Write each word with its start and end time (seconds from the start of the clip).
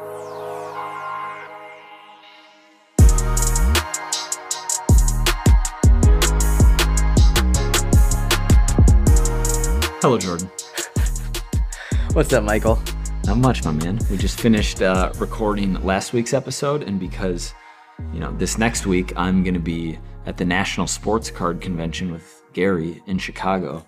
Hello, 0.00 0.06
Jordan. 10.16 10.46
What's 12.12 12.32
up, 12.32 12.44
Michael? 12.44 12.78
Not 13.24 13.38
much, 13.38 13.64
my 13.64 13.72
man. 13.72 13.98
We 14.08 14.16
just 14.16 14.40
finished 14.40 14.82
uh, 14.82 15.12
recording 15.18 15.74
last 15.84 16.12
week's 16.12 16.32
episode, 16.32 16.84
and 16.84 17.00
because 17.00 17.52
you 18.12 18.20
know 18.20 18.30
this 18.36 18.56
next 18.56 18.86
week 18.86 19.12
I'm 19.16 19.42
going 19.42 19.54
to 19.54 19.60
be 19.60 19.98
at 20.26 20.36
the 20.36 20.44
National 20.44 20.86
Sports 20.86 21.28
Card 21.28 21.60
Convention 21.60 22.12
with 22.12 22.44
Gary 22.52 23.02
in 23.08 23.18
Chicago. 23.18 23.84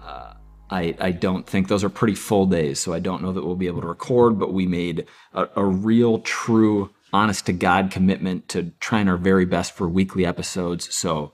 Uh, 0.00 0.33
I 0.70 0.94
I 0.98 1.10
don't 1.12 1.46
think 1.46 1.68
those 1.68 1.84
are 1.84 1.88
pretty 1.88 2.14
full 2.14 2.46
days, 2.46 2.80
so 2.80 2.92
I 2.92 2.98
don't 2.98 3.22
know 3.22 3.32
that 3.32 3.44
we'll 3.44 3.56
be 3.56 3.66
able 3.66 3.82
to 3.82 3.86
record. 3.88 4.38
But 4.38 4.52
we 4.52 4.66
made 4.66 5.06
a, 5.32 5.48
a 5.56 5.64
real, 5.64 6.18
true, 6.20 6.90
honest 7.12 7.46
to 7.46 7.52
God 7.52 7.90
commitment 7.90 8.48
to 8.50 8.72
trying 8.80 9.08
our 9.08 9.16
very 9.16 9.44
best 9.44 9.72
for 9.72 9.88
weekly 9.88 10.24
episodes. 10.26 10.94
So 10.96 11.32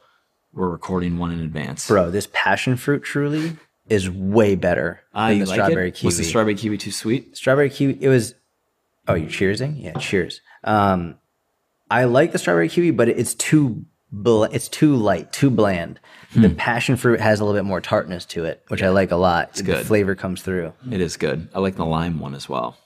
we're 0.52 0.68
recording 0.68 1.18
one 1.18 1.30
in 1.32 1.40
advance. 1.40 1.86
Bro, 1.86 2.10
this 2.10 2.28
passion 2.32 2.76
fruit 2.76 3.02
truly 3.04 3.56
is 3.88 4.10
way 4.10 4.54
better 4.56 5.00
Ah, 5.14 5.28
than 5.28 5.38
the 5.40 5.46
like 5.46 5.54
strawberry 5.54 5.88
it? 5.88 5.94
kiwi. 5.94 6.08
Was 6.08 6.18
the 6.18 6.24
strawberry 6.24 6.54
kiwi 6.54 6.76
too 6.78 6.90
sweet? 6.92 7.36
strawberry 7.36 7.70
kiwi, 7.70 7.98
it 8.00 8.08
was. 8.08 8.34
Oh, 9.08 9.14
you 9.14 9.26
cheersing? 9.26 9.82
Yeah, 9.82 9.92
cheers. 9.94 10.40
Um, 10.62 11.16
I 11.90 12.04
like 12.04 12.30
the 12.32 12.38
strawberry 12.38 12.68
kiwi, 12.68 12.90
but 12.92 13.08
it's 13.08 13.34
too 13.34 13.84
bl- 14.12 14.44
it's 14.44 14.68
too 14.68 14.94
light, 14.96 15.32
too 15.32 15.50
bland. 15.50 16.00
Hmm. 16.32 16.42
The 16.42 16.50
passion 16.50 16.96
fruit 16.96 17.20
has 17.20 17.40
a 17.40 17.44
little 17.44 17.58
bit 17.58 17.66
more 17.66 17.80
tartness 17.80 18.24
to 18.26 18.44
it, 18.44 18.62
which 18.68 18.82
I 18.82 18.88
like 18.90 19.10
a 19.10 19.16
lot. 19.16 19.48
It's 19.50 19.58
the 19.58 19.64
good. 19.64 19.86
flavor 19.86 20.14
comes 20.14 20.42
through. 20.42 20.72
It 20.90 21.00
is 21.00 21.16
good. 21.16 21.48
I 21.54 21.58
like 21.60 21.76
the 21.76 21.84
lime 21.86 22.20
one 22.20 22.34
as 22.34 22.48
well. 22.48 22.76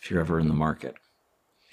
If 0.00 0.10
you're 0.10 0.20
ever 0.20 0.38
in 0.40 0.48
the 0.48 0.54
market. 0.54 0.94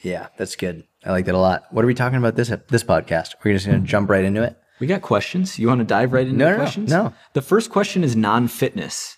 Yeah, 0.01 0.27
that's 0.37 0.55
good. 0.55 0.83
I 1.05 1.11
like 1.11 1.25
that 1.25 1.35
a 1.35 1.39
lot. 1.39 1.63
What 1.71 1.83
are 1.83 1.87
we 1.87 1.93
talking 1.93 2.17
about 2.17 2.35
this 2.35 2.51
this 2.69 2.83
podcast? 2.83 3.35
We're 3.43 3.53
just 3.53 3.65
gonna 3.65 3.79
jump 3.79 4.09
right 4.09 4.23
into 4.23 4.43
it. 4.43 4.55
We 4.79 4.87
got 4.87 5.01
questions. 5.01 5.59
You 5.59 5.67
want 5.67 5.79
to 5.79 5.85
dive 5.85 6.13
right 6.13 6.25
into 6.25 6.37
No, 6.37 6.45
no, 6.45 6.51
no, 6.51 6.57
questions? 6.57 6.89
no. 6.89 7.13
The 7.33 7.41
first 7.41 7.69
question 7.69 8.01
is 8.03 8.15
non-fitness, 8.15 9.17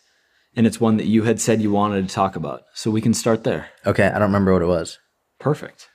and 0.55 0.65
it's 0.65 0.81
one 0.81 0.97
that 0.97 1.05
you 1.05 1.23
had 1.23 1.39
said 1.39 1.61
you 1.61 1.71
wanted 1.71 2.07
to 2.07 2.13
talk 2.13 2.35
about. 2.35 2.63
So 2.73 2.89
we 2.89 2.99
can 3.01 3.13
start 3.13 3.43
there. 3.43 3.67
Okay, 3.85 4.07
I 4.07 4.13
don't 4.13 4.21
remember 4.23 4.53
what 4.53 4.63
it 4.63 4.67
was. 4.67 4.97
Perfect. 5.39 5.87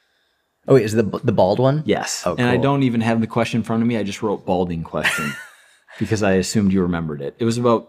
Oh, 0.69 0.75
wait, 0.75 0.85
is 0.85 0.93
the 0.93 1.03
the 1.23 1.33
bald 1.33 1.59
one? 1.59 1.83
Yes. 1.87 2.23
Oh, 2.27 2.35
And 2.37 2.49
I 2.49 2.55
cool. 2.55 2.63
don't 2.63 2.83
even 2.83 3.01
have 3.01 3.21
the 3.21 3.27
question 3.27 3.59
in 3.61 3.65
front 3.65 3.83
of 3.83 3.89
me. 3.89 3.97
I 3.97 4.03
just 4.03 4.23
wrote 4.23 4.45
balding 4.47 4.83
question 4.83 5.33
because 5.99 6.23
I 6.23 6.33
assumed 6.33 6.73
you 6.73 6.83
remembered 6.83 7.21
it. 7.23 7.37
It 7.39 7.45
was 7.45 7.57
about 7.59 7.89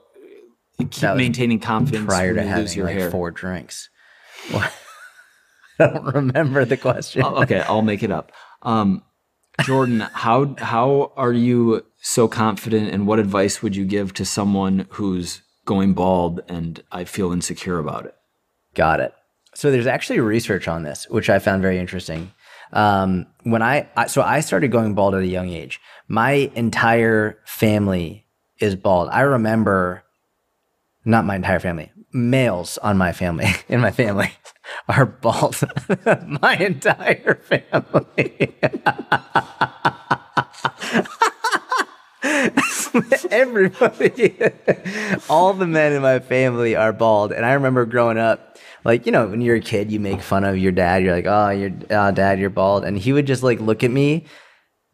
keep 0.77 0.91
That 0.95 1.13
was 1.13 1.17
maintaining 1.21 1.59
confidence 1.59 2.05
prior 2.05 2.33
to 2.35 2.41
you 2.41 2.45
lose 2.45 2.49
having 2.55 2.77
your 2.77 2.85
like 2.87 2.95
hair. 2.97 3.11
four 3.11 3.31
drinks. 3.31 3.89
I 4.53 4.69
don't 5.79 6.13
remember 6.13 6.65
the 6.65 6.77
question. 6.77 7.23
Oh, 7.23 7.41
okay, 7.43 7.61
I'll 7.61 7.81
make 7.81 8.03
it 8.03 8.11
up. 8.11 8.31
Um, 8.63 9.03
Jordan, 9.61 10.01
how 10.01 10.55
how 10.59 11.13
are 11.15 11.33
you 11.33 11.85
so 12.01 12.27
confident, 12.27 12.89
and 12.93 13.07
what 13.07 13.19
advice 13.19 13.61
would 13.61 13.75
you 13.75 13.85
give 13.85 14.13
to 14.15 14.25
someone 14.25 14.87
who's 14.91 15.41
going 15.65 15.93
bald 15.93 16.41
and 16.47 16.81
I 16.91 17.03
feel 17.03 17.31
insecure 17.31 17.79
about 17.79 18.05
it? 18.05 18.15
Got 18.75 18.99
it. 18.99 19.13
So 19.55 19.71
there's 19.71 19.87
actually 19.87 20.19
research 20.19 20.67
on 20.67 20.83
this, 20.83 21.07
which 21.09 21.29
I 21.29 21.39
found 21.39 21.61
very 21.63 21.79
interesting. 21.79 22.31
Um, 22.73 23.27
when 23.43 23.61
I, 23.61 23.87
I 23.95 24.07
so 24.07 24.21
I 24.21 24.41
started 24.41 24.71
going 24.71 24.93
bald 24.93 25.15
at 25.15 25.21
a 25.21 25.27
young 25.27 25.49
age. 25.49 25.79
My 26.07 26.51
entire 26.55 27.39
family 27.45 28.27
is 28.59 28.75
bald. 28.75 29.09
I 29.09 29.21
remember, 29.21 30.03
not 31.05 31.25
my 31.25 31.35
entire 31.35 31.59
family, 31.59 31.91
males 32.11 32.77
on 32.79 32.97
my 32.97 33.11
family 33.11 33.47
in 33.69 33.81
my 33.81 33.91
family 33.91 34.31
are 34.87 35.05
bald. 35.05 35.61
my 36.41 36.55
entire 36.55 37.35
family. 37.35 38.55
Everybody, 43.29 44.35
all 45.29 45.53
the 45.53 45.67
men 45.67 45.93
in 45.93 46.01
my 46.01 46.19
family 46.19 46.75
are 46.75 46.91
bald. 46.93 47.31
And 47.31 47.45
I 47.45 47.53
remember 47.53 47.85
growing 47.85 48.17
up, 48.17 48.57
like, 48.83 49.05
you 49.05 49.11
know, 49.11 49.27
when 49.27 49.41
you're 49.41 49.55
a 49.55 49.61
kid, 49.61 49.91
you 49.91 49.99
make 49.99 50.21
fun 50.21 50.43
of 50.43 50.57
your 50.57 50.71
dad. 50.71 51.03
You're 51.03 51.15
like, 51.15 51.25
oh, 51.27 51.49
your 51.49 51.71
oh, 51.89 52.11
dad, 52.11 52.39
you're 52.39 52.49
bald. 52.49 52.85
And 52.85 52.97
he 52.97 53.13
would 53.13 53.27
just 53.27 53.43
like 53.43 53.59
look 53.59 53.83
at 53.83 53.91
me, 53.91 54.25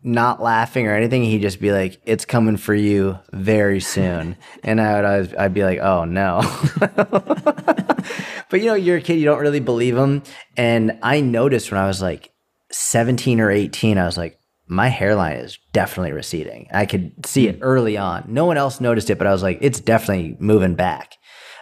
not 0.02 0.42
laughing 0.42 0.88
or 0.88 0.96
anything. 0.96 1.24
He'd 1.24 1.42
just 1.42 1.62
be 1.62 1.72
like, 1.72 2.02
it's 2.06 2.26
coming 2.26 2.58
for 2.58 2.74
you 2.74 3.20
very 3.32 3.80
soon. 3.80 4.38
And 4.66 4.80
I 4.80 4.96
would 4.96 5.06
always, 5.06 5.36
I'd 5.36 5.54
be 5.54 5.64
like, 5.64 5.80
oh 5.80 6.06
no. 6.06 6.42
but 6.80 8.62
you 8.62 8.66
know, 8.66 8.76
you're 8.76 8.98
a 8.98 9.02
kid, 9.02 9.20
you 9.20 9.26
don't 9.26 9.42
really 9.42 9.60
believe 9.60 9.98
him. 9.98 10.24
And 10.56 10.98
I 11.04 11.20
noticed 11.20 11.70
when 11.70 11.82
I 11.82 11.88
was 11.88 12.02
like 12.02 12.32
17 12.72 13.42
or 13.42 13.52
18, 13.52 13.98
I 13.98 14.06
was 14.06 14.18
like, 14.18 14.40
my 14.68 14.88
hairline 14.88 15.38
is 15.38 15.60
definitely 15.74 16.14
receding. 16.14 16.68
I 16.74 16.86
could 16.86 17.26
see 17.26 17.48
it 17.48 17.60
early 17.62 17.98
on. 17.98 18.26
No 18.28 18.46
one 18.46 18.58
else 18.58 18.80
noticed 18.80 19.10
it, 19.10 19.18
but 19.18 19.28
I 19.28 19.32
was 19.32 19.44
like, 19.44 19.60
it's 19.62 19.80
definitely 19.80 20.38
moving 20.40 20.76
back. 20.76 21.16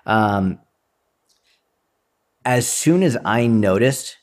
Um, 0.06 0.60
as 2.46 2.68
soon 2.68 3.04
as 3.04 3.18
I 3.24 3.48
noticed 3.48 4.18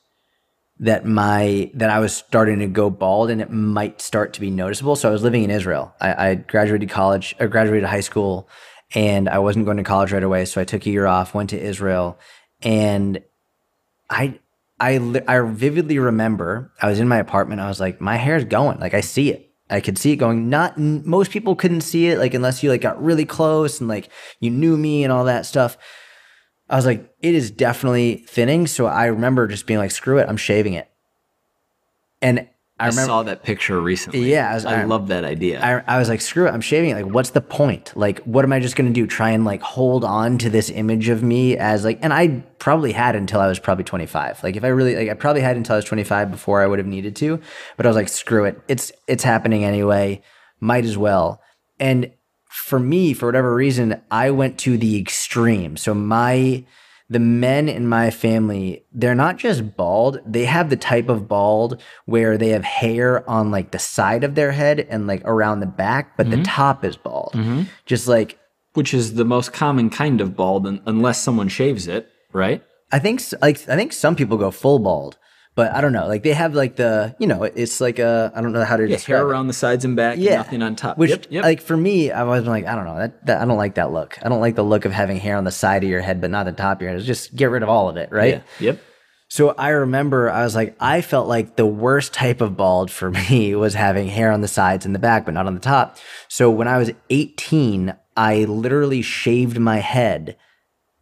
that 0.80 1.04
my 1.04 1.70
that 1.74 1.90
I 1.90 1.98
was 1.98 2.14
starting 2.14 2.60
to 2.60 2.66
go 2.66 2.88
bald 2.90 3.30
and 3.30 3.40
it 3.40 3.50
might 3.50 4.00
start 4.00 4.32
to 4.34 4.40
be 4.40 4.50
noticeable. 4.50 4.96
So 4.96 5.08
I 5.08 5.12
was 5.12 5.22
living 5.22 5.42
in 5.42 5.50
Israel. 5.50 5.92
I, 6.00 6.28
I 6.30 6.34
graduated 6.36 6.88
college 6.88 7.34
or 7.40 7.48
graduated 7.48 7.88
high 7.88 8.00
school 8.00 8.48
and 8.94 9.28
I 9.28 9.38
wasn't 9.38 9.64
going 9.64 9.76
to 9.76 9.82
college 9.82 10.12
right 10.12 10.22
away. 10.22 10.44
So 10.44 10.60
I 10.60 10.64
took 10.64 10.86
a 10.86 10.90
year 10.90 11.06
off, 11.06 11.34
went 11.34 11.50
to 11.50 11.60
Israel, 11.60 12.18
and 12.62 13.22
I 14.08 14.38
I 14.78 15.22
I 15.26 15.40
vividly 15.40 15.98
remember 15.98 16.72
I 16.80 16.88
was 16.88 17.00
in 17.00 17.08
my 17.08 17.18
apartment. 17.18 17.60
I 17.60 17.68
was 17.68 17.80
like, 17.80 18.00
my 18.00 18.16
hair's 18.16 18.44
going. 18.44 18.78
Like 18.78 18.94
I 18.94 19.00
see 19.00 19.30
it. 19.30 19.50
I 19.70 19.80
could 19.80 19.98
see 19.98 20.12
it 20.12 20.16
going. 20.16 20.48
Not 20.48 20.78
most 20.78 21.30
people 21.30 21.56
couldn't 21.56 21.82
see 21.82 22.06
it. 22.06 22.18
Like 22.18 22.34
unless 22.34 22.62
you 22.62 22.70
like 22.70 22.80
got 22.80 23.02
really 23.02 23.26
close 23.26 23.80
and 23.80 23.88
like 23.88 24.08
you 24.40 24.50
knew 24.50 24.76
me 24.76 25.02
and 25.04 25.12
all 25.12 25.24
that 25.24 25.44
stuff. 25.44 25.76
I 26.70 26.76
was 26.76 26.86
like, 26.86 27.12
it 27.22 27.34
is 27.34 27.50
definitely 27.50 28.24
thinning. 28.28 28.66
So 28.66 28.86
I 28.86 29.06
remember 29.06 29.46
just 29.48 29.66
being 29.66 29.78
like, 29.78 29.90
screw 29.90 30.18
it, 30.18 30.28
I'm 30.28 30.36
shaving 30.36 30.74
it. 30.74 30.88
And 32.20 32.40
I 32.80 32.84
I, 32.84 32.88
remember 32.88 33.06
saw 33.08 33.22
that 33.24 33.42
picture 33.42 33.80
recently. 33.80 34.30
Yeah, 34.30 34.50
I 34.50 34.54
was- 34.54 34.64
I, 34.64 34.82
I- 34.82 34.84
love 34.84 35.08
that 35.08 35.24
idea. 35.24 35.60
I, 35.60 35.96
I 35.96 35.98
was 35.98 36.08
like, 36.08 36.20
screw 36.20 36.46
it, 36.46 36.50
I'm 36.50 36.60
shaving 36.60 36.90
it. 36.90 37.02
Like, 37.02 37.12
what's 37.12 37.30
the 37.30 37.40
point? 37.40 37.92
Like, 37.96 38.20
what 38.20 38.44
am 38.44 38.52
I 38.52 38.60
just 38.60 38.76
gonna 38.76 38.90
do? 38.90 39.06
Try 39.06 39.30
and 39.30 39.44
like 39.44 39.62
hold 39.62 40.04
on 40.04 40.38
to 40.38 40.50
this 40.50 40.70
image 40.70 41.08
of 41.08 41.22
me 41.22 41.56
as 41.56 41.84
like, 41.84 41.98
and 42.02 42.12
I 42.12 42.44
probably 42.58 42.92
had 42.92 43.16
until 43.16 43.40
I 43.40 43.48
was 43.48 43.58
probably 43.58 43.84
25. 43.84 44.44
Like, 44.44 44.54
if 44.56 44.62
I 44.62 44.68
really 44.68 44.94
like, 44.94 45.08
I 45.08 45.14
probably 45.14 45.42
had 45.42 45.56
until 45.56 45.74
I 45.74 45.78
was 45.78 45.86
25 45.86 46.30
before 46.30 46.62
I 46.62 46.66
would 46.66 46.78
have 46.78 46.86
needed 46.86 47.16
to. 47.16 47.40
But 47.76 47.86
I 47.86 47.88
was 47.88 47.96
like, 47.96 48.08
screw 48.08 48.44
it, 48.44 48.60
it's 48.68 48.92
it's 49.08 49.24
happening 49.24 49.64
anyway. 49.64 50.22
Might 50.60 50.84
as 50.84 50.96
well. 50.98 51.40
And 51.80 52.12
for 52.64 52.78
me, 52.78 53.12
for 53.12 53.26
whatever 53.26 53.54
reason, 53.54 54.00
I 54.10 54.30
went 54.30 54.58
to 54.60 54.76
the 54.76 54.98
extreme. 54.98 55.76
So 55.76 55.94
my 55.94 56.64
the 57.10 57.19
men 57.19 57.70
in 57.70 57.88
my 57.88 58.10
family, 58.10 58.84
they're 58.92 59.14
not 59.14 59.38
just 59.38 59.76
bald, 59.76 60.20
they 60.26 60.44
have 60.44 60.69
the 60.69 60.76
type 60.76 61.08
of 61.08 61.26
bald 61.26 61.80
where 62.04 62.36
they 62.36 62.50
have 62.50 62.64
hair 62.64 63.28
on 63.28 63.50
like 63.50 63.70
the 63.70 63.78
side 63.78 64.24
of 64.24 64.34
their 64.34 64.52
head 64.52 64.80
and 64.91 65.06
like 65.06 65.22
around 65.24 65.60
the 65.60 65.66
back, 65.66 66.19
but 66.19 66.28
the 66.28 66.36
mm-hmm. 66.36 66.42
top 66.42 66.84
is 66.84 66.98
bald. 66.98 67.32
Mm-hmm. 67.34 67.62
Just 67.86 68.08
like 68.08 68.38
which 68.75 68.92
is 68.92 69.14
the 69.14 69.25
most 69.25 69.52
common 69.52 69.90
kind 69.90 70.20
of 70.20 70.36
bald, 70.36 70.66
unless 70.86 71.20
someone 71.20 71.48
shaves 71.48 71.88
it, 71.88 72.08
right? 72.32 72.62
I 72.92 72.98
think 72.98 73.22
like 73.40 73.69
I 73.69 73.76
think 73.76 73.92
some 73.92 74.14
people 74.14 74.36
go 74.36 74.50
full 74.50 74.78
bald, 74.78 75.19
but 75.58 75.74
I 75.74 75.80
don't 75.80 75.92
know. 75.92 76.06
Like 76.06 76.22
they 76.22 76.34
have 76.34 76.54
like 76.54 76.76
the, 76.76 77.16
you 77.19 77.26
know, 77.26 77.42
it's 77.42 77.80
like 77.80 77.98
a 77.98 78.30
I 78.32 78.41
don't 78.42 78.52
know 78.52 78.64
how 78.64 78.76
to 78.76 78.84
Yeah, 78.84 78.94
describe 78.94 79.16
hair 79.19 79.26
it. 79.26 79.30
around 79.32 79.48
the 79.48 79.52
sides 79.52 79.84
and 79.84 79.96
back, 79.96 80.16
yeah, 80.16 80.34
and 80.34 80.36
nothing 80.38 80.62
on 80.62 80.76
top. 80.76 80.96
Which, 80.98 81.10
yep, 81.10 81.26
yep. 81.30 81.42
like 81.42 81.60
for 81.60 81.76
me, 81.76 82.12
I 82.12 82.22
was 82.22 82.44
like, 82.44 82.64
I 82.64 82.76
don't 82.76 82.84
know, 82.84 82.96
that, 82.96 83.26
that 83.26 83.42
I 83.42 83.44
don't 83.44 83.56
like 83.56 83.74
that 83.74 83.91
look. 83.91 84.16
I 84.22 84.28
don't 84.28 84.41
like 84.41 84.54
the 84.54 84.62
look 84.62 84.84
of 84.84 84.92
having 84.92 85.16
hair 85.19 85.36
on 85.36 85.42
the 85.42 85.50
side 85.50 85.82
of 85.82 85.91
your 85.91 86.00
head, 86.00 86.20
but 86.20 86.30
not 86.30 86.46
the 86.46 86.52
top 86.52 86.78
of 86.78 86.82
your 86.82 86.92
head. 86.92 87.02
Just 87.02 87.34
get 87.34 87.46
rid 87.46 87.64
of 87.64 87.69
all 87.69 87.88
of 87.88 87.96
it, 87.96 88.12
right? 88.12 88.34
yeah, 88.60 88.66
yep. 88.69 88.78
So 89.31 89.50
I 89.58 89.70
remember 89.70 90.31
I 90.31 90.44
was 90.44 90.55
like, 90.55 90.76
I 90.78 91.00
felt 91.00 91.26
like 91.26 91.56
the 91.56 91.66
worst 91.66 92.14
type 92.14 92.40
of 92.40 92.56
bald 92.56 92.88
for 92.93 93.10
me 93.31 93.56
was 93.56 93.75
having 93.75 94.06
hair 94.06 94.31
on 94.31 94.43
the 94.43 94.46
sides 94.49 94.87
and 94.87 94.94
the 94.94 95.00
back, 95.00 95.25
but 95.25 95.34
not 95.34 95.49
on 95.49 95.55
the 95.55 95.60
top. 95.60 95.96
So 96.28 96.52
when 96.52 96.69
I 96.69 96.78
was 96.78 96.93
18, 97.10 97.94
I 98.16 98.44
literally 98.44 99.02
shaved 99.02 99.58
my 99.58 99.78
head 99.78 100.37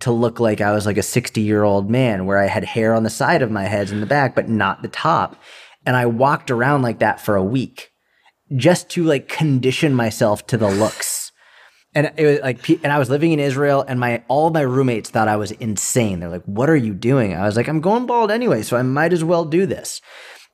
to 0.01 0.11
look 0.11 0.41
like 0.41 0.61
I 0.61 0.73
was 0.73 0.87
like 0.87 0.99
a 0.99 1.03
60 1.03 1.41
year 1.41 1.63
old 1.63 1.91
man 1.91 2.27
where 2.27 2.39
I 2.39 2.47
had 2.47 2.65
hair 2.65 2.95
on 2.95 3.03
the 3.03 3.11
side 3.11 3.43
of 3.43 3.51
my 3.51 3.65
head 3.65 3.91
and 3.91 4.03
the 4.03 4.07
back, 4.07 4.35
but 4.35 4.49
not 4.49 4.83
the 4.83 4.89
top. 4.89 5.37
And 5.85 5.97
I 5.97 6.07
walked 6.07 6.51
around 6.51 6.83
like 6.83 6.99
that 6.99 7.21
for 7.21 7.37
a 7.37 7.45
week 7.45 7.93
just 8.55 8.91
to 8.91 9.05
like 9.05 9.29
condition 9.29 9.95
myself 9.95 10.47
to 10.49 10.57
the 10.57 10.71
looks. 10.71 11.33
And 11.95 12.13
it 12.17 12.27
was 12.27 12.41
like, 12.41 12.69
and 12.85 12.93
I 12.93 12.99
was 12.99 13.09
living 13.09 13.33
in 13.33 13.41
Israel, 13.41 13.83
and 13.89 13.99
my 13.99 14.23
all 14.29 14.51
my 14.51 14.61
roommates 14.61 15.09
thought 15.09 15.29
I 15.29 15.37
was 15.37 15.53
insane. 15.53 16.21
They're 16.21 16.29
like, 16.29 16.45
"What 16.45 16.69
are 16.69 16.77
you 16.77 16.93
doing?" 16.93 17.35
I 17.35 17.47
was 17.47 17.57
like, 17.57 17.69
"I'm 17.69 17.81
going 17.81 18.05
bald 18.05 18.31
anyway, 18.31 18.61
so 18.61 18.77
I 18.77 18.83
might 18.83 19.15
as 19.15 19.25
well 19.25 19.47
do 19.47 19.65
this." 19.65 20.03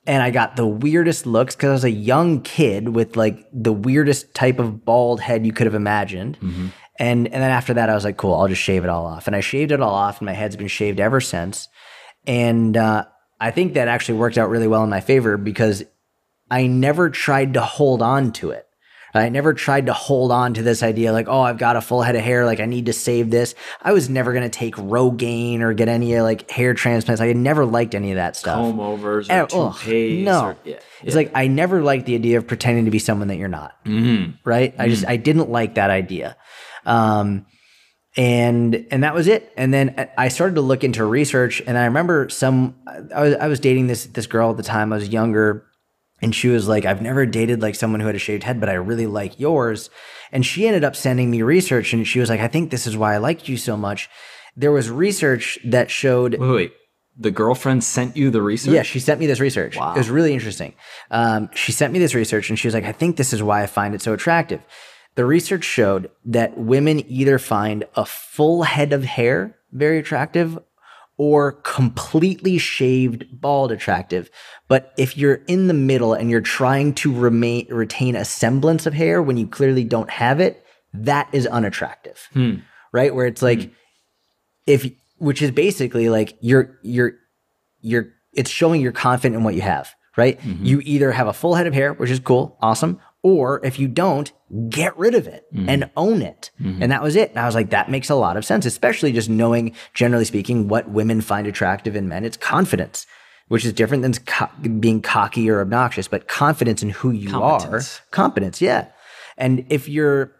And 0.07 0.23
I 0.23 0.31
got 0.31 0.55
the 0.55 0.65
weirdest 0.65 1.25
looks 1.25 1.53
because 1.53 1.69
I 1.69 1.73
was 1.73 1.83
a 1.83 1.91
young 1.91 2.41
kid 2.41 2.89
with 2.89 3.17
like 3.17 3.45
the 3.51 3.73
weirdest 3.73 4.33
type 4.33 4.57
of 4.57 4.85
bald 4.85 5.19
head 5.19 5.45
you 5.45 5.51
could 5.51 5.67
have 5.67 5.75
imagined. 5.75 6.39
Mm-hmm. 6.39 6.67
And 6.99 7.27
and 7.27 7.41
then 7.41 7.49
after 7.51 7.73
that, 7.75 7.89
I 7.89 7.95
was 7.95 8.03
like, 8.03 8.17
"Cool, 8.17 8.35
I'll 8.35 8.47
just 8.47 8.61
shave 8.61 8.83
it 8.83 8.89
all 8.89 9.05
off." 9.05 9.27
And 9.27 9.35
I 9.35 9.39
shaved 9.41 9.71
it 9.71 9.81
all 9.81 9.93
off, 9.93 10.19
and 10.19 10.25
my 10.27 10.33
head's 10.33 10.55
been 10.55 10.67
shaved 10.67 10.99
ever 10.99 11.19
since. 11.21 11.67
And 12.27 12.77
uh, 12.77 13.05
I 13.39 13.51
think 13.51 13.73
that 13.73 13.87
actually 13.87 14.19
worked 14.19 14.37
out 14.37 14.49
really 14.49 14.67
well 14.67 14.83
in 14.83 14.89
my 14.89 15.01
favor 15.01 15.37
because 15.37 15.83
I 16.51 16.67
never 16.67 17.09
tried 17.09 17.55
to 17.55 17.61
hold 17.61 18.01
on 18.01 18.31
to 18.33 18.51
it. 18.51 18.67
I 19.15 19.29
never 19.29 19.53
tried 19.53 19.85
to 19.85 19.93
hold 19.93 20.31
on 20.31 20.55
to 20.55 20.63
this 20.63 20.81
idea 20.81 21.13
like, 21.13 21.27
oh, 21.27 21.41
I've 21.41 21.59
got 21.59 21.75
a 21.75 21.81
full 21.81 22.01
head 22.01 22.15
of 22.15 22.23
hair, 22.23 22.45
like 22.47 22.59
I 22.59 22.65
need 22.65 22.87
to 22.87 22.93
save 22.93 23.29
this. 23.29 23.53
I 23.79 23.91
was 23.93 24.09
never 24.09 24.31
going 24.33 24.41
to 24.43 24.49
take 24.49 24.75
Rogaine 24.75 25.59
or 25.59 25.71
get 25.75 25.87
any 25.87 26.19
like 26.19 26.49
hair 26.49 26.73
transplants. 26.73 27.19
Like, 27.19 27.29
I 27.29 27.33
never 27.33 27.63
liked 27.63 27.93
any 27.93 28.09
of 28.11 28.15
that 28.15 28.35
stuff. 28.35 28.55
Comb 28.57 28.79
overs 28.79 29.29
or 29.29 29.45
toupees. 29.45 30.25
no. 30.25 30.45
Or, 30.45 30.57
yeah, 30.63 30.77
It's 31.03 31.09
yeah. 31.09 31.15
like 31.15 31.31
I 31.35 31.45
never 31.45 31.83
liked 31.83 32.07
the 32.07 32.15
idea 32.15 32.39
of 32.39 32.47
pretending 32.47 32.85
to 32.85 32.91
be 32.91 32.97
someone 32.97 33.27
that 33.27 33.37
you're 33.37 33.49
not. 33.49 33.75
Mhm. 33.85 34.39
Right? 34.45 34.73
I 34.79 34.89
just 34.89 35.05
I 35.07 35.17
didn't 35.17 35.51
like 35.51 35.75
that 35.75 35.91
idea. 35.91 36.35
Um 36.85 37.45
and 38.15 38.85
and 38.91 39.03
that 39.03 39.15
was 39.15 39.27
it. 39.27 39.51
And 39.57 39.73
then 39.73 40.09
I 40.17 40.27
started 40.27 40.55
to 40.55 40.61
look 40.61 40.83
into 40.83 41.03
research 41.03 41.61
and 41.65 41.77
I 41.77 41.85
remember 41.85 42.29
some 42.29 42.75
I 43.13 43.21
was 43.21 43.35
I 43.35 43.47
was 43.47 43.59
dating 43.59 43.87
this 43.87 44.05
this 44.05 44.27
girl 44.27 44.51
at 44.51 44.57
the 44.57 44.63
time. 44.63 44.93
I 44.93 44.97
was 44.97 45.09
younger 45.09 45.65
and 46.21 46.33
she 46.33 46.47
was 46.47 46.67
like, 46.67 46.85
I've 46.85 47.01
never 47.01 47.25
dated 47.25 47.61
like 47.61 47.75
someone 47.75 47.99
who 47.99 48.07
had 48.07 48.15
a 48.15 48.19
shaved 48.19 48.43
head, 48.43 48.59
but 48.59 48.69
I 48.69 48.73
really 48.73 49.07
like 49.07 49.39
yours. 49.39 49.89
And 50.31 50.45
she 50.45 50.67
ended 50.67 50.83
up 50.83 50.95
sending 50.95 51.29
me 51.31 51.41
research 51.41 51.91
and 51.93 52.07
she 52.07 52.19
was 52.19 52.29
like, 52.29 52.39
I 52.39 52.47
think 52.47 52.69
this 52.71 52.87
is 52.87 52.95
why 52.95 53.13
I 53.13 53.17
liked 53.17 53.49
you 53.49 53.57
so 53.57 53.75
much. 53.75 54.09
There 54.55 54.71
was 54.71 54.89
research 54.89 55.57
that 55.65 55.89
showed 55.89 56.37
Wait, 56.39 56.51
wait. 56.51 56.73
The 57.15 57.31
girlfriend 57.31 57.83
sent 57.83 58.15
you 58.17 58.31
the 58.31 58.41
research? 58.41 58.73
yeah, 58.73 58.81
she 58.83 58.99
sent 58.99 59.19
me 59.19 59.27
this 59.27 59.39
research. 59.39 59.77
Wow. 59.77 59.93
It 59.93 59.97
was 59.97 60.09
really 60.09 60.33
interesting. 60.33 60.73
Um, 61.11 61.49
she 61.53 61.71
sent 61.71 61.93
me 61.93 61.99
this 61.99 62.15
research 62.15 62.49
and 62.49 62.57
she 62.57 62.67
was 62.67 62.73
like, 62.73 62.85
I 62.85 62.91
think 62.91 63.17
this 63.17 63.33
is 63.33 63.43
why 63.43 63.61
I 63.61 63.67
find 63.67 63.93
it 63.93 64.01
so 64.01 64.13
attractive. 64.13 64.61
The 65.15 65.25
research 65.25 65.63
showed 65.63 66.09
that 66.25 66.57
women 66.57 67.03
either 67.07 67.37
find 67.37 67.85
a 67.95 68.05
full 68.05 68.63
head 68.63 68.93
of 68.93 69.03
hair 69.03 69.57
very 69.71 69.99
attractive 69.99 70.57
or 71.17 71.51
completely 71.51 72.57
shaved 72.57 73.25
bald 73.31 73.71
attractive. 73.71 74.29
But 74.67 74.93
if 74.97 75.17
you're 75.17 75.41
in 75.47 75.67
the 75.67 75.73
middle 75.73 76.13
and 76.13 76.29
you're 76.29 76.41
trying 76.41 76.93
to 76.95 77.13
remain 77.13 77.67
retain 77.69 78.15
a 78.15 78.25
semblance 78.25 78.85
of 78.85 78.93
hair 78.93 79.21
when 79.21 79.37
you 79.37 79.47
clearly 79.47 79.83
don't 79.83 80.09
have 80.09 80.39
it, 80.39 80.65
that 80.93 81.29
is 81.31 81.45
unattractive. 81.45 82.27
Hmm. 82.33 82.55
Right? 82.91 83.13
Where 83.13 83.27
it's 83.27 83.41
like 83.41 83.63
hmm. 83.63 83.71
if 84.65 84.91
which 85.17 85.41
is 85.41 85.51
basically 85.51 86.09
like 86.09 86.35
you're 86.41 86.79
you're 86.81 87.13
you're 87.81 88.07
it's 88.33 88.49
showing 88.49 88.81
you're 88.81 88.91
confident 88.91 89.35
in 89.35 89.43
what 89.43 89.55
you 89.55 89.61
have, 89.61 89.93
right? 90.17 90.39
Mm-hmm. 90.41 90.65
You 90.65 90.81
either 90.83 91.11
have 91.11 91.27
a 91.27 91.33
full 91.33 91.53
head 91.53 91.67
of 91.67 91.73
hair, 91.73 91.93
which 91.93 92.09
is 92.09 92.19
cool, 92.19 92.57
awesome, 92.61 92.99
or 93.23 93.65
if 93.65 93.79
you 93.79 93.87
don't, 93.87 94.31
get 94.69 94.95
rid 94.97 95.15
of 95.15 95.25
it 95.25 95.45
and 95.51 95.83
mm-hmm. 95.83 95.91
own 95.97 96.21
it. 96.21 96.51
Mm-hmm. 96.61 96.83
And 96.83 96.91
that 96.91 97.01
was 97.01 97.15
it. 97.15 97.31
And 97.31 97.39
I 97.39 97.45
was 97.45 97.55
like, 97.55 97.71
that 97.71 97.89
makes 97.89 98.09
a 98.09 98.15
lot 98.15 98.37
of 98.37 98.45
sense, 98.45 98.65
especially 98.65 99.13
just 99.13 99.29
knowing, 99.29 99.73
generally 99.93 100.25
speaking, 100.25 100.67
what 100.67 100.89
women 100.89 101.21
find 101.21 101.47
attractive 101.47 101.95
in 101.95 102.09
men. 102.09 102.25
It's 102.25 102.37
confidence, 102.37 103.07
which 103.47 103.65
is 103.65 103.73
different 103.73 104.03
than 104.03 104.13
co- 104.13 104.49
being 104.79 105.01
cocky 105.01 105.49
or 105.49 105.61
obnoxious, 105.61 106.07
but 106.07 106.27
confidence 106.27 106.83
in 106.83 106.89
who 106.89 107.11
you 107.11 107.29
Competence. 107.29 107.99
are. 107.99 108.03
Competence, 108.11 108.61
yeah. 108.61 108.87
And 109.37 109.65
if 109.69 109.87
you're 109.87 110.33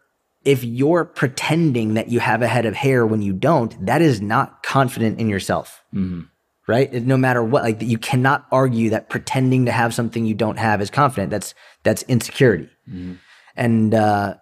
if 0.44 0.64
you're 0.64 1.06
pretending 1.06 1.94
that 1.94 2.10
you 2.10 2.20
have 2.20 2.42
a 2.42 2.48
head 2.48 2.66
of 2.66 2.76
hair 2.76 3.06
when 3.06 3.22
you 3.22 3.32
don't, 3.32 3.86
that 3.86 4.02
is 4.02 4.22
not 4.22 4.62
confident 4.62 5.20
in 5.20 5.30
yourself. 5.30 5.82
Mm-hmm. 5.96 6.24
Right? 6.66 6.94
No 6.94 7.18
matter 7.18 7.44
what, 7.44 7.64
like 7.64 7.82
you 7.82 7.98
cannot 7.98 8.46
argue 8.52 8.90
that 8.92 9.10
pretending 9.10 9.66
to 9.66 9.72
have 9.72 9.94
something 9.94 10.26
you 10.26 10.34
don't 10.34 10.58
have 10.58 10.82
is 10.82 10.90
confident. 10.90 11.30
That's 11.30 11.54
that's 11.84 12.04
insecurity. 12.04 12.70
And 13.56 13.94
uh 13.94 14.36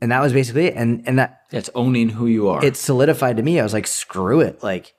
and 0.00 0.12
that 0.12 0.20
was 0.20 0.32
basically 0.32 0.66
it. 0.66 0.74
And 0.76 1.02
and 1.06 1.18
that 1.18 1.40
It's 1.50 1.70
owning 1.74 2.10
who 2.10 2.26
you 2.26 2.48
are. 2.48 2.64
it 2.64 2.76
solidified 2.76 3.36
to 3.38 3.42
me. 3.42 3.58
I 3.58 3.62
was 3.62 3.72
like, 3.72 3.86
screw 3.86 4.40
it. 4.40 4.62
Like, 4.62 4.92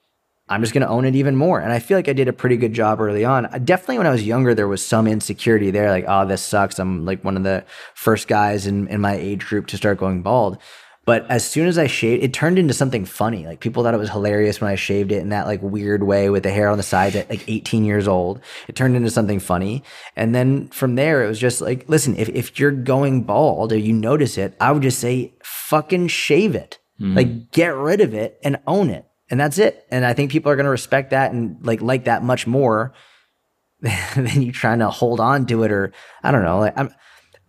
I'm 0.49 0.61
just 0.61 0.73
going 0.73 0.81
to 0.81 0.87
own 0.89 1.05
it 1.05 1.15
even 1.15 1.35
more. 1.35 1.59
And 1.59 1.71
I 1.71 1.79
feel 1.79 1.97
like 1.97 2.07
I 2.07 2.13
did 2.13 2.27
a 2.27 2.33
pretty 2.33 2.55
good 2.57 2.73
job 2.73 2.99
early 3.01 3.25
on. 3.25 3.45
Uh, 3.47 3.57
Definitely 3.57 3.97
when 3.99 4.07
I 4.07 4.11
was 4.11 4.23
younger, 4.25 4.53
there 4.53 4.67
was 4.67 4.83
some 4.85 5.07
insecurity 5.07 5.69
there. 5.71 5.89
Like, 5.89 6.05
oh, 6.07 6.25
this 6.25 6.41
sucks. 6.41 6.77
I'm 6.79 7.03
like 7.05 7.23
one 7.23 7.35
of 7.37 7.43
the 7.43 7.63
first 7.93 8.27
guys 8.27 8.65
in, 8.67 8.87
in 8.87 9.01
my 9.01 9.15
age 9.15 9.45
group 9.45 9.67
to 9.67 9.77
start 9.77 9.97
going 9.97 10.21
bald. 10.21 10.57
But 11.05 11.29
as 11.29 11.47
soon 11.47 11.67
as 11.67 11.77
I 11.77 11.85
shaved, 11.85 12.23
it 12.23 12.33
turned 12.33 12.57
into 12.57 12.73
something 12.73 13.05
funny. 13.05 13.45
Like 13.45 13.59
people 13.59 13.83
thought 13.83 13.93
it 13.93 13.97
was 13.97 14.09
hilarious 14.09 14.59
when 14.59 14.71
I 14.71 14.75
shaved 14.75 15.11
it 15.11 15.19
in 15.21 15.29
that 15.29 15.45
like 15.45 15.61
weird 15.61 16.01
way 16.01 16.31
with 16.31 16.41
the 16.41 16.49
hair 16.49 16.67
on 16.67 16.77
the 16.77 16.83
sides 16.83 17.15
at 17.15 17.29
like 17.29 17.47
18 17.47 17.85
years 17.85 18.07
old. 18.07 18.41
It 18.67 18.75
turned 18.75 18.95
into 18.95 19.11
something 19.11 19.39
funny. 19.39 19.83
And 20.15 20.33
then 20.33 20.67
from 20.69 20.95
there, 20.95 21.23
it 21.23 21.27
was 21.27 21.39
just 21.39 21.61
like, 21.61 21.87
listen, 21.87 22.17
if, 22.17 22.29
if 22.29 22.59
you're 22.59 22.71
going 22.71 23.21
bald 23.21 23.71
or 23.71 23.77
you 23.77 23.93
notice 23.93 24.37
it, 24.39 24.55
I 24.59 24.71
would 24.71 24.81
just 24.81 24.99
say, 24.99 25.33
fucking 25.43 26.07
shave 26.07 26.55
it. 26.55 26.79
Hmm. 26.97 27.15
Like 27.15 27.51
get 27.51 27.75
rid 27.75 28.01
of 28.01 28.15
it 28.15 28.39
and 28.43 28.57
own 28.65 28.89
it. 28.89 29.05
And 29.29 29.39
that's 29.39 29.59
it. 29.59 29.85
And 29.91 30.05
I 30.05 30.13
think 30.13 30.31
people 30.31 30.51
are 30.51 30.55
going 30.55 30.65
to 30.65 30.71
respect 30.71 31.11
that 31.11 31.31
and 31.31 31.63
like 31.65 31.81
like 31.81 32.05
that 32.05 32.23
much 32.23 32.47
more 32.47 32.93
than 33.81 34.41
you 34.41 34.51
trying 34.51 34.79
to 34.79 34.89
hold 34.89 35.19
on 35.19 35.45
to 35.47 35.63
it 35.63 35.71
or 35.71 35.91
I 36.23 36.31
don't 36.31 36.43
know. 36.43 36.59
Like 36.59 36.77
I'm 36.77 36.93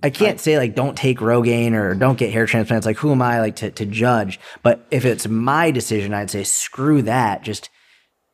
I 0.07 0.11
can't 0.11 0.41
say 0.41 0.57
like 0.57 0.75
don't 0.75 0.97
take 0.97 1.19
Rogaine 1.19 1.73
or 1.73 1.95
don't 1.95 2.19
get 2.19 2.33
hair 2.33 2.47
transplants. 2.47 2.87
Like 2.87 2.99
who 2.99 3.11
am 3.11 3.23
I 3.23 3.41
like 3.41 3.57
to 3.57 3.71
to 3.73 3.85
judge? 3.85 4.39
But 4.63 4.87
if 4.91 5.05
it's 5.05 5.27
my 5.27 5.71
decision, 5.73 6.15
I'd 6.15 6.31
say 6.31 6.45
screw 6.45 7.03
that. 7.03 7.43
Just 7.43 7.71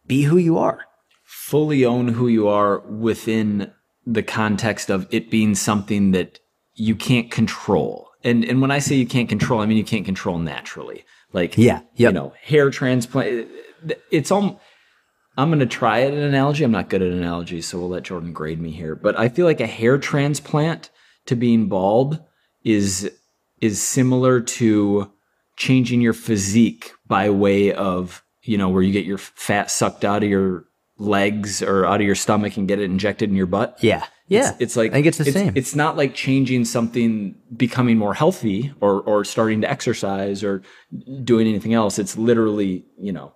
be 0.06 0.22
who 0.24 0.36
you 0.36 0.58
are. 0.58 0.80
fully 1.24 1.84
own 1.84 2.08
who 2.08 2.28
you 2.28 2.46
are 2.48 2.80
within 2.80 3.72
the 4.06 4.22
context 4.22 4.90
of 4.90 5.06
it 5.10 5.30
being 5.30 5.54
something 5.54 6.12
that 6.12 6.40
you 6.74 6.94
can't 6.94 7.30
control. 7.30 8.08
And 8.22 8.44
and 8.44 8.60
when 8.60 8.70
I 8.70 8.78
say 8.78 8.96
you 8.96 9.06
can't 9.06 9.28
control, 9.28 9.60
I 9.60 9.66
mean 9.66 9.78
you 9.78 9.84
can't 9.84 10.04
control 10.04 10.38
naturally. 10.38 11.04
Like 11.32 11.56
Yeah, 11.56 11.80
you 11.96 12.12
know, 12.12 12.34
hair 12.42 12.70
transplant. 12.70 13.48
It's 14.10 14.30
all. 14.30 14.60
I'm 15.38 15.48
going 15.48 15.60
to 15.60 15.66
try 15.66 16.02
at 16.02 16.12
an 16.12 16.18
analogy. 16.20 16.62
I'm 16.62 16.72
not 16.72 16.90
good 16.90 17.00
at 17.00 17.10
analogies, 17.10 17.66
so 17.66 17.78
we'll 17.78 17.88
let 17.88 18.02
Jordan 18.02 18.34
grade 18.34 18.60
me 18.60 18.70
here. 18.70 18.94
But 18.94 19.18
I 19.18 19.30
feel 19.30 19.46
like 19.46 19.62
a 19.62 19.66
hair 19.66 19.96
transplant 19.96 20.90
to 21.26 21.36
being 21.36 21.68
bald 21.68 22.22
is 22.64 23.10
is 23.60 23.80
similar 23.80 24.40
to 24.40 25.10
changing 25.56 26.00
your 26.00 26.12
physique 26.12 26.92
by 27.06 27.30
way 27.30 27.72
of 27.72 28.24
you 28.42 28.58
know 28.58 28.68
where 28.68 28.82
you 28.82 28.92
get 28.92 29.04
your 29.04 29.18
fat 29.18 29.70
sucked 29.70 30.04
out 30.04 30.22
of 30.22 30.28
your 30.28 30.64
legs 30.98 31.62
or 31.62 31.84
out 31.84 32.00
of 32.00 32.06
your 32.06 32.14
stomach 32.14 32.56
and 32.56 32.68
get 32.68 32.78
it 32.78 32.84
injected 32.84 33.28
in 33.28 33.36
your 33.36 33.46
butt. 33.46 33.76
Yeah. 33.80 34.04
Yeah. 34.28 34.50
It's, 34.52 34.60
it's 34.60 34.76
like 34.76 34.92
I 34.92 34.94
think 34.94 35.06
it's 35.06 35.18
the 35.18 35.32
same. 35.32 35.52
It's 35.56 35.74
not 35.74 35.96
like 35.96 36.14
changing 36.14 36.64
something, 36.64 37.34
becoming 37.54 37.98
more 37.98 38.14
healthy, 38.14 38.72
or 38.80 39.02
or 39.02 39.24
starting 39.24 39.60
to 39.62 39.70
exercise 39.70 40.42
or 40.42 40.62
doing 41.24 41.46
anything 41.46 41.74
else. 41.74 41.98
It's 41.98 42.16
literally, 42.16 42.86
you 42.98 43.12
know, 43.12 43.34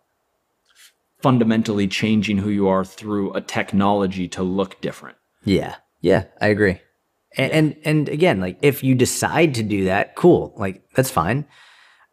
fundamentally 1.21 1.87
changing 1.87 2.39
who 2.39 2.51
you 2.51 2.69
are 2.69 2.85
through 2.85 3.35
a 3.35 3.41
technology 3.41 4.29
to 4.29 4.43
look 4.43 4.81
different. 4.81 5.19
Yeah. 5.45 5.77
Yeah, 6.01 6.25
I 6.41 6.49
agree. 6.49 6.81
And, 7.37 7.53
and 7.53 7.77
and 7.85 8.09
again, 8.09 8.41
like 8.41 8.59
if 8.63 8.83
you 8.83 8.95
decide 8.95 9.55
to 9.57 9.63
do 9.63 9.85
that, 9.85 10.17
cool. 10.17 10.55
Like 10.57 10.89
that's 10.95 11.11
fine. 11.11 11.47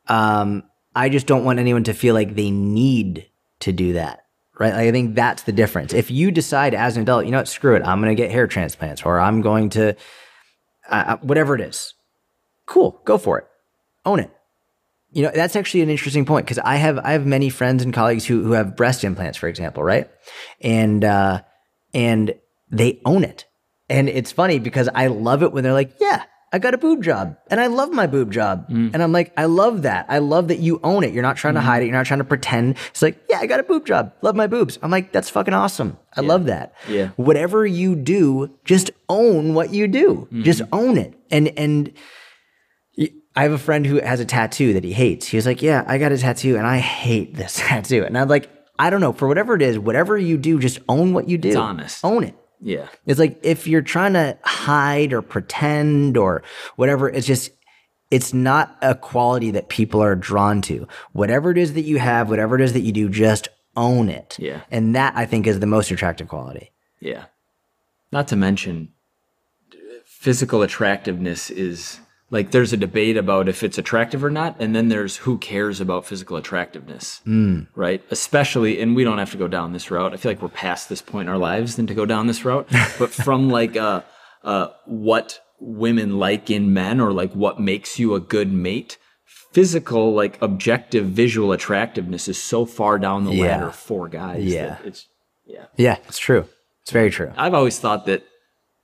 Um, 0.07 0.63
I 0.95 1.09
just 1.09 1.27
don't 1.27 1.45
want 1.45 1.59
anyone 1.59 1.85
to 1.85 1.93
feel 1.93 2.13
like 2.13 2.35
they 2.35 2.51
need 2.51 3.27
to 3.61 3.71
do 3.71 3.93
that. 3.93 4.25
Right? 4.59 4.73
Like, 4.73 4.87
I 4.87 4.91
think 4.91 5.15
that's 5.15 5.43
the 5.43 5.51
difference. 5.51 5.93
If 5.93 6.11
you 6.11 6.29
decide 6.29 6.75
as 6.75 6.95
an 6.95 7.03
adult, 7.03 7.25
you 7.25 7.31
know 7.31 7.39
what, 7.39 7.47
screw 7.47 7.75
it, 7.75 7.81
I'm 7.83 7.99
going 7.99 8.15
to 8.15 8.21
get 8.21 8.29
hair 8.31 8.45
transplants 8.45 9.01
or 9.03 9.19
I'm 9.19 9.41
going 9.41 9.69
to 9.71 9.95
uh, 10.89 11.17
whatever 11.17 11.55
it 11.55 11.61
is. 11.61 11.95
Cool, 12.65 13.01
go 13.03 13.17
for 13.17 13.39
it. 13.39 13.47
Own 14.05 14.19
it. 14.19 14.31
You 15.11 15.23
know, 15.23 15.31
that's 15.33 15.55
actually 15.55 15.81
an 15.81 15.89
interesting 15.89 16.25
point 16.25 16.45
because 16.45 16.59
I 16.59 16.75
have 16.75 16.97
I 16.99 17.11
have 17.11 17.25
many 17.25 17.49
friends 17.49 17.83
and 17.83 17.93
colleagues 17.93 18.25
who 18.25 18.43
who 18.43 18.51
have 18.53 18.75
breast 18.75 19.03
implants, 19.03 19.37
for 19.37 19.47
example, 19.47 19.83
right? 19.83 20.09
And 20.59 21.03
uh 21.03 21.41
and 21.93 22.33
they 22.71 22.99
own 23.05 23.23
it. 23.23 23.45
And 23.89 24.09
it's 24.09 24.31
funny 24.31 24.59
because 24.59 24.89
I 24.93 25.07
love 25.07 25.43
it 25.43 25.51
when 25.51 25.63
they're 25.63 25.73
like, 25.73 25.93
yeah, 25.99 26.23
I 26.53 26.59
got 26.59 26.73
a 26.73 26.77
boob 26.77 27.03
job 27.03 27.35
and 27.49 27.59
I 27.59 27.67
love 27.67 27.91
my 27.91 28.05
boob 28.05 28.31
job. 28.31 28.69
Mm. 28.69 28.93
And 28.93 29.01
I'm 29.01 29.11
like, 29.11 29.33
I 29.35 29.45
love 29.45 29.81
that. 29.81 30.05
I 30.07 30.19
love 30.19 30.49
that 30.49 30.59
you 30.59 30.79
own 30.83 31.03
it. 31.03 31.11
You're 31.11 31.23
not 31.23 31.35
trying 31.35 31.55
to 31.55 31.59
mm-hmm. 31.59 31.67
hide 31.67 31.81
it. 31.81 31.87
You're 31.87 31.95
not 31.95 32.05
trying 32.05 32.19
to 32.19 32.25
pretend. 32.25 32.77
It's 32.91 33.01
like, 33.01 33.19
yeah, 33.27 33.39
I 33.39 33.47
got 33.47 33.59
a 33.59 33.63
boob 33.63 33.85
job. 33.87 34.13
Love 34.21 34.35
my 34.35 34.47
boobs. 34.47 34.77
I'm 34.83 34.91
like, 34.91 35.11
that's 35.11 35.31
fucking 35.31 35.53
awesome. 35.53 35.97
I 36.15 36.21
love 36.21 36.45
that. 36.45 36.75
Yeah. 36.87 37.09
Whatever 37.15 37.65
you 37.65 37.95
do, 37.95 38.55
just 38.65 38.91
own 39.09 39.55
what 39.55 39.73
you 39.73 39.87
do. 39.87 40.27
Mm-hmm. 40.27 40.43
Just 40.43 40.61
own 40.71 40.97
it. 40.97 41.15
And, 41.31 41.47
and, 41.57 41.91
I 43.35 43.43
have 43.43 43.51
a 43.51 43.57
friend 43.57 43.85
who 43.85 43.99
has 43.99 44.19
a 44.19 44.25
tattoo 44.25 44.73
that 44.73 44.83
he 44.83 44.93
hates. 44.93 45.27
He 45.27 45.37
was 45.37 45.45
like, 45.45 45.61
Yeah, 45.61 45.83
I 45.87 45.97
got 45.97 46.11
a 46.11 46.17
tattoo 46.17 46.55
and 46.55 46.67
I 46.67 46.77
hate 46.77 47.35
this 47.35 47.55
tattoo. 47.57 48.05
And 48.05 48.17
I'm 48.17 48.27
like, 48.27 48.49
I 48.77 48.89
don't 48.89 49.01
know, 49.01 49.13
for 49.13 49.27
whatever 49.27 49.55
it 49.55 49.61
is, 49.61 49.77
whatever 49.79 50.17
you 50.17 50.37
do, 50.37 50.59
just 50.59 50.79
own 50.89 51.13
what 51.13 51.29
you 51.29 51.37
do. 51.37 51.57
honest. 51.57 52.03
Own 52.03 52.23
it. 52.23 52.35
Yeah. 52.63 52.87
It's 53.05 53.19
like 53.19 53.39
if 53.43 53.67
you're 53.67 53.81
trying 53.81 54.13
to 54.13 54.37
hide 54.43 55.11
or 55.11 55.21
pretend 55.21 56.15
or 56.15 56.43
whatever, 56.77 57.09
it's 57.09 57.27
just, 57.27 57.51
it's 58.09 58.33
not 58.33 58.77
a 58.81 58.95
quality 58.95 59.51
that 59.51 59.67
people 59.67 60.01
are 60.01 60.15
drawn 60.15 60.61
to. 60.63 60.87
Whatever 61.11 61.51
it 61.51 61.57
is 61.57 61.73
that 61.73 61.81
you 61.81 61.99
have, 61.99 62.29
whatever 62.29 62.55
it 62.55 62.61
is 62.61 62.73
that 62.73 62.79
you 62.79 62.93
do, 62.93 63.09
just 63.09 63.49
own 63.75 64.07
it. 64.07 64.37
Yeah. 64.39 64.61
And 64.71 64.95
that 64.95 65.13
I 65.15 65.25
think 65.25 65.45
is 65.45 65.59
the 65.59 65.65
most 65.65 65.91
attractive 65.91 66.29
quality. 66.29 66.71
Yeah. 66.99 67.25
Not 68.11 68.29
to 68.29 68.35
mention, 68.35 68.93
physical 70.05 70.61
attractiveness 70.61 71.49
is 71.49 71.99
like 72.33 72.49
there's 72.51 72.73
a 72.73 72.77
debate 72.77 73.15
about 73.15 73.47
if 73.47 73.61
it's 73.63 73.77
attractive 73.77 74.23
or 74.23 74.29
not, 74.31 74.55
and 74.59 74.75
then 74.75 74.89
there's 74.89 75.17
who 75.17 75.37
cares 75.37 75.79
about 75.79 76.05
physical 76.05 76.35
attractiveness, 76.35 77.21
Mm. 77.27 77.67
right? 77.75 78.01
Especially, 78.09 78.81
and 78.81 78.95
we 78.95 79.03
don't 79.03 79.19
have 79.19 79.31
to 79.31 79.37
go 79.37 79.47
down 79.47 79.71
this 79.71 79.91
route. 79.91 80.13
I 80.13 80.17
feel 80.17 80.31
like 80.31 80.41
we're 80.41 80.49
past 80.49 80.89
this 80.89 81.01
point 81.01 81.27
in 81.27 81.31
our 81.31 81.37
lives 81.37 81.75
than 81.75 81.85
to 81.87 81.93
go 81.93 82.05
down 82.05 82.27
this 82.27 82.43
route. 82.43 82.67
but 82.99 83.11
from 83.11 83.49
like 83.49 83.77
uh, 83.77 84.01
uh, 84.43 84.67
what 84.85 85.39
women 85.59 86.17
like 86.19 86.49
in 86.49 86.73
men, 86.73 86.99
or 86.99 87.13
like 87.13 87.31
what 87.33 87.59
makes 87.61 87.99
you 87.99 88.15
a 88.15 88.19
good 88.19 88.51
mate, 88.51 88.97
physical, 89.51 90.13
like 90.13 90.41
objective 90.41 91.05
visual 91.05 91.51
attractiveness 91.51 92.27
is 92.27 92.41
so 92.41 92.65
far 92.65 92.97
down 92.99 93.25
the 93.25 93.33
Yeah. 93.35 93.43
ladder 93.57 93.71
for 93.71 94.07
guys. 94.09 94.43
Yeah. 94.43 94.77
it's 94.83 95.07
yeah. 95.45 95.65
Yeah, 95.77 95.97
it's 96.07 96.19
true. 96.19 96.45
It's 96.81 96.91
very 96.91 97.11
true. 97.11 97.31
I've 97.37 97.53
always 97.53 97.79
thought 97.79 98.05
that 98.07 98.23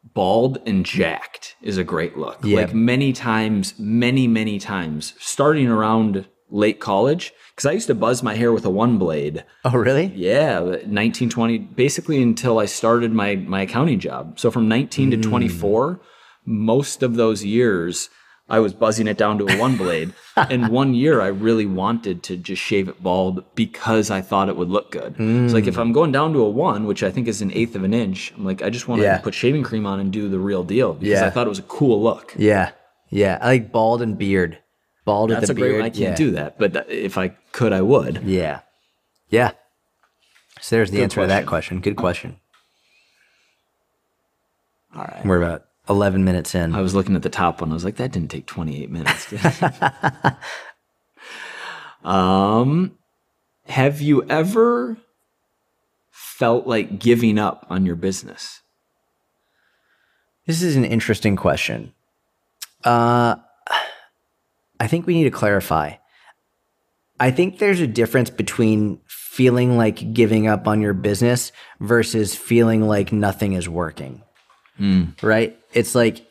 bald 0.04 0.60
and 0.66 0.86
jacked 0.86 1.56
is 1.62 1.78
a 1.78 1.84
great 1.84 2.18
look. 2.18 2.40
Yeah. 2.44 2.62
Like 2.62 2.74
many 2.74 3.14
times, 3.14 3.74
many, 3.78 4.28
many 4.28 4.60
times, 4.60 5.14
starting 5.20 5.68
around 5.68 6.28
late 6.50 6.80
college, 6.80 7.32
because 7.56 7.66
I 7.68 7.74
used 7.74 7.88
to 7.88 7.96
buzz 7.96 8.24
my 8.24 8.34
hair 8.36 8.52
with 8.52 8.66
a 8.66 8.70
one 8.72 8.98
blade. 8.98 9.46
Oh, 9.64 9.72
really? 9.78 10.12
Yeah, 10.16 10.60
1920, 10.62 11.58
basically 11.60 12.22
until 12.22 12.58
I 12.60 12.66
started 12.66 13.12
my, 13.12 13.36
my 13.36 13.62
accounting 13.62 14.00
job. 14.00 14.40
So 14.40 14.50
from 14.50 14.68
19 14.68 15.12
Mm. 15.12 15.22
to 15.22 15.30
24, 15.30 16.02
most 16.46 17.04
of 17.04 17.16
those 17.16 17.46
years, 17.46 18.10
I 18.50 18.60
was 18.60 18.74
buzzing 18.74 19.08
it 19.08 19.18
down 19.18 19.38
to 19.38 19.48
a 19.48 19.58
one 19.58 19.78
blade. 19.78 20.14
and 20.36 20.70
one 20.70 20.94
year, 20.94 21.22
I 21.22 21.28
really 21.28 21.66
wanted 21.66 22.24
to 22.24 22.38
just 22.38 22.62
shave 22.62 22.90
it 22.90 23.02
bald 23.04 23.44
because 23.56 24.10
I 24.10 24.22
thought 24.22 24.50
it 24.50 24.58
would 24.58 24.70
look 24.70 24.92
good. 24.92 25.16
It's 25.20 25.54
like 25.54 25.68
if 25.68 25.76
hmm. 25.76 25.82
I'm 25.82 25.94
going 25.94 26.12
down 26.12 26.34
to 26.34 26.40
a 26.40 26.50
one, 26.50 26.86
which 26.86 27.04
I 27.04 27.12
think 27.12 27.28
is 27.28 27.42
an 27.42 27.52
eighth 27.54 27.76
of 27.76 27.84
an 27.84 27.94
inch, 27.94 28.34
I'm 28.36 28.46
like, 28.46 28.62
I 28.62 28.70
just 28.70 28.88
want 28.88 29.02
Yeah. 29.02 29.18
to 29.18 29.24
put 29.24 29.34
shaving 29.34 29.64
cream 29.64 29.86
on 29.86 30.00
and 30.00 30.12
do 30.12 30.30
the 30.30 30.40
real 30.40 30.64
deal 30.64 30.94
because 30.94 31.20
Yeah. 31.20 31.28
I 31.28 31.30
thought 31.30 31.46
it 31.46 31.50
was 31.50 31.60
a 31.60 31.64
cool 31.64 32.02
look. 32.02 32.34
Yeah. 32.38 32.72
Yeah. 33.10 33.38
I 33.42 33.48
like 33.48 33.72
bald 33.72 34.02
and 34.02 34.18
beard. 34.18 34.58
Bald 35.06 35.30
and 35.32 35.36
beard. 35.36 35.42
That's 35.42 35.50
with 35.50 35.52
a 35.52 35.54
the 35.54 35.62
great 35.62 35.70
beard. 35.72 35.82
one. 35.82 35.86
I 35.86 35.90
can't 35.90 36.20
yeah. 36.20 36.26
do 36.26 36.32
that, 36.32 36.58
but 36.58 36.90
if 36.90 37.18
I 37.18 37.30
could, 37.52 37.74
I 37.74 37.82
would. 37.82 38.24
Yeah. 38.24 38.62
Yeah. 39.30 39.52
So 40.62 40.76
there's 40.76 40.92
the 40.92 40.98
Good 40.98 41.04
answer 41.04 41.22
to 41.22 41.28
that 41.28 41.46
question. 41.46 41.80
question. 41.80 41.82
Good 41.82 41.98
question. 41.98 42.40
All 44.96 45.04
right. 45.04 45.26
We're 45.26 45.42
about 45.42 45.66
11 45.90 46.24
minutes 46.24 46.56
in. 46.56 46.76
I 46.76 46.82
was 46.82 46.94
looking 46.94 47.16
at 47.16 47.24
the 47.24 47.30
top 47.30 47.62
one. 47.62 47.72
I 47.72 47.74
was 47.74 47.84
like, 47.84 47.98
that 47.98 48.12
didn't 48.12 48.30
take 48.30 48.46
28 48.46 48.92
minutes. 48.92 49.34
um, 52.04 52.98
have 53.66 54.02
you 54.02 54.24
ever 54.30 54.98
felt 56.12 56.68
like 56.68 57.00
giving 57.00 57.40
up 57.40 57.66
on 57.70 57.86
your 57.86 57.96
business? 57.96 58.62
This 60.46 60.62
is 60.62 60.76
an 60.76 60.86
interesting 60.86 61.36
question. 61.36 61.94
Uh, 62.84 63.36
I 64.80 64.88
think 64.88 65.06
we 65.06 65.14
need 65.14 65.26
to 65.26 65.32
clarify. 65.32 65.96
I 67.20 67.32
think 67.32 67.60
there's 67.60 67.82
a 67.82 67.88
difference 67.88 68.30
between 68.30 69.02
feeling 69.06 69.78
like 69.78 70.14
giving 70.14 70.48
up 70.48 70.68
on 70.68 70.82
your 70.82 70.94
business 70.94 71.52
versus 71.80 72.36
feeling 72.36 72.88
like 72.88 73.12
nothing 73.12 73.54
is 73.54 73.68
working. 73.68 74.24
Mm. 74.80 75.22
Right? 75.22 75.58
It's 75.74 75.96
like 75.96 76.26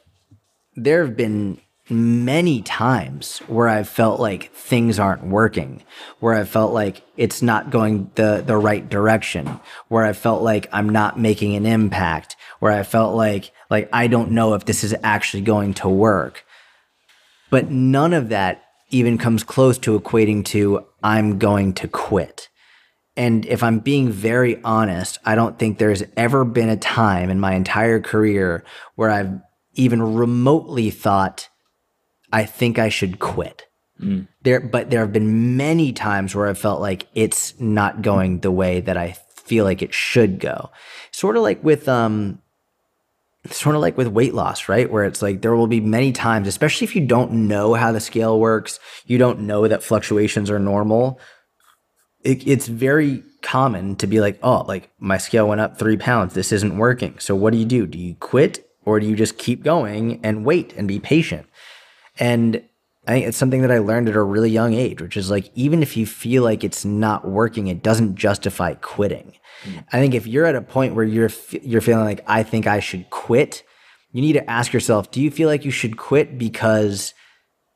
there 0.75 1.05
have 1.05 1.17
been 1.17 1.61
many 1.91 2.63
times 2.63 3.39
where 3.47 3.69
I've 3.69 3.89
felt 3.89 4.21
like 4.21 4.53
things 4.53 4.99
aren't 4.99 5.25
working, 5.25 5.83
where 6.21 6.35
I 6.35 6.45
felt 6.45 6.73
like 6.73 7.03
it's 7.17 7.41
not 7.43 7.71
going 7.71 8.11
the, 8.15 8.43
the 8.45 8.57
right 8.57 8.89
direction, 8.89 9.61
where 9.89 10.05
I 10.05 10.13
felt 10.13 10.43
like 10.43 10.69
I'm 10.73 10.89
not 10.89 11.19
making 11.19 11.57
an 11.57 11.67
impact, 11.67 12.37
where 12.59 12.73
I 12.73 12.83
felt 12.83 13.15
like, 13.15 13.53
like 13.71 13.89
I 13.93 14.07
don't 14.07 14.33
know 14.33 14.55
if 14.55 14.65
this 14.65 14.85
is 14.85 14.95
actually 15.03 15.43
going 15.43 15.75
to 15.75 15.89
work. 15.89 16.45
But 17.51 17.71
none 17.71 18.13
of 18.13 18.29
that 18.29 18.65
even 18.91 19.19
comes 19.19 19.43
close 19.43 19.79
to 19.79 19.99
equating 19.99 20.45
to 20.47 20.85
I'm 21.03 21.39
going 21.39 21.73
to 21.75 21.89
quit. 21.89 22.49
And 23.19 23.45
if 23.47 23.65
I'm 23.65 23.81
being 23.81 24.13
very 24.13 24.63
honest, 24.63 25.19
I 25.25 25.35
don't 25.35 25.59
think 25.59 25.79
there's 25.79 26.05
ever 26.17 26.45
been 26.45 26.69
a 26.69 26.77
time 26.77 27.31
in 27.31 27.41
my 27.41 27.55
entire 27.55 27.99
career 28.01 28.65
where 28.95 29.11
I've 29.11 29.41
even 29.75 30.15
remotely 30.15 30.91
thought, 30.91 31.49
I 32.33 32.45
think 32.45 32.79
I 32.79 32.91
should 32.91 33.19
quit. 33.19 33.67
There, 34.43 34.61
but 34.61 34.91
there 34.91 35.01
have 35.01 35.13
been 35.13 35.57
many 35.57 35.93
times 35.93 36.33
where 36.33 36.47
I 36.47 36.55
felt 36.55 36.81
like 36.81 37.09
it's 37.13 37.59
not 37.59 38.03
going 38.03 38.39
the 38.39 38.53
way 38.53 38.79
that 38.83 38.97
I 38.97 39.17
feel 39.35 39.65
like 39.65 39.83
it 39.83 39.93
should 39.93 40.39
go. 40.39 40.71
Sort 41.11 41.37
of 41.37 41.43
like 41.43 41.63
with, 41.65 41.89
um, 41.89 42.41
sort 43.51 43.75
of 43.75 43.83
like 43.83 43.97
with 43.97 44.07
weight 44.07 44.35
loss, 44.35 44.69
right? 44.69 44.89
Where 44.89 45.03
it's 45.03 45.23
like 45.23 45.43
there 45.43 45.57
will 45.57 45.67
be 45.67 45.81
many 45.81 46.13
times, 46.13 46.47
especially 46.47 46.85
if 46.85 46.95
you 46.95 47.05
don't 47.05 47.49
know 47.49 47.75
how 47.75 47.91
the 47.91 47.99
scale 47.99 48.39
works, 48.39 48.79
you 49.07 49.19
don't 49.19 49.41
know 49.41 49.67
that 49.67 49.83
fluctuations 49.83 50.53
are 50.53 50.61
normal. 50.61 51.19
It, 52.29 52.47
it's 52.47 52.69
very 52.69 53.23
common 53.41 53.97
to 53.97 54.07
be 54.07 54.21
like, 54.21 54.39
oh, 54.43 54.63
like 54.69 54.91
my 54.99 55.17
scale 55.17 55.49
went 55.49 55.63
up 55.63 55.79
three 55.79 55.97
pounds. 55.97 56.35
This 56.35 56.53
isn't 56.53 56.77
working. 56.77 57.19
So 57.19 57.35
what 57.35 57.53
do 57.53 57.59
you 57.59 57.65
do? 57.65 57.87
Do 57.87 57.99
you 57.99 58.15
quit 58.17 58.69
or 58.85 59.01
do 59.01 59.07
you 59.07 59.17
just 59.17 59.39
keep 59.39 59.65
going 59.65 60.21
and 60.23 60.45
wait 60.45 60.75
and 60.77 60.87
be 60.87 60.99
patient? 60.99 61.47
And 62.19 62.63
I 63.07 63.13
think 63.13 63.27
it's 63.27 63.39
something 63.39 63.63
that 63.63 63.71
I 63.71 63.79
learned 63.79 64.11
at 64.11 64.17
a 64.17 64.23
really 64.23 64.51
young 64.51 64.75
age, 64.75 65.01
which 65.01 65.17
is 65.17 65.31
like, 65.31 65.51
even 65.55 65.83
if 65.83 65.97
you 65.97 66.05
feel 66.05 66.43
like 66.43 66.63
it's 66.63 66.85
not 66.85 67.27
working, 67.27 67.69
it 67.69 67.83
doesn't 67.83 68.17
justify 68.17 68.75
quitting. 68.75 69.33
Mm. 69.65 69.85
I 69.93 69.99
think 69.99 70.15
if 70.15 70.27
you're 70.27 70.45
at 70.45 70.55
a 70.55 70.61
point 70.61 70.95
where 70.95 71.07
you're, 71.07 71.31
you're 71.63 71.81
feeling 71.81 72.05
like, 72.05 72.23
I 72.27 72.43
think 72.43 72.67
I 72.67 72.81
should 72.81 73.09
quit, 73.09 73.63
you 74.13 74.21
need 74.21 74.35
to 74.35 74.51
ask 74.51 74.75
yourself, 74.75 75.11
do 75.11 75.23
you 75.23 75.31
feel 75.31 75.49
like 75.49 75.65
you 75.65 75.71
should 75.71 75.97
quit 75.97 76.37
because 76.37 77.15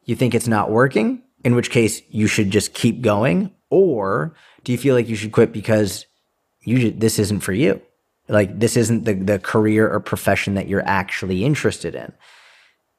you 0.04 0.14
think 0.14 0.35
it's 0.35 0.49
not 0.49 0.71
working? 0.71 1.23
In 1.44 1.56
which 1.56 1.71
case 1.71 2.02
you 2.09 2.26
should 2.26 2.50
just 2.50 2.75
keep 2.75 3.00
going. 3.00 3.50
Or 3.72 4.34
do 4.64 4.72
you 4.72 4.78
feel 4.78 4.94
like 4.94 5.08
you 5.08 5.16
should 5.16 5.32
quit 5.32 5.50
because 5.50 6.06
you, 6.62 6.90
this 6.90 7.18
isn't 7.18 7.40
for 7.40 7.54
you? 7.54 7.80
Like 8.28 8.60
this 8.60 8.76
isn't 8.76 9.04
the, 9.04 9.14
the 9.14 9.38
career 9.38 9.90
or 9.90 9.98
profession 9.98 10.54
that 10.54 10.68
you're 10.68 10.86
actually 10.86 11.44
interested 11.44 11.94
in 11.94 12.12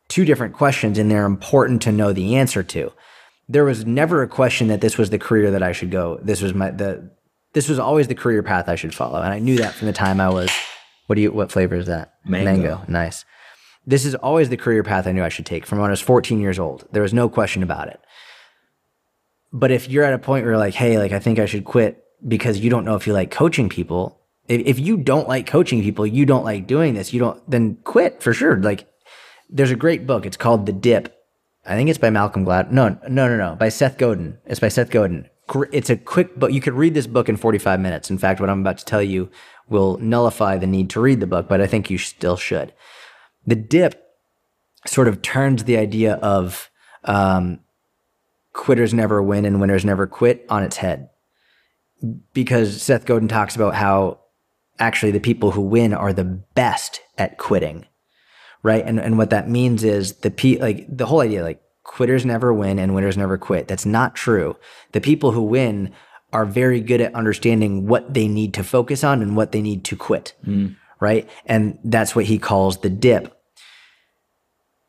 two 0.07 0.25
different 0.25 0.53
questions 0.53 0.97
and 0.97 1.09
they're 1.09 1.25
important 1.25 1.81
to 1.83 1.91
know 1.91 2.13
the 2.13 2.35
answer 2.35 2.63
to. 2.63 2.91
There 3.49 3.65
was 3.65 3.85
never 3.85 4.21
a 4.21 4.27
question 4.27 4.67
that 4.67 4.81
this 4.81 4.97
was 4.97 5.09
the 5.09 5.19
career 5.19 5.51
that 5.51 5.63
I 5.63 5.71
should 5.71 5.91
go. 5.91 6.19
This 6.21 6.41
was 6.41 6.53
my 6.53 6.71
the 6.71 7.09
this 7.53 7.69
was 7.69 7.77
always 7.77 8.07
the 8.07 8.15
career 8.15 8.41
path 8.41 8.67
I 8.67 8.75
should 8.75 8.95
follow. 8.95 9.21
And 9.21 9.33
I 9.33 9.39
knew 9.39 9.57
that 9.57 9.73
from 9.73 9.87
the 9.87 9.93
time 9.93 10.19
I 10.19 10.29
was 10.29 10.49
what 11.07 11.15
do 11.15 11.21
you 11.21 11.31
what 11.31 11.51
flavor 11.51 11.75
is 11.75 11.87
that? 11.87 12.13
Mango. 12.25 12.81
Nice. 12.87 13.25
This 13.85 14.05
is 14.05 14.15
always 14.15 14.49
the 14.49 14.57
career 14.57 14.83
path 14.83 15.07
I 15.07 15.11
knew 15.11 15.23
I 15.23 15.29
should 15.29 15.45
take 15.45 15.65
from 15.65 15.79
when 15.79 15.89
I 15.89 15.91
was 15.91 16.01
14 16.01 16.39
years 16.39 16.57
old. 16.57 16.87
There 16.91 17.01
was 17.01 17.13
no 17.13 17.27
question 17.27 17.63
about 17.63 17.89
it. 17.89 17.99
But 19.53 19.71
if 19.71 19.87
you're 19.87 20.03
at 20.03 20.13
a 20.13 20.19
point 20.19 20.43
where 20.43 20.53
you're 20.53 20.59
like, 20.59 20.73
hey, 20.73 20.97
like 20.97 21.11
I 21.11 21.19
think 21.19 21.37
I 21.37 21.45
should 21.45 21.63
quit 21.63 22.03
because 22.27 22.59
you 22.59 22.71
don't 22.71 22.85
know 22.85 22.95
if 22.95 23.05
you 23.05 23.13
like 23.13 23.29
coaching 23.29 23.69
people. 23.69 24.19
If, 24.47 24.61
if 24.65 24.79
you 24.79 24.97
don't 24.97 25.27
like 25.27 25.45
coaching 25.45 25.83
people, 25.83 26.07
you 26.07 26.25
don't 26.25 26.43
like 26.43 26.67
doing 26.67 26.95
this, 26.95 27.13
you 27.13 27.19
don't 27.19 27.49
then 27.49 27.77
quit 27.83 28.21
for 28.21 28.33
sure. 28.33 28.57
Like 28.57 28.87
there's 29.49 29.71
a 29.71 29.75
great 29.75 30.07
book. 30.07 30.25
It's 30.25 30.37
called 30.37 30.65
The 30.65 30.73
Dip. 30.73 31.15
I 31.65 31.75
think 31.75 31.89
it's 31.89 31.99
by 31.99 32.09
Malcolm 32.09 32.43
Glad. 32.43 32.73
No, 32.73 32.97
no, 33.07 33.27
no, 33.29 33.37
no. 33.37 33.55
By 33.55 33.69
Seth 33.69 33.97
Godin. 33.97 34.39
It's 34.45 34.59
by 34.59 34.67
Seth 34.67 34.89
Godin. 34.89 35.29
It's 35.71 35.89
a 35.89 35.97
quick 35.97 36.35
book. 36.35 36.51
You 36.51 36.59
could 36.59 36.73
read 36.73 36.93
this 36.93 37.07
book 37.07 37.29
in 37.29 37.37
45 37.37 37.79
minutes. 37.79 38.09
In 38.09 38.17
fact, 38.17 38.39
what 38.39 38.49
I'm 38.49 38.61
about 38.61 38.79
to 38.79 38.85
tell 38.85 39.03
you 39.03 39.29
will 39.69 39.97
nullify 39.97 40.57
the 40.57 40.67
need 40.67 40.89
to 40.91 40.99
read 40.99 41.19
the 41.19 41.27
book, 41.27 41.47
but 41.47 41.61
I 41.61 41.67
think 41.67 41.89
you 41.89 41.97
still 41.97 42.37
should. 42.37 42.73
The 43.45 43.55
Dip 43.55 44.01
sort 44.87 45.07
of 45.07 45.21
turns 45.21 45.63
the 45.63 45.77
idea 45.77 46.15
of 46.15 46.69
um, 47.05 47.59
quitters 48.53 48.93
never 48.93 49.21
win 49.21 49.45
and 49.45 49.59
winners 49.59 49.83
never 49.83 50.07
quit 50.07 50.45
on 50.49 50.63
its 50.63 50.77
head. 50.77 51.09
Because 52.33 52.81
Seth 52.81 53.05
Godin 53.05 53.27
talks 53.27 53.55
about 53.55 53.75
how 53.75 54.19
actually 54.79 55.11
the 55.11 55.19
people 55.19 55.51
who 55.51 55.61
win 55.61 55.93
are 55.93 56.13
the 56.13 56.23
best 56.23 57.01
at 57.17 57.37
quitting 57.37 57.85
right? 58.63 58.85
And 58.85 58.99
and 58.99 59.17
what 59.17 59.29
that 59.29 59.49
means 59.49 59.83
is 59.83 60.13
the 60.19 60.31
pe 60.31 60.57
like 60.57 60.85
the 60.89 61.05
whole 61.05 61.21
idea 61.21 61.43
like 61.43 61.61
quitters 61.83 62.25
never 62.25 62.53
win 62.53 62.79
and 62.79 62.95
winners 62.95 63.17
never 63.17 63.37
quit. 63.37 63.67
That's 63.67 63.85
not 63.85 64.15
true. 64.15 64.55
The 64.93 65.01
people 65.01 65.31
who 65.31 65.43
win 65.43 65.93
are 66.31 66.45
very 66.45 66.79
good 66.79 67.01
at 67.01 67.13
understanding 67.13 67.85
what 67.85 68.13
they 68.13 68.27
need 68.27 68.53
to 68.55 68.63
focus 68.63 69.03
on 69.03 69.21
and 69.21 69.35
what 69.35 69.51
they 69.51 69.61
need 69.61 69.83
to 69.83 69.95
quit, 69.95 70.33
mm. 70.47 70.75
right? 70.99 71.29
And 71.45 71.77
that's 71.83 72.15
what 72.15 72.25
he 72.25 72.39
calls 72.39 72.79
the 72.79 72.89
dip. 72.89 73.37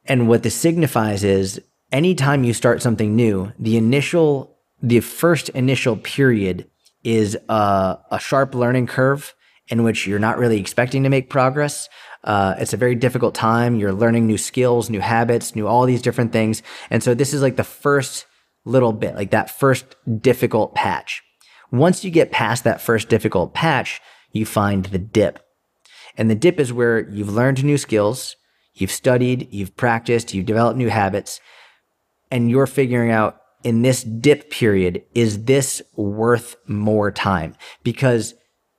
And 0.06 0.28
what 0.28 0.42
this 0.42 0.54
signifies 0.54 1.22
is 1.22 1.60
anytime 1.94 2.42
you 2.42 2.52
start 2.52 2.82
something 2.82 3.14
new, 3.14 3.52
the 3.58 3.76
initial, 3.76 4.58
the 4.82 4.98
first 5.00 5.48
initial 5.50 5.96
period 5.96 6.68
is 7.04 7.38
a, 7.48 7.98
a 8.10 8.18
sharp 8.18 8.54
learning 8.54 8.88
curve 8.88 9.32
in 9.68 9.84
which 9.84 10.06
you're 10.06 10.18
not 10.18 10.36
really 10.36 10.58
expecting 10.58 11.04
to 11.04 11.08
make 11.08 11.30
progress. 11.30 11.88
Uh, 12.24 12.54
it's 12.58 12.72
a 12.72 12.76
very 12.76 12.96
difficult 12.96 13.34
time. 13.34 13.76
You're 13.76 13.92
learning 13.92 14.26
new 14.26 14.36
skills, 14.36 14.90
new 14.90 15.00
habits, 15.00 15.54
new 15.54 15.68
all 15.68 15.86
these 15.86 16.02
different 16.02 16.32
things. 16.32 16.62
And 16.90 17.02
so 17.02 17.14
this 17.14 17.32
is 17.32 17.42
like 17.42 17.56
the 17.56 17.64
first 17.64 18.26
little 18.64 18.92
bit, 18.92 19.14
like 19.14 19.30
that 19.30 19.48
first 19.48 19.84
difficult 20.20 20.74
patch. 20.74 21.22
Once 21.70 22.04
you 22.04 22.10
get 22.10 22.32
past 22.32 22.64
that 22.64 22.80
first 22.80 23.08
difficult 23.08 23.54
patch, 23.54 24.00
you 24.32 24.44
find 24.44 24.86
the 24.86 24.98
dip. 24.98 25.38
And 26.16 26.28
the 26.28 26.34
dip 26.34 26.58
is 26.58 26.72
where 26.72 27.08
you've 27.08 27.32
learned 27.32 27.62
new 27.62 27.78
skills, 27.78 28.36
you've 28.74 28.90
studied, 28.90 29.48
you've 29.52 29.76
practiced, 29.76 30.34
you've 30.34 30.46
developed 30.46 30.78
new 30.78 30.90
habits, 30.90 31.40
and 32.30 32.50
you're 32.50 32.66
figuring 32.66 33.10
out 33.10 33.40
in 33.62 33.82
this 33.82 34.02
dip 34.02 34.50
period, 34.50 35.02
is 35.14 35.44
this 35.44 35.82
worth 35.96 36.56
more 36.66 37.10
time? 37.10 37.56
Because 37.82 38.34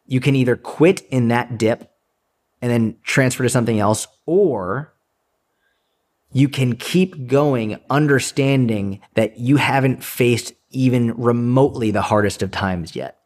you 0.06 0.20
can 0.20 0.36
either 0.36 0.56
quit 0.56 1.02
in 1.10 1.30
that 1.30 1.58
dip 1.58 1.92
and 2.62 2.72
then 2.72 2.98
transfer 3.04 3.44
to 3.44 3.50
something 3.50 3.80
else, 3.80 4.08
or 4.26 4.94
you 6.32 6.50
can 6.50 6.76
keep 6.76 7.28
going, 7.28 7.80
understanding 7.90 9.02
that 9.16 9.40
you 9.40 9.58
haven't 9.58 10.04
faced 10.04 10.54
even 10.70 11.14
remotely 11.16 11.92
the 11.92 12.02
hardest 12.02 12.44
of 12.44 12.52
times 12.52 12.96
yet. 12.96 13.18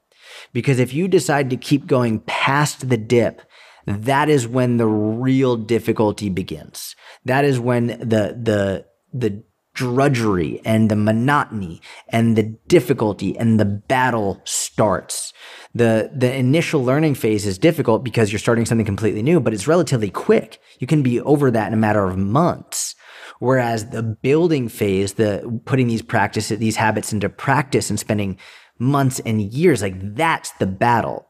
Because 0.53 0.79
if 0.79 0.93
you 0.93 1.07
decide 1.07 1.49
to 1.49 1.57
keep 1.57 1.87
going 1.87 2.19
past 2.21 2.89
the 2.89 2.97
dip, 2.97 3.41
that 3.85 4.29
is 4.29 4.47
when 4.47 4.77
the 4.77 4.87
real 4.87 5.57
difficulty 5.57 6.29
begins. 6.29 6.95
That 7.25 7.43
is 7.45 7.59
when 7.59 7.87
the, 7.87 8.37
the, 8.39 8.85
the 9.11 9.43
drudgery 9.79 10.59
and 10.65 10.91
the 10.91 10.95
monotony 10.97 11.81
and 12.09 12.35
the 12.35 12.43
difficulty 12.67 13.37
and 13.37 13.57
the 13.57 13.63
battle 13.63 14.41
starts. 14.43 15.31
The, 15.73 16.11
the 16.13 16.35
initial 16.35 16.83
learning 16.83 17.15
phase 17.15 17.47
is 17.47 17.57
difficult 17.57 18.03
because 18.03 18.29
you're 18.29 18.39
starting 18.39 18.65
something 18.65 18.85
completely 18.85 19.21
new, 19.21 19.39
but 19.39 19.53
it's 19.53 19.69
relatively 19.69 20.09
quick. 20.09 20.59
You 20.79 20.87
can 20.87 21.01
be 21.01 21.21
over 21.21 21.49
that 21.49 21.67
in 21.67 21.73
a 21.73 21.77
matter 21.77 22.03
of 22.03 22.17
months. 22.17 22.93
Whereas 23.39 23.91
the 23.91 24.03
building 24.03 24.67
phase, 24.67 25.13
the 25.13 25.61
putting 25.63 25.87
these 25.87 26.01
practices, 26.01 26.59
these 26.59 26.75
habits 26.75 27.13
into 27.13 27.29
practice 27.29 27.89
and 27.89 27.97
spending 27.97 28.37
months 28.79 29.21
and 29.21 29.41
years, 29.41 29.81
like 29.81 29.95
that's 30.13 30.51
the 30.59 30.67
battle. 30.67 31.25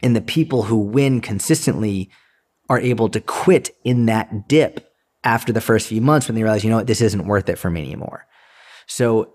And 0.00 0.14
the 0.14 0.20
people 0.20 0.62
who 0.62 0.78
win 0.78 1.20
consistently 1.20 2.08
are 2.68 2.78
able 2.78 3.08
to 3.08 3.20
quit 3.20 3.70
in 3.82 4.06
that 4.06 4.46
dip 4.46 4.89
after 5.24 5.52
the 5.52 5.60
first 5.60 5.88
few 5.88 6.00
months 6.00 6.28
when 6.28 6.34
they 6.34 6.42
realize, 6.42 6.64
you 6.64 6.70
know 6.70 6.76
what, 6.76 6.86
this 6.86 7.00
isn't 7.00 7.26
worth 7.26 7.48
it 7.48 7.58
for 7.58 7.70
me 7.70 7.82
anymore. 7.82 8.26
So 8.86 9.34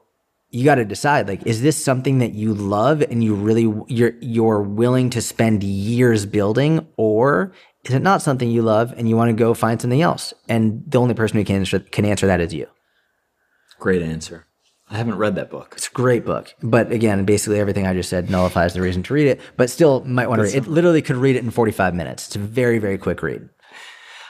you 0.49 0.63
got 0.63 0.75
to 0.75 0.85
decide 0.85 1.27
like 1.27 1.45
is 1.45 1.61
this 1.61 1.81
something 1.83 2.19
that 2.19 2.33
you 2.33 2.53
love 2.53 3.01
and 3.01 3.23
you 3.23 3.35
really 3.35 3.73
you're 3.87 4.13
you're 4.21 4.61
willing 4.61 5.09
to 5.09 5.21
spend 5.21 5.63
years 5.63 6.25
building 6.25 6.87
or 6.95 7.51
is 7.85 7.93
it 7.93 8.01
not 8.01 8.21
something 8.21 8.49
you 8.49 8.61
love 8.61 8.93
and 8.97 9.07
you 9.07 9.15
want 9.15 9.29
to 9.29 9.33
go 9.33 9.53
find 9.53 9.79
something 9.79 10.01
else? 10.01 10.33
And 10.49 10.83
the 10.87 10.99
only 10.99 11.13
person 11.13 11.37
who 11.37 11.45
can 11.45 11.57
answer, 11.57 11.79
can 11.79 12.03
answer 12.05 12.25
that 12.27 12.41
is 12.41 12.53
you. 12.53 12.67
Great 13.79 14.01
answer. 14.01 14.47
I 14.89 14.97
haven't 14.97 15.17
read 15.17 15.35
that 15.35 15.49
book. 15.49 15.73
It's 15.77 15.87
a 15.87 15.91
great 15.91 16.25
book. 16.25 16.53
But 16.61 16.91
again, 16.91 17.25
basically 17.25 17.59
everything 17.59 17.87
I 17.87 17.93
just 17.93 18.09
said 18.09 18.29
nullifies 18.29 18.73
the 18.73 18.81
reason 18.81 19.03
to 19.03 19.13
read 19.13 19.27
it, 19.27 19.41
but 19.57 19.69
still 19.69 20.03
might 20.05 20.27
want 20.27 20.39
to 20.39 20.43
read 20.43 20.55
it. 20.55 20.65
It 20.65 20.67
literally 20.67 21.01
could 21.01 21.15
read 21.15 21.35
it 21.35 21.43
in 21.43 21.51
45 21.51 21.95
minutes. 21.95 22.27
It's 22.27 22.35
a 22.35 22.39
very, 22.39 22.77
very 22.77 22.97
quick 22.97 23.21
read. 23.23 23.49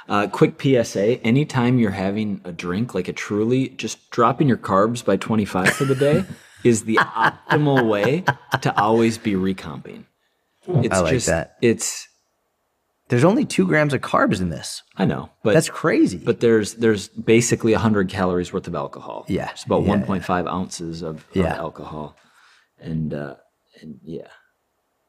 Uh, 0.08 0.28
quick 0.28 0.62
PSA 0.62 1.20
anytime 1.26 1.80
you're 1.80 1.92
having 1.92 2.40
a 2.44 2.52
drink 2.52 2.94
like 2.94 3.08
a 3.08 3.14
truly, 3.14 3.70
just 3.70 4.10
dropping 4.12 4.48
your 4.48 4.58
carbs 4.58 5.04
by 5.04 5.18
25 5.18 5.70
for 5.74 5.86
the 5.86 5.96
day 5.96 6.24
is 6.64 6.84
the 6.84 6.98
optimal 6.98 7.88
way 7.90 8.24
to 8.62 8.80
always 8.80 9.18
be 9.18 9.36
recomping. 9.36 10.06
It's 10.68 10.96
I 10.96 11.00
like 11.00 11.14
just, 11.14 11.28
that. 11.28 11.58
It's, 11.62 12.08
There's 13.10 13.24
only 13.24 13.46
two 13.46 13.66
grams 13.68 13.94
of 13.94 14.02
carbs 14.02 14.42
in 14.42 14.50
this. 14.50 14.84
I 14.98 15.06
know, 15.06 15.30
but 15.44 15.54
That's 15.54 15.70
crazy. 15.70 16.18
but 16.18 16.40
there's 16.40 16.76
there's 16.76 17.08
basically 17.10 17.72
100 17.72 18.10
calories 18.10 18.52
worth 18.54 18.68
of 18.68 18.76
alcohol. 18.76 19.26
Yeah, 19.28 19.50
It's 19.52 19.64
about 19.64 19.84
yeah, 19.86 19.96
1.5 19.98 20.48
ounces 20.52 21.02
of, 21.02 21.18
of 21.18 21.26
Yeah. 21.36 21.56
alcohol. 21.56 22.16
And, 22.80 23.12
uh, 23.14 23.36
and 23.82 24.00
yeah. 24.04 24.28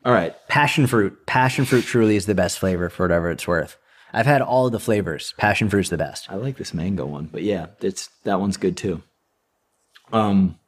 All 0.07 0.13
right. 0.13 0.35
passion 0.49 0.87
fruit. 0.87 1.27
Passion 1.27 1.65
fruit 1.67 1.85
truly 1.85 2.17
is 2.17 2.25
the 2.27 2.35
best 2.35 2.59
flavor 2.59 2.89
for 2.89 3.05
whatever 3.05 3.31
it's 3.31 3.47
worth. 3.47 3.77
I've 4.13 4.27
had 4.27 4.41
all 4.43 4.67
of 4.67 4.73
the 4.73 4.81
flavors. 4.81 5.35
Passion 5.37 5.69
fruit's 5.69 5.91
the 5.91 5.99
best. 5.99 6.31
I 6.31 6.37
like 6.37 6.57
this 6.57 6.73
mango 6.73 7.07
one, 7.07 7.27
but 7.31 7.43
yeah, 7.43 7.67
it's 7.81 8.09
that 8.25 8.41
one's 8.41 8.57
good 8.57 8.77
too. 8.77 9.03
Um, 10.13 10.59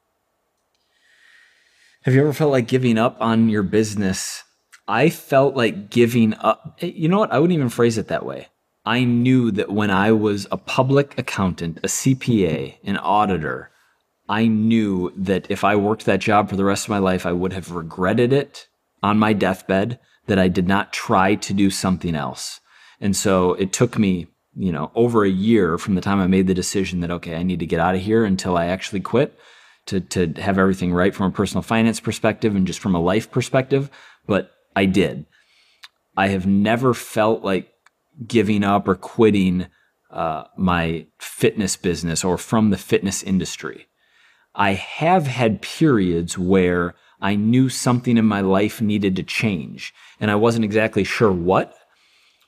have 2.03 2.15
you 2.15 2.21
ever 2.21 2.33
felt 2.33 2.53
like 2.53 2.69
giving 2.69 2.99
up 2.99 3.17
on 3.21 3.49
your 3.49 3.63
business? 3.63 4.43
I 4.87 5.11
felt 5.11 5.55
like 5.55 5.91
giving 5.91 6.35
up. 6.35 6.79
eh, 6.81 6.87
You 6.95 7.09
know 7.09 7.19
what? 7.19 7.33
I 7.33 7.39
wouldn't 7.39 7.57
even 7.57 7.69
phrase 7.69 7.99
it 7.99 8.09
that 8.09 8.25
way. 8.25 8.49
I 8.87 9.05
knew 9.05 9.51
that 9.53 9.71
when 9.71 9.91
I 9.91 10.13
was 10.13 10.47
a 10.51 10.57
public 10.57 11.19
accountant, 11.19 11.79
a 11.79 11.89
CPA, 11.89 12.77
an 12.85 12.97
auditor, 12.97 13.71
I 14.29 14.47
knew 14.47 15.13
that 15.17 15.51
if 15.51 15.63
I 15.63 15.77
worked 15.77 16.07
that 16.07 16.21
job 16.21 16.49
for 16.49 16.57
the 16.57 16.65
rest 16.65 16.85
of 16.87 16.91
my 16.91 16.99
life, 16.99 17.27
I 17.27 17.33
would 17.33 17.53
have 17.53 17.71
regretted 17.71 18.33
it 18.33 18.67
on 19.03 19.19
my 19.19 19.33
deathbed 19.35 19.99
that 20.27 20.39
I 20.39 20.49
did 20.49 20.67
not 20.67 20.93
try 20.93 21.35
to 21.35 21.53
do 21.55 21.71
something 21.71 22.15
else. 22.15 22.61
And 23.01 23.17
so 23.17 23.55
it 23.55 23.73
took 23.73 23.99
me, 23.99 24.27
you 24.57 24.73
know, 24.73 24.91
over 24.95 25.25
a 25.25 25.31
year 25.31 25.79
from 25.79 25.95
the 25.95 26.01
time 26.01 26.21
I 26.21 26.27
made 26.27 26.47
the 26.47 26.55
decision 26.55 27.01
that, 27.01 27.11
okay, 27.11 27.37
I 27.37 27.43
need 27.43 27.61
to 27.61 27.67
get 27.67 27.81
out 27.81 27.95
of 27.95 28.01
here 28.01 28.25
until 28.25 28.57
I 28.57 28.67
actually 28.67 29.01
quit 29.01 29.39
to, 29.87 30.01
to 30.01 30.33
have 30.41 30.59
everything 30.59 30.93
right 30.93 31.15
from 31.15 31.27
a 31.27 31.35
personal 31.35 31.63
finance 31.63 32.01
perspective 32.01 32.55
and 32.55 32.67
just 32.67 32.81
from 32.81 32.95
a 32.95 33.01
life 33.01 33.31
perspective. 33.31 33.91
But 34.27 34.51
I 34.75 34.85
did. 34.85 35.27
I 36.17 36.29
have 36.29 36.47
never 36.47 36.95
felt 36.95 37.45
like 37.45 37.73
giving 38.27 38.65
up 38.65 38.89
or 38.89 38.97
quitting 38.97 39.69
uh, 40.11 40.45
my 40.57 41.07
fitness 41.19 41.77
business 41.77 42.25
or 42.25 42.37
from 42.37 42.71
the 42.71 42.77
fitness 42.77 43.23
industry. 43.23 43.87
I 44.55 44.73
have 44.73 45.27
had 45.27 45.63
periods 45.63 46.37
where 46.37 46.95
I 47.21 47.37
knew 47.37 47.69
something 47.69 48.17
in 48.17 48.25
my 48.25 48.41
life 48.41 48.81
needed 48.81 49.15
to 49.17 49.23
change 49.23 49.95
and 50.21 50.31
I 50.31 50.35
wasn't 50.35 50.65
exactly 50.65 51.05
sure 51.05 51.33
what. 51.33 51.75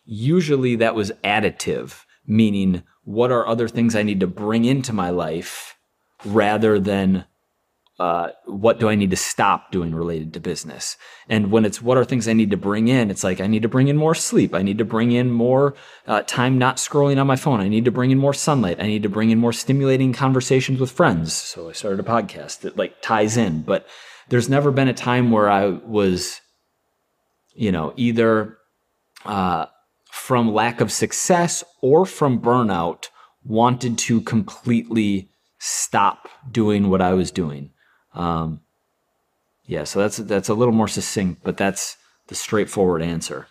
Usually 0.04 0.76
that 0.76 0.94
was 0.94 1.12
additive, 1.24 2.04
meaning 2.26 2.82
what 3.04 3.32
are 3.32 3.46
other 3.46 3.68
things 3.68 3.94
I 3.94 4.02
need 4.02 4.20
to 4.20 4.26
bring 4.26 4.64
into 4.64 4.92
my 4.92 5.10
life 5.10 5.76
rather 6.24 6.78
than 6.78 7.24
uh, 8.00 8.30
what 8.46 8.80
do 8.80 8.88
I 8.88 8.94
need 8.94 9.10
to 9.10 9.16
stop 9.16 9.70
doing 9.70 9.94
related 9.94 10.32
to 10.32 10.40
business? 10.40 10.96
And 11.28 11.52
when 11.52 11.66
it's 11.66 11.82
what 11.82 11.98
are 11.98 12.04
things 12.04 12.28
I 12.28 12.32
need 12.32 12.50
to 12.50 12.56
bring 12.56 12.88
in, 12.88 13.10
it's 13.10 13.22
like 13.22 13.42
I 13.42 13.46
need 13.46 13.60
to 13.60 13.68
bring 13.68 13.88
in 13.88 13.98
more 13.98 14.14
sleep. 14.14 14.54
I 14.54 14.62
need 14.62 14.78
to 14.78 14.86
bring 14.86 15.12
in 15.12 15.30
more 15.30 15.74
uh, 16.06 16.22
time 16.22 16.56
not 16.56 16.78
scrolling 16.78 17.20
on 17.20 17.26
my 17.26 17.36
phone. 17.36 17.60
I 17.60 17.68
need 17.68 17.84
to 17.84 17.90
bring 17.90 18.10
in 18.10 18.16
more 18.16 18.32
sunlight. 18.32 18.80
I 18.80 18.86
need 18.86 19.02
to 19.02 19.10
bring 19.10 19.28
in 19.28 19.38
more 19.38 19.52
stimulating 19.52 20.14
conversations 20.14 20.80
with 20.80 20.90
friends. 20.90 21.34
So 21.34 21.68
I 21.68 21.72
started 21.72 22.00
a 22.00 22.08
podcast 22.08 22.60
that 22.60 22.78
like 22.78 23.02
ties 23.02 23.36
in. 23.36 23.60
But 23.60 23.86
there's 24.30 24.48
never 24.48 24.70
been 24.70 24.88
a 24.88 24.94
time 24.94 25.30
where 25.30 25.50
I 25.50 25.66
was, 25.66 26.40
you 27.52 27.70
know, 27.70 27.92
either 27.96 28.56
uh, 29.26 29.66
from 30.30 30.54
lack 30.54 30.80
of 30.80 30.92
success 30.92 31.64
or 31.80 32.06
from 32.06 32.40
burnout, 32.40 33.08
wanted 33.44 33.98
to 33.98 34.20
completely 34.20 35.28
stop 35.58 36.28
doing 36.48 36.88
what 36.88 37.02
I 37.02 37.14
was 37.14 37.32
doing. 37.32 37.72
Um, 38.14 38.60
yeah, 39.66 39.82
so 39.82 39.98
that's 39.98 40.18
that's 40.18 40.48
a 40.48 40.54
little 40.54 40.72
more 40.72 40.86
succinct, 40.86 41.42
but 41.42 41.56
that's 41.56 41.96
the 42.28 42.36
straightforward 42.36 43.02
answer. 43.02 43.48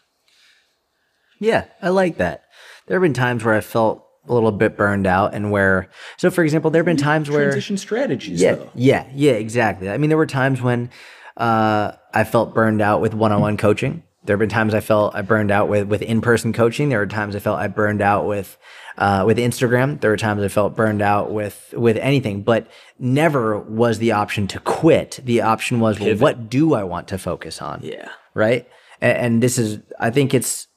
Yeah, 1.37 1.65
I 1.81 1.89
like 1.89 2.15
that. 2.15 2.45
There 2.87 2.95
have 2.95 3.03
been 3.03 3.13
times 3.13 3.43
where 3.43 3.55
I 3.55 3.59
felt 3.59 4.07
a 4.29 4.33
little 4.33 4.53
bit 4.53 4.77
burned 4.77 5.05
out 5.05 5.33
and 5.33 5.51
where 5.51 5.89
so 6.15 6.31
for 6.31 6.45
example, 6.45 6.71
there 6.71 6.79
have 6.79 6.85
been 6.85 6.95
times 6.95 7.29
where 7.29 7.49
Transition 7.49 7.75
strategies, 7.75 8.41
yeah, 8.41 8.55
though. 8.55 8.71
yeah, 8.73 9.05
yeah, 9.13 9.33
exactly. 9.33 9.89
I 9.89 9.97
mean, 9.97 10.09
there 10.09 10.17
were 10.17 10.25
times 10.25 10.61
when 10.61 10.91
uh, 11.35 11.91
I 12.13 12.23
felt 12.23 12.55
burned 12.55 12.81
out 12.81 13.01
with 13.01 13.13
one-on-one 13.13 13.57
coaching. 13.57 14.03
There 14.23 14.35
have 14.35 14.39
been 14.39 14.49
times 14.49 14.73
I 14.73 14.81
felt 14.81 15.15
I 15.15 15.21
burned 15.21 15.51
out 15.51 15.69
with 15.69 15.87
with 15.87 16.01
in-person 16.01 16.53
coaching. 16.53 16.89
There 16.89 16.99
were 16.99 17.07
times 17.07 17.35
I 17.35 17.39
felt 17.39 17.59
I 17.59 17.67
burned 17.67 18.01
out 18.01 18.25
with 18.25 18.57
uh, 18.97 19.23
with 19.25 19.37
Instagram. 19.37 20.01
There 20.01 20.11
were 20.11 20.17
times 20.17 20.43
I 20.43 20.49
felt 20.49 20.75
burned 20.75 21.01
out 21.01 21.31
with 21.31 21.73
with 21.77 21.97
anything, 21.97 22.41
but 22.41 22.67
never 22.99 23.57
was 23.57 23.99
the 23.99 24.11
option 24.11 24.45
to 24.47 24.59
quit. 24.59 25.21
The 25.23 25.41
option 25.41 25.79
was, 25.79 25.99
well, 25.99 26.17
what 26.17 26.49
do 26.49 26.73
I 26.73 26.83
want 26.83 27.07
to 27.07 27.17
focus 27.17 27.61
on? 27.61 27.79
Yeah. 27.81 28.09
right? 28.33 28.67
And, 29.01 29.17
and 29.17 29.43
this 29.43 29.57
is, 29.57 29.79
I 29.99 30.09
think 30.09 30.33
it's, 30.33 30.67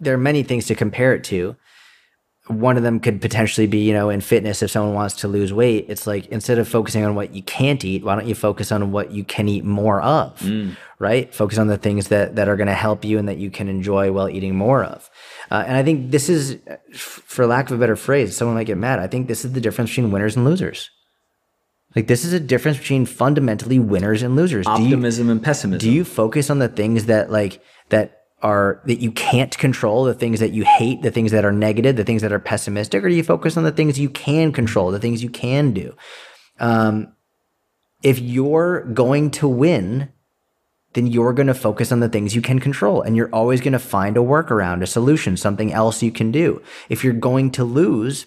there 0.00 0.14
are 0.14 0.18
many 0.18 0.42
things 0.42 0.66
to 0.66 0.74
compare 0.74 1.14
it 1.14 1.24
to. 1.24 1.56
One 2.48 2.76
of 2.76 2.82
them 2.82 2.98
could 2.98 3.20
potentially 3.20 3.68
be, 3.68 3.78
you 3.78 3.92
know, 3.92 4.10
in 4.10 4.20
fitness, 4.20 4.62
if 4.62 4.70
someone 4.70 4.94
wants 4.94 5.14
to 5.16 5.28
lose 5.28 5.52
weight, 5.52 5.86
it's 5.88 6.06
like 6.08 6.26
instead 6.26 6.58
of 6.58 6.68
focusing 6.68 7.04
on 7.04 7.14
what 7.14 7.32
you 7.34 7.42
can't 7.42 7.84
eat, 7.84 8.04
why 8.04 8.16
don't 8.16 8.26
you 8.26 8.34
focus 8.34 8.72
on 8.72 8.90
what 8.90 9.12
you 9.12 9.22
can 9.22 9.48
eat 9.48 9.64
more 9.64 10.02
of, 10.02 10.42
right? 11.02 11.34
Focus 11.34 11.58
on 11.58 11.66
the 11.66 11.76
things 11.76 12.08
that, 12.08 12.36
that 12.36 12.48
are 12.48 12.56
going 12.56 12.68
to 12.68 12.74
help 12.74 13.04
you 13.04 13.18
and 13.18 13.28
that 13.28 13.36
you 13.36 13.50
can 13.50 13.68
enjoy 13.68 14.12
while 14.12 14.28
eating 14.28 14.54
more 14.54 14.84
of. 14.84 15.10
Uh, 15.50 15.64
and 15.66 15.76
I 15.76 15.82
think 15.82 16.12
this 16.12 16.28
is, 16.28 16.58
for 16.94 17.44
lack 17.44 17.68
of 17.68 17.76
a 17.76 17.78
better 17.78 17.96
phrase, 17.96 18.36
someone 18.36 18.54
might 18.54 18.68
get 18.68 18.78
mad. 18.78 19.00
I 19.00 19.08
think 19.08 19.26
this 19.26 19.44
is 19.44 19.52
the 19.52 19.60
difference 19.60 19.90
between 19.90 20.12
winners 20.12 20.36
and 20.36 20.44
losers. 20.44 20.90
Like 21.96 22.06
this 22.06 22.24
is 22.24 22.32
a 22.32 22.38
difference 22.38 22.78
between 22.78 23.04
fundamentally 23.04 23.80
winners 23.80 24.22
and 24.22 24.36
losers. 24.36 24.64
Do 24.64 24.82
you, 24.82 24.94
Optimism 24.94 25.28
and 25.28 25.42
pessimism. 25.42 25.80
do 25.80 25.92
you 25.92 26.04
focus 26.04 26.50
on 26.50 26.60
the 26.60 26.68
things 26.68 27.06
that 27.06 27.30
like 27.30 27.60
that 27.88 28.20
are 28.40 28.80
that 28.86 29.00
you 29.00 29.10
can't 29.10 29.58
control 29.58 30.04
the 30.04 30.14
things 30.14 30.40
that 30.40 30.52
you 30.52 30.64
hate 30.64 31.02
the 31.02 31.10
things 31.10 31.30
that 31.32 31.44
are 31.44 31.52
negative 31.52 31.94
the 31.94 32.02
things 32.02 32.22
that 32.22 32.32
are 32.32 32.40
pessimistic 32.40 33.04
or 33.04 33.08
do 33.08 33.14
you 33.14 33.22
focus 33.22 33.56
on 33.56 33.62
the 33.62 33.70
things 33.70 34.00
you 34.00 34.10
can 34.10 34.50
control 34.50 34.90
the 34.90 34.98
things 34.98 35.22
you 35.22 35.30
can 35.30 35.72
do 35.72 35.94
um, 36.58 37.14
if 38.02 38.18
you're 38.18 38.82
going 38.86 39.30
to 39.30 39.46
win 39.46 40.08
then 40.94 41.06
you're 41.06 41.32
going 41.32 41.46
to 41.46 41.54
focus 41.54 41.90
on 41.90 42.00
the 42.00 42.08
things 42.08 42.34
you 42.34 42.42
can 42.42 42.58
control 42.58 43.02
and 43.02 43.16
you're 43.16 43.34
always 43.34 43.60
going 43.60 43.72
to 43.72 43.78
find 43.78 44.16
a 44.16 44.20
workaround, 44.20 44.82
a 44.82 44.86
solution, 44.86 45.36
something 45.36 45.72
else 45.72 46.02
you 46.02 46.12
can 46.12 46.30
do. 46.30 46.62
If 46.88 47.02
you're 47.02 47.12
going 47.12 47.50
to 47.52 47.64
lose, 47.64 48.26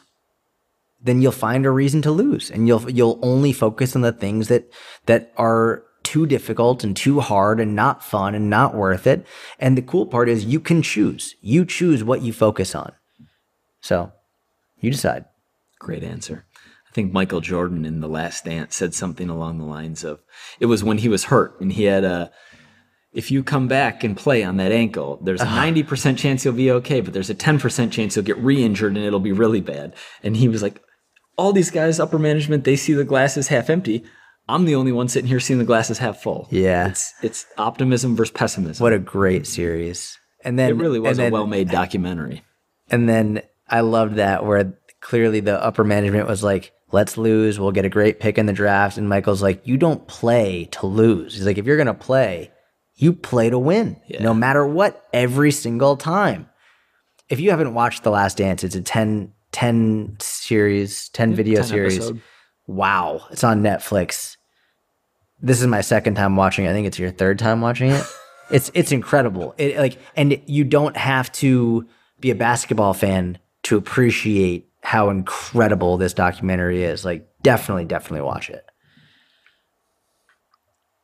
then 1.01 1.21
you'll 1.21 1.32
find 1.32 1.65
a 1.65 1.71
reason 1.71 2.01
to 2.01 2.12
lose 2.12 2.49
and 2.49 2.67
you'll 2.67 2.89
you'll 2.89 3.19
only 3.21 3.54
focus 3.54 3.95
on 3.95 4.01
the 4.01 4.12
things 4.12 4.47
that 4.47 4.71
that 5.06 5.32
are 5.38 5.84
too 6.06 6.25
difficult 6.25 6.84
and 6.84 6.95
too 6.95 7.19
hard 7.19 7.60
and 7.60 7.75
not 7.75 8.04
fun 8.04 8.36
and 8.36 8.49
not 8.49 8.75
worth 8.75 9.08
it. 9.08 9.25
And 9.60 9.78
the 9.78 9.82
cool 9.82 10.06
part 10.06 10.30
is 10.30 10.45
you 10.45 10.60
can 10.60 10.82
choose. 10.82 11.36
You 11.41 11.65
choose 11.65 12.04
what 12.04 12.21
you 12.21 12.32
focus 12.32 12.75
on. 12.75 12.93
So, 13.82 14.12
you 14.80 14.91
decide. 14.91 15.25
Great 15.80 16.04
answer. 16.04 16.45
I 16.88 16.93
think 16.93 17.12
Michael 17.12 17.41
Jordan 17.41 17.86
in 17.86 17.99
The 17.99 18.08
Last 18.08 18.45
Dance 18.45 18.75
said 18.75 18.93
something 18.93 19.30
along 19.30 19.58
the 19.58 19.65
lines 19.65 20.04
of 20.04 20.21
it 20.60 20.67
was 20.67 20.84
when 20.84 20.99
he 20.99 21.10
was 21.10 21.25
hurt 21.25 21.60
and 21.60 21.73
he 21.73 21.84
had 21.84 22.04
a 22.04 22.32
if 23.15 23.32
you 23.32 23.43
come 23.43 23.67
back 23.67 24.04
and 24.04 24.15
play 24.15 24.43
on 24.43 24.58
that 24.58 24.73
ankle, 24.73 25.19
there's 25.23 25.41
a 25.41 25.45
uh-huh. 25.45 25.67
90% 25.67 26.17
chance 26.17 26.43
you'll 26.43 26.54
be 26.54 26.69
okay, 26.69 26.99
but 26.99 27.13
there's 27.13 27.30
a 27.30 27.36
10% 27.36 27.89
chance 27.91 28.15
you'll 28.15 28.25
get 28.25 28.38
re 28.38 28.62
injured 28.62 28.95
and 28.95 29.06
it'll 29.06 29.21
be 29.21 29.32
really 29.32 29.62
bad. 29.62 29.95
And 30.21 30.36
he 30.36 30.49
was 30.49 30.62
like, 30.62 30.82
all 31.38 31.54
these 31.54 31.71
guys, 31.71 31.99
upper 31.99 32.19
management, 32.19 32.65
they 32.65 32.75
see 32.75 32.93
the 32.93 33.06
glass 33.06 33.38
as 33.38 33.47
half 33.47 33.69
empty. 33.69 34.04
I'm 34.49 34.65
the 34.65 34.75
only 34.75 34.91
one 34.91 35.08
sitting 35.08 35.30
here 35.30 35.39
seeing 35.39 35.60
the 35.60 35.65
glass 35.65 35.89
as 35.89 35.97
half 35.97 36.21
full. 36.21 36.47
Yeah. 36.51 36.89
It's, 36.89 37.13
it's 37.23 37.45
optimism 37.58 38.17
versus 38.17 38.34
pessimism. 38.34 38.84
What 38.84 38.93
a 38.93 38.99
great 38.99 39.47
series. 39.47 40.19
And 40.43 40.60
then 40.60 40.71
it 40.71 40.75
really 40.75 40.99
was 40.99 41.17
and 41.17 41.30
a 41.30 41.32
well 41.32 41.47
made 41.47 41.69
documentary. 41.69 42.43
And 42.91 43.08
then 43.08 43.41
I 43.69 43.80
loved 43.80 44.15
that 44.15 44.45
where 44.45 44.78
clearly 44.99 45.39
the 45.39 45.62
upper 45.63 45.86
management 45.86 46.28
was 46.28 46.43
like, 46.43 46.73
let's 46.91 47.17
lose. 47.17 47.60
We'll 47.60 47.71
get 47.71 47.86
a 47.86 47.89
great 47.89 48.19
pick 48.19 48.38
in 48.38 48.45
the 48.45 48.54
draft. 48.54 48.97
And 48.97 49.08
Michael's 49.08 49.41
like, 49.41 49.65
you 49.65 49.78
don't 49.78 50.06
play 50.08 50.65
to 50.71 50.86
lose. 50.86 51.36
He's 51.36 51.45
like, 51.45 51.58
if 51.58 51.65
you're 51.65 51.78
going 51.78 51.88
to 51.88 51.93
play, 51.93 52.51
you 52.95 53.13
play 53.13 53.49
to 53.49 53.60
win 53.60 53.99
no 54.19 54.34
matter 54.34 54.65
what, 54.65 55.05
every 55.13 55.51
single 55.51 55.97
time. 55.97 56.49
If 57.29 57.39
you 57.39 57.49
haven't 57.49 57.73
watched 57.73 58.03
The 58.03 58.12
Last 58.12 58.38
Dance, 58.38 58.63
it's 58.63 58.75
a 58.75 58.81
10, 58.81 59.34
10 59.51 60.17
series, 60.19 61.10
10 61.10 61.34
video 61.34 61.58
10 61.62 61.65
series. 61.65 61.97
episode. 61.97 62.21
Wow. 62.67 63.21
It's 63.31 63.43
on 63.43 63.62
Netflix. 63.62 64.38
This 65.41 65.62
is 65.62 65.67
my 65.67 65.81
second 65.81 66.15
time 66.15 66.36
watching 66.36 66.65
it. 66.65 66.69
I 66.69 66.73
think 66.73 66.88
it's 66.88 66.99
your 66.99 67.12
third 67.12 67.39
time 67.39 67.62
watching 67.62 67.91
it. 67.91 68.03
it's 68.51 68.71
it's 68.73 68.91
incredible. 68.91 69.53
It 69.58 69.77
like 69.77 69.97
and 70.15 70.41
you 70.45 70.63
don't 70.63 70.95
have 70.95 71.31
to 71.34 71.88
be 72.19 72.31
a 72.31 72.36
basketball 72.36 72.93
fan 72.93 73.38
to 73.63 73.77
appreciate 73.77 74.69
how 74.81 75.10
incredible 75.10 75.97
this 75.97 76.13
documentary 76.13 76.84
is. 76.84 77.03
Like 77.03 77.27
definitely 77.41 77.86
definitely 77.86 78.21
watch 78.21 78.49
it. 78.49 78.65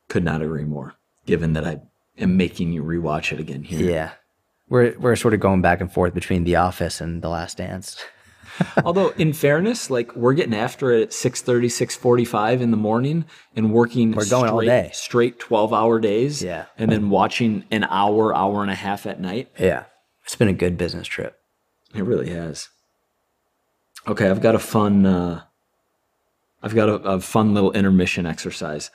Could 0.08 0.24
not 0.24 0.42
agree 0.42 0.64
more, 0.64 0.94
given 1.26 1.52
that 1.54 1.66
I 1.66 1.80
am 2.18 2.36
making 2.36 2.72
you 2.72 2.82
rewatch 2.82 3.32
it 3.32 3.40
again 3.40 3.62
here. 3.62 3.90
Yeah. 3.90 4.10
We're 4.68 4.98
we're 4.98 5.16
sort 5.16 5.34
of 5.34 5.40
going 5.40 5.60
back 5.60 5.80
and 5.80 5.92
forth 5.92 6.14
between 6.14 6.44
The 6.44 6.56
Office 6.56 7.00
and 7.00 7.22
The 7.22 7.28
Last 7.28 7.58
Dance. 7.58 8.02
Although, 8.84 9.10
in 9.10 9.32
fairness, 9.32 9.90
like 9.90 10.14
we're 10.14 10.34
getting 10.34 10.54
after 10.54 10.92
it 10.92 11.02
at 11.02 11.10
6.30, 11.10 11.64
6.45 11.66 12.60
in 12.60 12.70
the 12.70 12.76
morning 12.76 13.24
and 13.56 13.72
working 13.72 14.12
We're 14.12 14.26
going 14.26 14.50
all 14.50 14.58
straight, 14.58 14.66
day. 14.66 14.90
straight 14.92 15.38
12 15.38 15.72
hour 15.72 15.98
days. 16.00 16.42
Yeah. 16.42 16.66
And 16.76 16.90
then 16.92 17.08
watching 17.10 17.64
an 17.70 17.84
hour, 17.84 18.34
hour 18.34 18.62
and 18.62 18.70
a 18.70 18.74
half 18.74 19.06
at 19.06 19.20
night. 19.20 19.48
Yeah. 19.58 19.84
It's 20.24 20.36
been 20.36 20.48
a 20.48 20.52
good 20.54 20.76
business 20.76 21.06
trip. 21.06 21.38
It 21.94 22.02
really 22.04 22.30
has. 22.30 22.68
Okay, 24.06 24.28
I've 24.28 24.40
got 24.40 24.54
a 24.54 24.58
fun 24.58 25.06
uh 25.06 25.42
I've 26.62 26.74
got 26.74 26.88
a, 26.88 26.94
a 26.94 27.20
fun 27.20 27.54
little 27.54 27.72
intermission 27.72 28.24
exercise. 28.26 28.90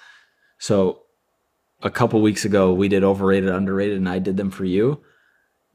So 0.57 1.01
a 1.83 1.89
couple 1.89 2.21
weeks 2.21 2.45
ago 2.45 2.73
we 2.73 2.87
did 2.87 3.03
overrated, 3.03 3.49
underrated, 3.49 3.97
and 3.97 4.09
I 4.09 4.19
did 4.19 4.37
them 4.37 4.51
for 4.51 4.65
you. 4.65 5.01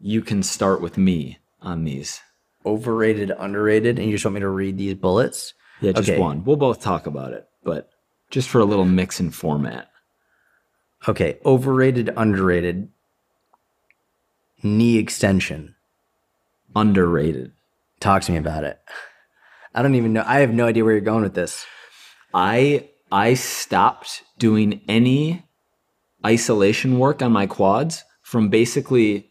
You 0.00 0.22
can 0.22 0.42
start 0.42 0.80
with 0.80 0.98
me 0.98 1.38
on 1.60 1.84
these. 1.84 2.20
Overrated, 2.66 3.32
underrated, 3.38 3.98
and 3.98 4.06
you 4.08 4.14
just 4.14 4.24
want 4.24 4.34
me 4.34 4.40
to 4.40 4.48
read 4.48 4.78
these 4.78 4.94
bullets? 4.94 5.54
Yeah, 5.80 5.92
just 5.92 6.08
Okay. 6.10 6.18
one. 6.20 6.44
We'll 6.44 6.56
both 6.56 6.80
talk 6.80 7.06
about 7.06 7.32
it, 7.32 7.48
but 7.64 7.90
just 8.30 8.48
for 8.48 8.60
a 8.60 8.64
little 8.64 8.84
mix 8.84 9.20
and 9.20 9.34
format. 9.34 9.88
Okay, 11.08 11.38
overrated, 11.44 12.10
underrated. 12.16 12.88
Knee 14.62 14.96
extension. 14.98 15.74
Underrated. 16.76 17.52
Talk 17.98 18.22
to 18.22 18.32
me 18.32 18.38
about 18.38 18.64
it. 18.64 18.78
I 19.74 19.82
don't 19.82 19.94
even 19.96 20.12
know. 20.12 20.22
I 20.26 20.40
have 20.40 20.52
no 20.52 20.66
idea 20.66 20.84
where 20.84 20.92
you're 20.92 21.00
going 21.00 21.22
with 21.22 21.34
this. 21.34 21.66
I 22.32 22.88
I 23.10 23.34
stopped 23.34 24.22
doing 24.38 24.80
any 24.88 25.44
isolation 26.26 26.98
work 26.98 27.22
on 27.22 27.32
my 27.32 27.46
quads 27.46 28.04
from 28.22 28.48
basically 28.48 29.30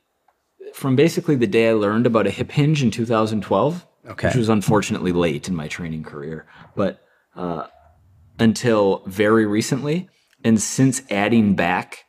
from 0.73 0.95
basically 0.95 1.36
the 1.36 1.47
day 1.47 1.69
I 1.69 1.73
learned 1.73 2.06
about 2.06 2.27
a 2.27 2.32
hip 2.32 2.51
hinge 2.51 2.82
in 2.84 2.91
2012, 2.91 3.86
Okay. 4.10 4.27
which 4.30 4.36
was 4.38 4.49
unfortunately 4.49 5.12
late 5.12 5.47
in 5.47 5.56
my 5.56 5.67
training 5.67 6.04
career, 6.04 6.45
but 6.75 7.01
uh, 7.36 7.67
until 8.39 9.04
very 9.06 9.45
recently, 9.45 10.10
and 10.43 10.60
since 10.62 11.01
adding 11.12 11.56
back 11.56 12.06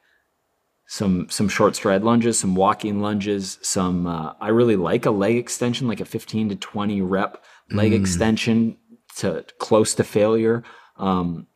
some 0.87 1.29
some 1.31 1.49
short 1.49 1.75
stride 1.77 2.03
lunges, 2.03 2.39
some 2.39 2.55
walking 2.55 3.01
lunges, 3.01 3.59
some 3.63 4.07
uh, 4.07 4.33
I 4.41 4.49
really 4.49 4.77
like 4.77 5.07
a 5.07 5.11
leg 5.11 5.37
extension, 5.37 5.89
like 5.89 6.01
a 6.01 6.05
15 6.05 6.51
to 6.51 6.57
20 6.57 7.01
rep 7.03 7.43
leg 7.71 7.93
extension 7.93 8.77
to 9.17 9.45
close 9.59 9.95
to 9.97 10.05
failure. 10.05 10.63
Um, 10.97 11.47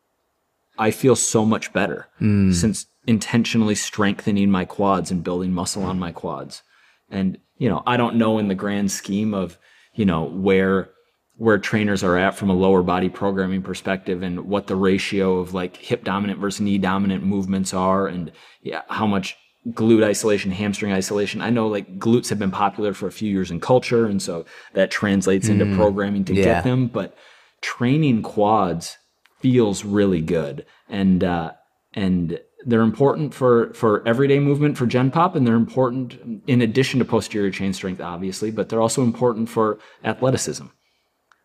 I 0.77 0.91
feel 0.91 1.15
so 1.15 1.45
much 1.45 1.73
better 1.73 2.07
since 2.19 2.85
intentionally 3.07 3.75
strengthening 3.75 4.51
my 4.51 4.65
quads 4.65 5.09
and 5.09 5.23
building 5.23 5.53
muscle 5.53 5.83
on 5.83 5.97
my 5.97 6.11
quads. 6.11 6.61
And 7.09 7.39
you 7.57 7.69
know, 7.69 7.81
I 7.87 7.97
don't 7.97 8.17
know 8.17 8.37
in 8.37 8.49
the 8.49 8.55
grand 8.55 8.91
scheme 8.91 9.33
of 9.33 9.57
you 9.93 10.05
know 10.05 10.23
where 10.25 10.89
where 11.37 11.57
trainers 11.57 12.03
are 12.03 12.17
at 12.17 12.35
from 12.35 12.49
a 12.49 12.53
lower 12.53 12.81
body 12.81 13.09
programming 13.09 13.61
perspective 13.61 14.23
and 14.23 14.45
what 14.45 14.67
the 14.67 14.75
ratio 14.75 15.37
of 15.37 15.53
like 15.53 15.77
hip 15.77 16.03
dominant 16.03 16.39
versus 16.39 16.61
knee 16.61 16.79
dominant 16.79 17.23
movements 17.23 17.73
are 17.73 18.07
and 18.07 18.31
yeah, 18.61 18.81
how 18.89 19.05
much 19.05 19.37
glute 19.69 20.03
isolation, 20.03 20.49
hamstring 20.49 20.91
isolation. 20.91 21.41
I 21.41 21.51
know 21.51 21.67
like 21.67 21.99
glutes 21.99 22.29
have 22.29 22.39
been 22.39 22.51
popular 22.51 22.93
for 22.93 23.05
a 23.05 23.11
few 23.11 23.29
years 23.29 23.51
in 23.51 23.59
culture 23.59 24.07
and 24.07 24.21
so 24.21 24.45
that 24.73 24.89
translates 24.89 25.47
into 25.47 25.75
programming 25.75 26.25
to 26.25 26.33
yeah. 26.33 26.43
get 26.43 26.63
them, 26.63 26.87
but 26.87 27.15
training 27.61 28.23
quads 28.23 28.97
feels 29.39 29.85
really 29.85 30.21
good 30.21 30.65
and 30.89 31.23
uh 31.23 31.51
and 31.93 32.39
they're 32.67 32.81
important 32.81 33.33
for 33.33 33.73
for 33.73 34.07
everyday 34.07 34.39
movement 34.39 34.77
for 34.77 34.85
gen 34.85 35.09
pop 35.09 35.35
and 35.35 35.47
they're 35.47 35.55
important 35.55 36.43
in 36.45 36.61
addition 36.61 36.99
to 36.99 37.05
posterior 37.05 37.49
chain 37.49 37.73
strength 37.73 38.01
obviously 38.01 38.51
but 38.51 38.69
they're 38.69 38.81
also 38.81 39.01
important 39.03 39.49
for 39.49 39.79
athleticism 40.03 40.65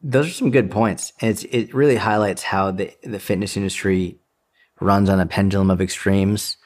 Those 0.02 0.26
are 0.26 0.32
some 0.32 0.50
good 0.50 0.68
points. 0.70 1.12
And 1.20 1.30
it's, 1.30 1.44
it 1.44 1.72
really 1.72 1.94
highlights 1.96 2.42
how 2.42 2.72
the, 2.72 2.92
the 3.04 3.20
fitness 3.20 3.56
industry 3.56 4.18
runs 4.80 5.08
on 5.08 5.20
a 5.20 5.26
pendulum 5.26 5.70
of 5.70 5.80
extremes. 5.80 6.56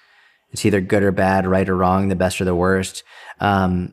It's 0.52 0.64
either 0.64 0.80
good 0.80 1.02
or 1.02 1.12
bad, 1.12 1.46
right 1.46 1.68
or 1.68 1.76
wrong, 1.76 2.08
the 2.08 2.16
best 2.16 2.40
or 2.40 2.46
the 2.46 2.54
worst. 2.54 3.04
Um, 3.38 3.92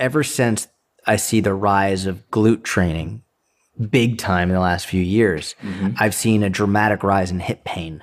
ever 0.00 0.24
since 0.24 0.66
I 1.06 1.14
see 1.14 1.40
the 1.40 1.54
rise 1.54 2.06
of 2.06 2.28
glute 2.30 2.64
training 2.64 3.22
big 3.88 4.18
time 4.18 4.48
in 4.48 4.54
the 4.54 4.60
last 4.60 4.86
few 4.86 5.02
years, 5.02 5.54
I've 6.00 6.14
seen 6.14 6.42
a 6.42 6.50
dramatic 6.50 7.04
rise 7.04 7.30
in 7.30 7.38
hip 7.38 7.62
pain. 7.64 8.02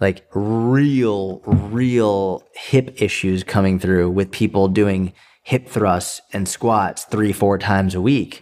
Like 0.00 0.26
real, 0.34 1.40
real 1.46 2.42
hip 2.54 3.00
issues 3.00 3.42
coming 3.44 3.78
through 3.78 4.10
with 4.10 4.30
people 4.30 4.68
doing 4.68 5.12
hip 5.42 5.68
thrusts 5.68 6.20
and 6.32 6.48
squats 6.48 7.04
three, 7.04 7.32
four 7.32 7.56
times 7.58 7.94
a 7.94 8.00
week. 8.00 8.40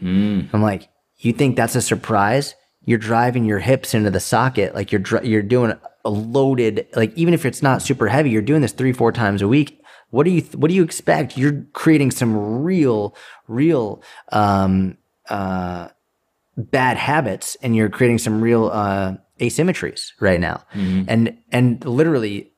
I'm 0.52 0.62
like, 0.62 0.88
you 1.18 1.32
think 1.32 1.56
that's 1.56 1.76
a 1.76 1.82
surprise? 1.82 2.54
You're 2.84 2.98
driving 2.98 3.44
your 3.44 3.60
hips 3.60 3.94
into 3.94 4.10
the 4.10 4.20
socket, 4.20 4.74
like 4.74 4.90
you're 4.92 5.00
dri- 5.00 5.26
you're 5.28 5.42
doing 5.42 5.72
a 6.04 6.10
loaded, 6.10 6.86
like 6.96 7.14
even 7.16 7.32
if 7.32 7.46
it's 7.46 7.62
not 7.62 7.80
super 7.82 8.08
heavy, 8.08 8.30
you're 8.30 8.42
doing 8.42 8.60
this 8.60 8.72
three, 8.72 8.92
four 8.92 9.12
times 9.12 9.40
a 9.40 9.48
week. 9.48 9.80
What 10.10 10.24
do 10.24 10.30
you 10.30 10.42
what 10.54 10.68
do 10.68 10.74
you 10.74 10.82
expect? 10.82 11.36
You're 11.38 11.64
creating 11.72 12.10
some 12.10 12.62
real, 12.62 13.14
real 13.48 14.02
um, 14.32 14.98
uh, 15.28 15.88
bad 16.56 16.96
habits, 16.98 17.56
and 17.62 17.74
you're 17.74 17.88
creating 17.88 18.18
some 18.18 18.40
real 18.40 18.70
uh, 18.72 19.14
asymmetries 19.40 20.12
right 20.20 20.40
now. 20.40 20.64
Mm-hmm. 20.74 21.04
And 21.08 21.38
and 21.50 21.84
literally, 21.84 22.52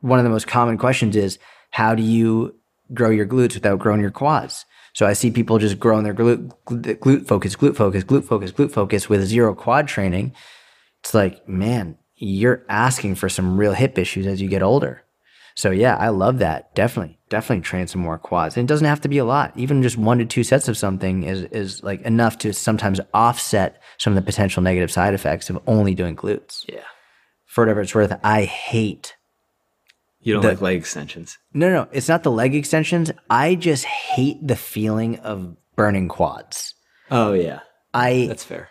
one 0.00 0.18
of 0.18 0.24
the 0.24 0.30
most 0.30 0.46
common 0.46 0.78
questions 0.78 1.16
is 1.16 1.38
how 1.70 1.94
do 1.94 2.02
you 2.02 2.54
grow 2.92 3.10
your 3.10 3.26
glutes 3.26 3.54
without 3.54 3.78
growing 3.78 4.00
your 4.00 4.10
quads? 4.10 4.64
So 4.92 5.06
I 5.06 5.12
see 5.12 5.30
people 5.30 5.58
just 5.58 5.78
growing 5.78 6.04
their 6.04 6.14
glute, 6.14 6.52
glute, 6.66 6.98
glute 6.98 7.26
focus, 7.26 7.54
glute 7.54 7.76
focus, 7.76 8.04
glute 8.04 8.24
focus, 8.24 8.52
glute 8.52 8.72
focus 8.72 9.08
with 9.08 9.24
zero 9.24 9.54
quad 9.54 9.86
training. 9.86 10.34
It's 11.00 11.14
like, 11.14 11.48
man, 11.48 11.96
you're 12.16 12.64
asking 12.68 13.14
for 13.14 13.28
some 13.28 13.56
real 13.56 13.72
hip 13.72 13.98
issues 13.98 14.26
as 14.26 14.42
you 14.42 14.48
get 14.48 14.62
older. 14.62 15.04
So 15.60 15.70
yeah, 15.70 15.94
I 15.96 16.08
love 16.08 16.38
that. 16.38 16.74
Definitely, 16.74 17.18
definitely 17.28 17.60
train 17.60 17.86
some 17.86 18.00
more 18.00 18.16
quads. 18.16 18.56
And 18.56 18.64
it 18.64 18.72
doesn't 18.72 18.86
have 18.86 19.02
to 19.02 19.08
be 19.08 19.18
a 19.18 19.26
lot. 19.26 19.52
Even 19.56 19.82
just 19.82 19.98
one 19.98 20.16
to 20.16 20.24
two 20.24 20.42
sets 20.42 20.68
of 20.68 20.76
something 20.78 21.22
is 21.24 21.42
is 21.52 21.82
like 21.82 22.00
enough 22.00 22.38
to 22.38 22.54
sometimes 22.54 22.98
offset 23.12 23.80
some 23.98 24.12
of 24.12 24.14
the 24.16 24.22
potential 24.24 24.62
negative 24.62 24.90
side 24.90 25.12
effects 25.12 25.50
of 25.50 25.60
only 25.66 25.94
doing 25.94 26.16
glutes 26.16 26.64
yeah 26.66 26.84
for 27.44 27.62
whatever 27.62 27.82
it's 27.82 27.94
worth, 27.94 28.18
I 28.24 28.44
hate, 28.44 29.16
You 30.20 30.32
don't 30.34 30.42
The- 30.42 30.48
like 30.48 30.60
leg 30.62 30.78
extensions. 30.78 31.36
No, 31.52 31.68
no, 31.70 31.88
it's 31.92 32.08
not 32.08 32.22
the 32.22 32.30
leg 32.30 32.54
extensions. 32.54 33.10
I 33.28 33.54
just 33.54 33.84
hate 33.84 34.38
the 34.46 34.56
feeling 34.56 35.18
of 35.18 35.56
burning 35.76 36.08
quads. 36.08 36.74
Oh 37.10 37.34
yeah, 37.34 37.60
I 37.92 38.26
that's 38.28 38.44
fair. 38.44 38.70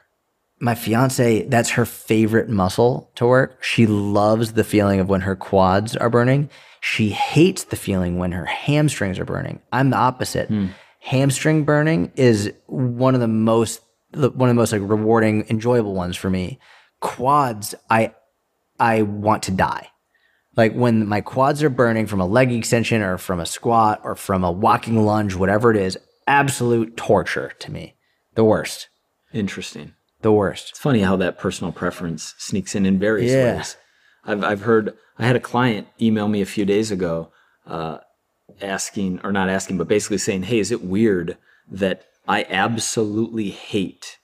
My 0.59 0.75
fiance, 0.75 1.43
that's 1.43 1.71
her 1.71 1.85
favorite 1.85 2.49
muscle 2.49 3.11
to 3.15 3.25
work. 3.25 3.63
She 3.63 3.87
loves 3.87 4.53
the 4.53 4.63
feeling 4.63 4.99
of 4.99 5.09
when 5.09 5.21
her 5.21 5.35
quads 5.35 5.95
are 5.95 6.09
burning. 6.09 6.49
She 6.81 7.09
hates 7.09 7.65
the 7.65 7.75
feeling 7.75 8.17
when 8.17 8.31
her 8.31 8.45
hamstrings 8.45 9.19
are 9.19 9.25
burning. 9.25 9.61
I'm 9.71 9.89
the 9.89 9.97
opposite. 9.97 10.47
Hmm. 10.47 10.67
Hamstring 10.99 11.63
burning 11.63 12.11
is 12.15 12.51
one 12.67 13.15
of 13.15 13.21
the 13.21 13.27
most 13.27 13.81
one 14.11 14.49
of 14.49 14.55
the 14.55 14.59
most 14.59 14.71
like 14.71 14.81
rewarding, 14.81 15.45
enjoyable 15.49 15.93
ones 15.93 16.17
for 16.17 16.29
me. 16.29 16.59
Quads, 16.99 17.75
I 17.89 18.13
I 18.79 19.03
want 19.03 19.43
to 19.43 19.51
die. 19.51 19.89
Like 20.55 20.73
when 20.73 21.07
my 21.07 21.21
quads 21.21 21.63
are 21.63 21.69
burning 21.69 22.07
from 22.07 22.19
a 22.19 22.25
leg 22.25 22.51
extension 22.51 23.01
or 23.01 23.17
from 23.17 23.39
a 23.39 23.45
squat 23.45 24.01
or 24.03 24.15
from 24.15 24.43
a 24.43 24.51
walking 24.51 25.05
lunge, 25.05 25.35
whatever 25.35 25.71
it 25.71 25.77
is, 25.77 25.97
absolute 26.27 26.97
torture 26.97 27.53
to 27.59 27.71
me. 27.71 27.95
The 28.35 28.43
worst. 28.43 28.89
Interesting. 29.31 29.93
The 30.21 30.31
worst. 30.31 30.71
It's 30.71 30.79
funny 30.79 30.99
how 30.99 31.15
that 31.17 31.37
personal 31.39 31.71
preference 31.71 32.35
sneaks 32.37 32.75
in 32.75 32.85
in 32.85 32.99
various 32.99 33.31
Yeah. 33.31 33.55
ways. 33.57 33.77
I've 34.25 34.43
I've 34.43 34.61
heard. 34.61 34.93
I 35.17 35.25
had 35.25 35.35
a 35.35 35.39
client 35.39 35.87
email 36.01 36.27
me 36.27 36.41
a 36.41 36.45
few 36.45 36.65
days 36.65 36.91
ago, 36.91 37.31
uh, 37.65 37.99
asking 38.61 39.21
or 39.23 39.31
not 39.31 39.49
asking, 39.49 39.77
but 39.77 39.87
basically 39.87 40.17
saying, 40.17 40.43
"Hey, 40.43 40.59
is 40.59 40.71
it 40.71 40.83
weird 40.83 41.37
that 41.71 42.03
I 42.27 42.45
absolutely 42.49 43.49
hate 43.49 44.18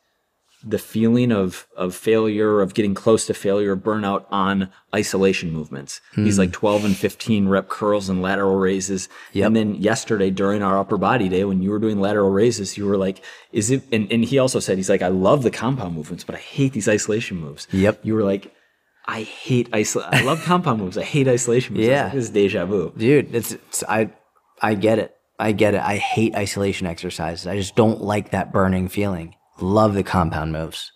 the 0.67 0.79
feeling 0.79 1.31
of 1.31 1.67
of 1.77 1.93
failure, 1.95 2.61
of 2.61 2.73
getting 2.73 2.93
close 2.95 3.27
to 3.27 3.33
failure, 3.33 3.75
burnout 3.75 4.25
on 4.31 4.69
isolation 4.93 5.51
movements? 5.51 6.01
Hmm. 6.13 6.23
These 6.25 6.39
like 6.39 6.51
twelve 6.51 6.83
and 6.83 6.97
fifteen 6.97 7.47
rep 7.47 7.69
curls 7.69 8.09
and 8.09 8.21
lateral 8.21 8.55
raises. 8.55 9.07
Yep. 9.33 9.47
And 9.47 9.55
then 9.55 9.75
yesterday 9.75 10.31
during 10.31 10.63
our 10.63 10.77
upper 10.79 10.97
body 10.97 11.29
day, 11.29 11.43
when 11.43 11.61
you 11.61 11.69
were 11.69 11.79
doing 11.79 11.99
lateral 12.01 12.31
raises, 12.31 12.77
you 12.77 12.85
were 12.85 12.97
like, 12.97 13.21
"Is 13.51 13.69
it?" 13.71 13.83
And, 13.91 14.11
and 14.11 14.25
he 14.25 14.39
also 14.39 14.59
said, 14.59 14.77
"He's 14.77 14.89
like, 14.89 15.01
I 15.01 15.09
love 15.09 15.43
the 15.43 15.51
compound 15.51 15.95
movements, 15.95 16.23
but 16.23 16.35
I 16.35 16.39
hate 16.39 16.73
these 16.73 16.89
isolation 16.89 17.37
moves." 17.37 17.67
Yep. 17.71 17.99
You 18.03 18.15
were 18.15 18.23
like, 18.23 18.51
"I 19.05 19.21
hate 19.21 19.69
isolation. 19.73 20.13
I 20.13 20.23
love 20.23 20.41
compound 20.43 20.81
moves. 20.81 20.97
I 20.97 21.03
hate 21.03 21.27
isolation 21.27 21.75
moves." 21.75 21.87
Yeah. 21.87 22.05
like, 22.05 22.13
this 22.13 22.23
is 22.25 22.29
deja 22.31 22.65
vu. 22.65 22.91
dude 22.97 23.33
it's, 23.35 23.51
it's 23.53 23.83
i 23.87 24.09
i 24.61 24.73
get 24.73 24.97
it 24.99 25.15
i 25.39 25.51
get 25.51 25.73
it 25.73 25.81
i 25.81 25.97
hate 25.97 26.33
isolation 26.35 26.87
exercises 26.87 27.45
i 27.45 27.55
just 27.57 27.75
don't 27.75 28.01
like 28.01 28.31
that 28.31 28.51
burning 28.53 28.87
feeling 28.87 29.35
love 29.59 29.93
the 29.93 30.03
compound 30.03 30.51
moves. 30.51 30.91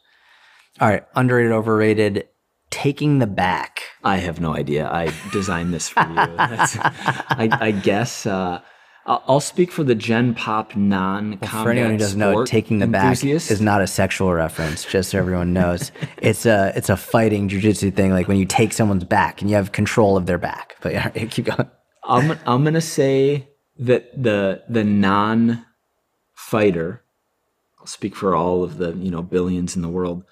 All 0.79 0.89
right 0.89 1.03
underrated 1.15 1.51
overrated 1.51 2.27
taking 2.69 3.19
the 3.19 3.27
back. 3.27 3.81
I 4.03 4.17
have 4.17 4.39
no 4.39 4.55
idea. 4.55 4.87
I 4.87 5.11
designed 5.31 5.73
this 5.73 5.89
for 5.89 6.01
you. 6.01 6.15
I, 6.15 7.49
I 7.59 7.71
guess 7.71 8.25
uh, 8.25 8.61
I'll 9.05 9.39
speak 9.39 9.71
for 9.71 9.83
the 9.83 9.95
Gen 9.95 10.35
Pop 10.35 10.75
non-combat 10.75 11.49
for 11.49 11.71
anyone 11.71 11.91
who 11.91 11.97
doesn't 11.97 12.19
know 12.19 12.45
taking 12.45 12.77
the 12.77 12.85
back 12.87 13.23
is 13.23 13.59
not 13.59 13.81
a 13.81 13.87
sexual 13.87 14.31
reference 14.33 14.85
just 14.85 15.11
so 15.11 15.17
everyone 15.17 15.51
knows. 15.51 15.91
It's 16.21 16.45
a 16.45 16.73
it's 16.75 16.89
a 16.89 16.97
fighting 16.97 17.49
jujitsu 17.49 17.95
thing 17.95 18.11
like 18.11 18.27
when 18.27 18.37
you 18.37 18.45
take 18.45 18.73
someone's 18.73 19.05
back 19.05 19.41
and 19.41 19.49
you 19.49 19.55
have 19.55 19.71
control 19.71 20.15
of 20.15 20.25
their 20.25 20.37
back. 20.37 20.75
But 20.81 20.93
yeah 20.93 21.09
keep 21.31 21.45
going. 21.45 21.69
I'm 22.03 22.37
I'm 22.45 22.63
gonna 22.63 22.81
say 22.81 23.47
that 23.79 24.21
the 24.21 24.63
the 24.69 24.83
non 24.83 25.65
fighter, 26.35 27.03
I'll 27.79 27.87
speak 27.87 28.15
for 28.15 28.35
all 28.35 28.63
of 28.63 28.77
the 28.77 28.93
you 28.93 29.11
know 29.11 29.21
billions 29.21 29.75
in 29.75 29.81
the 29.81 29.89
world, 29.89 30.23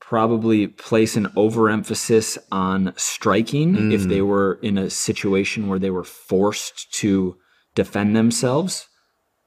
probably 0.00 0.66
place 0.66 1.16
an 1.16 1.28
overemphasis 1.36 2.38
on 2.50 2.92
striking 2.96 3.92
if 3.92 4.02
they 4.02 4.18
mm. 4.18 4.26
were 4.26 4.58
in 4.62 4.78
a 4.78 4.90
situation 4.90 5.68
where 5.68 5.78
they 5.78 5.90
were 5.90 6.04
forced 6.04 6.92
to 6.94 7.36
defend 7.74 8.16
themselves 8.16 8.88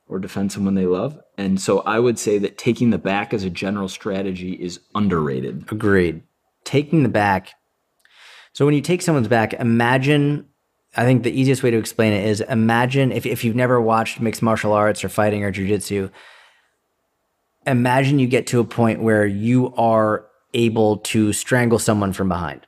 or 0.08 0.20
defend 0.20 0.52
someone 0.52 0.76
they 0.76 0.86
love. 0.86 1.20
And 1.38 1.60
so 1.60 1.80
I 1.82 2.00
would 2.00 2.20
say 2.20 2.38
that 2.38 2.58
taking 2.58 2.92
the 2.92 2.98
back 2.98 3.34
as 3.34 3.44
a 3.44 3.50
general 3.50 3.90
strategy 3.90 4.54
is 4.54 4.80
underrated. 4.96 5.66
Agreed. 5.72 6.22
Taking 6.64 7.04
the 7.04 7.10
back. 7.10 7.54
So 8.54 8.66
when 8.66 8.76
you 8.76 8.82
take 8.82 9.02
someone's 9.02 9.28
back, 9.28 9.54
imagine. 9.54 10.48
I 10.96 11.06
think 11.06 11.24
the 11.24 11.32
easiest 11.32 11.64
way 11.64 11.72
to 11.72 11.78
explain 11.78 12.14
it 12.14 12.26
is 12.28 12.42
imagine 12.42 13.12
if, 13.12 13.26
if 13.26 13.44
you've 13.44 13.56
never 13.56 13.82
watched 13.82 14.22
mixed 14.22 14.44
martial 14.44 14.74
arts 14.74 15.04
or 15.04 15.10
fighting 15.10 15.44
or 15.44 15.52
jujitsu, 15.52 16.12
imagine 17.66 18.20
you 18.20 18.28
get 18.28 18.48
to 18.48 18.60
a 18.60 18.66
point 18.66 19.02
where 19.02 19.26
you 19.26 19.74
are 19.76 20.26
able 20.54 20.98
to 20.98 21.34
strangle 21.34 21.80
someone 21.80 22.14
from 22.14 22.30
behind, 22.30 22.66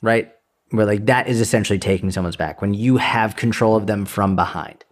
right? 0.00 0.32
Where 0.70 0.86
like 0.86 1.06
that 1.06 1.28
is 1.28 1.40
essentially 1.40 1.78
taking 1.78 2.10
someone's 2.10 2.36
back 2.36 2.60
when 2.60 2.74
you 2.74 2.96
have 2.96 3.36
control 3.36 3.76
of 3.76 3.86
them 3.86 4.04
from 4.04 4.36
behind. 4.36 4.84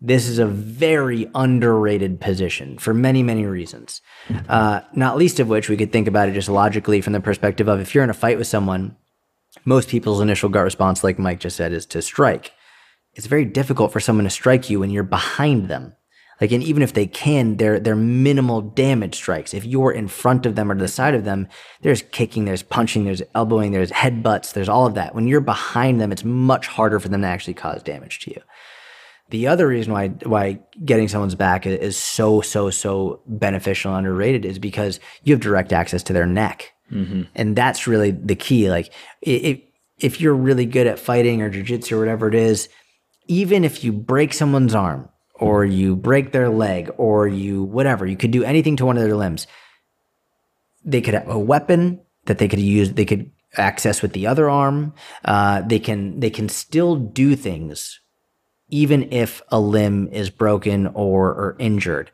This 0.00 0.28
is 0.28 0.38
a 0.38 0.46
very 0.46 1.30
underrated 1.34 2.20
position 2.20 2.78
for 2.78 2.92
many, 2.92 3.22
many 3.22 3.46
reasons. 3.46 4.02
Uh, 4.48 4.80
not 4.94 5.16
least 5.16 5.40
of 5.40 5.48
which 5.48 5.68
we 5.68 5.76
could 5.76 5.92
think 5.92 6.08
about 6.08 6.28
it 6.28 6.32
just 6.32 6.48
logically 6.48 7.00
from 7.00 7.12
the 7.14 7.20
perspective 7.20 7.68
of 7.68 7.80
if 7.80 7.94
you're 7.94 8.04
in 8.04 8.10
a 8.10 8.14
fight 8.14 8.36
with 8.36 8.46
someone, 8.46 8.96
most 9.64 9.88
people's 9.88 10.20
initial 10.20 10.48
gut 10.48 10.64
response, 10.64 11.04
like 11.04 11.18
Mike 11.18 11.40
just 11.40 11.56
said, 11.56 11.72
is 11.72 11.86
to 11.86 12.02
strike. 12.02 12.52
It's 13.14 13.26
very 13.26 13.44
difficult 13.44 13.92
for 13.92 14.00
someone 14.00 14.24
to 14.24 14.30
strike 14.30 14.68
you 14.68 14.80
when 14.80 14.90
you're 14.90 15.04
behind 15.04 15.68
them. 15.68 15.94
Like, 16.40 16.52
and 16.52 16.62
even 16.62 16.82
if 16.82 16.92
they 16.92 17.06
can, 17.06 17.56
they're 17.56 17.78
they're 17.78 17.96
minimal 17.96 18.60
damage 18.60 19.14
strikes. 19.14 19.54
If 19.54 19.64
you're 19.64 19.92
in 19.92 20.08
front 20.08 20.46
of 20.46 20.56
them 20.56 20.70
or 20.70 20.74
to 20.74 20.80
the 20.80 20.88
side 20.88 21.14
of 21.14 21.24
them, 21.24 21.48
there's 21.82 22.02
kicking, 22.02 22.44
there's 22.44 22.62
punching, 22.62 23.04
there's 23.04 23.22
elbowing, 23.34 23.72
there's 23.72 23.92
headbutts, 23.92 24.52
there's 24.52 24.68
all 24.68 24.86
of 24.86 24.94
that. 24.94 25.14
When 25.14 25.28
you're 25.28 25.40
behind 25.40 26.00
them, 26.00 26.12
it's 26.12 26.24
much 26.24 26.66
harder 26.66 26.98
for 26.98 27.08
them 27.08 27.22
to 27.22 27.28
actually 27.28 27.54
cause 27.54 27.82
damage 27.82 28.20
to 28.20 28.30
you. 28.30 28.40
The 29.30 29.46
other 29.46 29.66
reason 29.66 29.92
why 29.92 30.08
why 30.08 30.60
getting 30.84 31.08
someone's 31.08 31.34
back 31.34 31.66
is 31.66 31.96
so 31.96 32.40
so 32.40 32.70
so 32.70 33.22
beneficial 33.26 33.94
and 33.94 34.06
underrated 34.06 34.44
is 34.44 34.58
because 34.58 35.00
you 35.22 35.34
have 35.34 35.40
direct 35.40 35.72
access 35.72 36.02
to 36.04 36.12
their 36.12 36.26
neck, 36.26 36.72
mm-hmm. 36.90 37.22
and 37.34 37.56
that's 37.56 37.86
really 37.86 38.10
the 38.10 38.36
key. 38.36 38.70
Like 38.70 38.92
if 39.22 39.60
if 39.98 40.20
you're 40.20 40.34
really 40.34 40.66
good 40.66 40.86
at 40.86 40.98
fighting 40.98 41.40
or 41.40 41.50
jujitsu 41.50 41.92
or 41.92 42.00
whatever 42.00 42.28
it 42.28 42.34
is, 42.34 42.68
even 43.26 43.64
if 43.64 43.82
you 43.82 43.92
break 43.92 44.34
someone's 44.34 44.74
arm 44.74 45.08
or 45.34 45.64
you 45.64 45.96
break 45.96 46.32
their 46.32 46.48
leg 46.48 46.90
or 46.96 47.26
you 47.26 47.62
whatever, 47.62 48.06
you 48.06 48.16
could 48.16 48.30
do 48.30 48.44
anything 48.44 48.76
to 48.76 48.86
one 48.86 48.96
of 48.96 49.02
their 49.02 49.16
limbs. 49.16 49.46
They 50.84 51.00
could 51.00 51.14
have 51.14 51.28
a 51.28 51.38
weapon 51.38 52.00
that 52.26 52.38
they 52.38 52.48
could 52.48 52.60
use. 52.60 52.92
They 52.92 53.04
could 53.04 53.30
access 53.56 54.02
with 54.02 54.12
the 54.12 54.26
other 54.26 54.48
arm. 54.50 54.94
Uh, 55.24 55.62
they 55.62 55.78
can 55.78 56.20
they 56.20 56.30
can 56.30 56.48
still 56.48 56.96
do 56.96 57.36
things 57.36 58.00
even 58.70 59.12
if 59.12 59.42
a 59.48 59.60
limb 59.60 60.08
is 60.08 60.30
broken 60.30 60.88
or, 60.88 61.28
or 61.28 61.56
injured. 61.58 62.10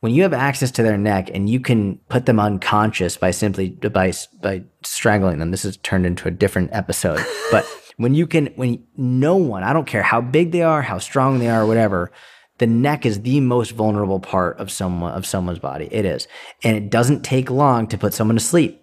When 0.00 0.12
you 0.12 0.22
have 0.22 0.32
access 0.32 0.70
to 0.72 0.82
their 0.82 0.98
neck 0.98 1.30
and 1.32 1.48
you 1.48 1.60
can 1.60 1.98
put 2.08 2.26
them 2.26 2.40
unconscious 2.40 3.16
by 3.16 3.30
simply 3.30 3.70
by 3.70 4.12
by 4.42 4.64
strangling 4.82 5.38
them, 5.38 5.50
this 5.50 5.64
is 5.64 5.78
turned 5.78 6.04
into 6.04 6.28
a 6.28 6.32
different 6.32 6.70
episode. 6.72 7.24
but 7.50 7.64
when 7.96 8.14
you 8.14 8.26
can, 8.26 8.46
when 8.56 8.84
no 8.96 9.36
one, 9.36 9.62
I 9.62 9.72
don't 9.72 9.86
care 9.86 10.02
how 10.02 10.20
big 10.20 10.50
they 10.50 10.62
are, 10.62 10.82
how 10.82 10.98
strong 10.98 11.38
they 11.38 11.48
are, 11.48 11.64
whatever, 11.64 12.10
the 12.58 12.66
neck 12.66 13.04
is 13.04 13.22
the 13.22 13.40
most 13.40 13.72
vulnerable 13.72 14.20
part 14.20 14.58
of 14.58 14.70
someone 14.70 15.12
of 15.12 15.26
someone's 15.26 15.58
body. 15.58 15.88
It 15.90 16.04
is, 16.04 16.28
and 16.62 16.76
it 16.76 16.90
doesn't 16.90 17.22
take 17.22 17.50
long 17.50 17.86
to 17.88 17.98
put 17.98 18.14
someone 18.14 18.36
to 18.36 18.42
sleep. 18.42 18.80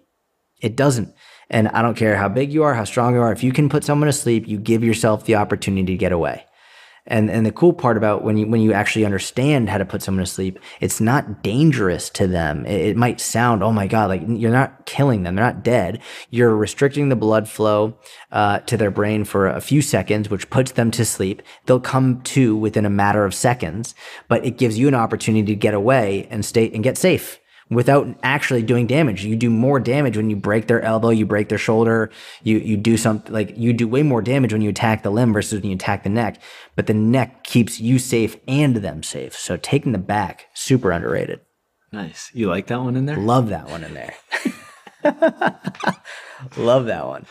It 0.60 0.76
doesn't. 0.76 1.14
And 1.50 1.68
I 1.68 1.82
don't 1.82 1.96
care 1.96 2.16
how 2.16 2.28
big 2.28 2.52
you 2.52 2.62
are, 2.62 2.74
how 2.74 2.84
strong 2.84 3.14
you 3.14 3.20
are. 3.20 3.32
If 3.32 3.42
you 3.42 3.52
can 3.52 3.68
put 3.68 3.84
someone 3.84 4.06
to 4.06 4.12
sleep, 4.12 4.48
you 4.48 4.58
give 4.58 4.82
yourself 4.82 5.24
the 5.24 5.34
opportunity 5.34 5.92
to 5.92 5.98
get 5.98 6.12
away. 6.12 6.46
And 7.04 7.30
and 7.30 7.44
the 7.44 7.50
cool 7.50 7.72
part 7.72 7.96
about 7.96 8.22
when 8.22 8.36
you 8.36 8.46
when 8.46 8.60
you 8.60 8.72
actually 8.72 9.04
understand 9.04 9.68
how 9.68 9.78
to 9.78 9.84
put 9.84 10.02
someone 10.02 10.24
to 10.24 10.30
sleep, 10.30 10.60
it's 10.80 11.00
not 11.00 11.42
dangerous 11.42 12.08
to 12.10 12.28
them. 12.28 12.64
It, 12.64 12.90
it 12.90 12.96
might 12.96 13.20
sound, 13.20 13.64
oh 13.64 13.72
my 13.72 13.88
god, 13.88 14.08
like 14.08 14.22
you're 14.26 14.52
not 14.52 14.86
killing 14.86 15.24
them; 15.24 15.34
they're 15.34 15.44
not 15.44 15.64
dead. 15.64 16.00
You're 16.30 16.54
restricting 16.54 17.08
the 17.08 17.16
blood 17.16 17.48
flow 17.48 17.94
uh, 18.30 18.60
to 18.60 18.76
their 18.76 18.92
brain 18.92 19.24
for 19.24 19.48
a 19.48 19.60
few 19.60 19.82
seconds, 19.82 20.30
which 20.30 20.48
puts 20.48 20.72
them 20.72 20.92
to 20.92 21.04
sleep. 21.04 21.42
They'll 21.66 21.80
come 21.80 22.22
to 22.22 22.56
within 22.56 22.86
a 22.86 22.90
matter 22.90 23.24
of 23.24 23.34
seconds, 23.34 23.96
but 24.28 24.44
it 24.46 24.56
gives 24.56 24.78
you 24.78 24.86
an 24.86 24.94
opportunity 24.94 25.46
to 25.46 25.56
get 25.56 25.74
away 25.74 26.28
and 26.30 26.44
stay 26.44 26.70
and 26.72 26.84
get 26.84 26.96
safe 26.96 27.40
without 27.70 28.06
actually 28.22 28.62
doing 28.62 28.86
damage. 28.86 29.24
You 29.24 29.36
do 29.36 29.50
more 29.50 29.80
damage 29.80 30.16
when 30.16 30.30
you 30.30 30.36
break 30.36 30.66
their 30.66 30.82
elbow, 30.82 31.10
you 31.10 31.26
break 31.26 31.48
their 31.48 31.58
shoulder, 31.58 32.10
you 32.42 32.58
you 32.58 32.76
do 32.76 32.96
something 32.96 33.32
like 33.32 33.56
you 33.56 33.72
do 33.72 33.88
way 33.88 34.02
more 34.02 34.22
damage 34.22 34.52
when 34.52 34.62
you 34.62 34.70
attack 34.70 35.02
the 35.02 35.10
limb 35.10 35.32
versus 35.32 35.60
when 35.60 35.70
you 35.70 35.76
attack 35.76 36.02
the 36.02 36.10
neck. 36.10 36.40
But 36.76 36.86
the 36.86 36.94
neck 36.94 37.44
keeps 37.44 37.80
you 37.80 37.98
safe 37.98 38.36
and 38.46 38.76
them 38.76 39.02
safe. 39.02 39.34
So 39.34 39.56
taking 39.56 39.92
the 39.92 39.98
back, 39.98 40.46
super 40.54 40.92
underrated. 40.92 41.40
Nice. 41.92 42.30
You 42.32 42.48
like 42.48 42.68
that 42.68 42.80
one 42.80 42.96
in 42.96 43.06
there? 43.06 43.16
Love 43.16 43.50
that 43.50 43.68
one 43.68 43.84
in 43.84 43.94
there. 43.94 44.14
Love 46.56 46.86
that 46.86 47.06
one. 47.06 47.26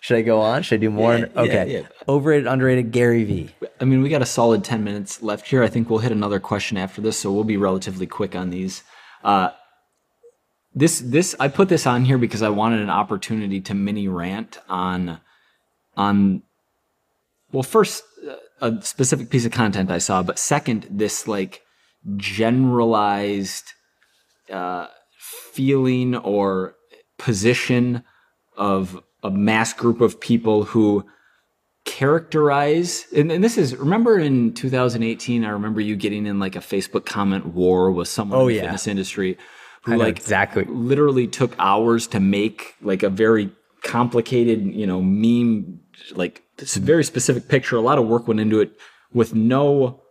Should 0.00 0.18
I 0.18 0.22
go 0.22 0.40
on? 0.40 0.62
Should 0.62 0.76
I 0.76 0.80
do 0.82 0.90
more? 0.90 1.16
Yeah, 1.16 1.26
yeah, 1.34 1.40
okay. 1.40 1.72
yeah. 1.72 1.88
Overrated, 2.08 2.46
underrated, 2.46 2.92
Gary 2.92 3.24
V. 3.24 3.50
I 3.80 3.84
mean, 3.84 4.02
we 4.02 4.08
got 4.08 4.22
a 4.22 4.26
solid 4.26 4.62
10 4.62 4.84
minutes 4.84 5.20
left 5.20 5.48
here. 5.48 5.64
I 5.64 5.68
think 5.68 5.90
we'll 5.90 5.98
hit 5.98 6.12
another 6.12 6.38
question 6.38 6.76
after 6.76 7.00
this, 7.00 7.18
so 7.18 7.32
we'll 7.32 7.42
be 7.44 7.56
relatively 7.56 8.06
quick 8.06 8.36
on 8.36 8.50
these. 8.50 8.84
Uh, 9.24 9.50
this 10.76 11.00
this 11.00 11.34
I 11.40 11.48
put 11.48 11.70
this 11.70 11.86
on 11.86 12.04
here 12.04 12.18
because 12.18 12.42
I 12.42 12.50
wanted 12.50 12.82
an 12.82 12.90
opportunity 12.90 13.60
to 13.62 13.74
mini 13.74 14.06
rant 14.06 14.58
on 14.68 15.18
on 15.96 16.42
well, 17.50 17.62
first 17.62 18.04
uh, 18.60 18.70
a 18.70 18.82
specific 18.82 19.30
piece 19.30 19.46
of 19.46 19.52
content 19.52 19.90
I 19.90 19.98
saw, 19.98 20.22
but 20.22 20.38
second, 20.38 20.86
this 20.90 21.26
like 21.26 21.62
generalized 22.16 23.72
uh, 24.52 24.88
feeling 25.18 26.14
or 26.14 26.76
position 27.16 28.04
of 28.56 29.02
a 29.22 29.30
mass 29.30 29.72
group 29.72 30.02
of 30.02 30.20
people 30.20 30.64
who 30.64 31.04
characterize 31.84 33.06
and, 33.14 33.30
and, 33.30 33.44
this 33.44 33.56
is 33.56 33.76
remember 33.76 34.18
in 34.18 34.52
2018 34.52 35.44
i 35.44 35.48
remember 35.48 35.80
you 35.80 35.94
getting 35.94 36.26
in 36.26 36.40
like 36.40 36.56
a 36.56 36.60
facebook 36.60 37.06
comment 37.06 37.46
war 37.46 37.92
with 37.92 38.08
someone 38.08 38.40
oh, 38.40 38.42
in 38.42 38.48
the 38.48 38.54
yeah. 38.54 38.60
fitness 38.62 38.88
industry 38.88 39.38
who 39.86 39.96
like 39.96 40.18
exactly 40.18 40.64
literally 40.64 41.26
took 41.26 41.54
hours 41.58 42.06
to 42.08 42.20
make 42.20 42.74
like 42.82 43.02
a 43.02 43.08
very 43.08 43.50
complicated 43.82 44.64
you 44.74 44.86
know 44.86 45.00
meme 45.00 45.80
like 46.14 46.42
this 46.58 46.76
very 46.76 47.04
specific 47.04 47.48
picture 47.48 47.76
a 47.76 47.80
lot 47.80 47.98
of 47.98 48.06
work 48.06 48.26
went 48.28 48.40
into 48.40 48.60
it 48.60 48.72
with 49.12 49.34
no 49.34 50.02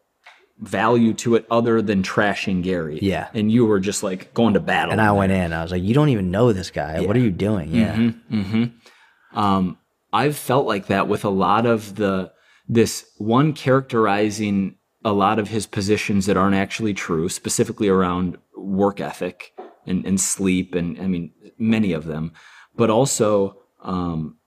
value 0.60 1.14
to 1.14 1.36
it 1.36 1.46
other 1.52 1.82
than 1.82 2.02
trashing 2.02 2.64
Gary. 2.64 3.00
Yeah. 3.02 3.28
And 3.34 3.52
you 3.52 3.66
were 3.66 3.80
just 3.80 4.04
like 4.04 4.34
going 4.34 4.54
to 4.54 4.60
battle. 4.60 4.92
And 4.92 5.02
I 5.02 5.12
went 5.12 5.32
in. 5.32 5.52
I 5.52 5.62
was 5.62 5.72
like, 5.72 5.84
you 5.84 5.94
don't 5.94 6.10
even 6.10 6.32
know 6.32 6.54
this 6.54 6.72
guy. 6.72 7.00
Yeah. 7.00 7.08
What 7.08 7.18
are 7.18 7.20
you 7.20 7.32
doing? 7.32 7.76
Yeah. 7.76 7.96
Mm-hmm, 7.96 8.42
mm-hmm. 8.42 9.38
Um, 9.38 9.78
I've 10.14 10.38
felt 10.38 10.66
like 10.66 10.88
that 10.88 11.10
with 11.10 11.26
a 11.26 11.30
lot 11.30 11.66
of 11.66 11.96
the 11.96 12.32
this 12.68 13.06
one 13.18 13.54
characterizing 13.54 14.78
a 15.04 15.12
lot 15.12 15.38
of 15.38 15.50
his 15.50 15.68
positions 15.68 16.26
that 16.26 16.38
aren't 16.38 16.56
actually 16.56 16.94
true, 16.94 17.30
specifically 17.30 17.90
around 17.90 18.38
work 18.58 19.00
ethic 19.00 19.54
and, 19.86 20.06
and 20.06 20.20
sleep, 20.20 20.76
and 20.76 21.00
I 21.00 21.08
mean 21.08 21.32
many 21.58 21.94
of 21.94 22.06
them, 22.06 22.34
but 22.76 22.90
also 22.90 23.58
um, 23.82 24.38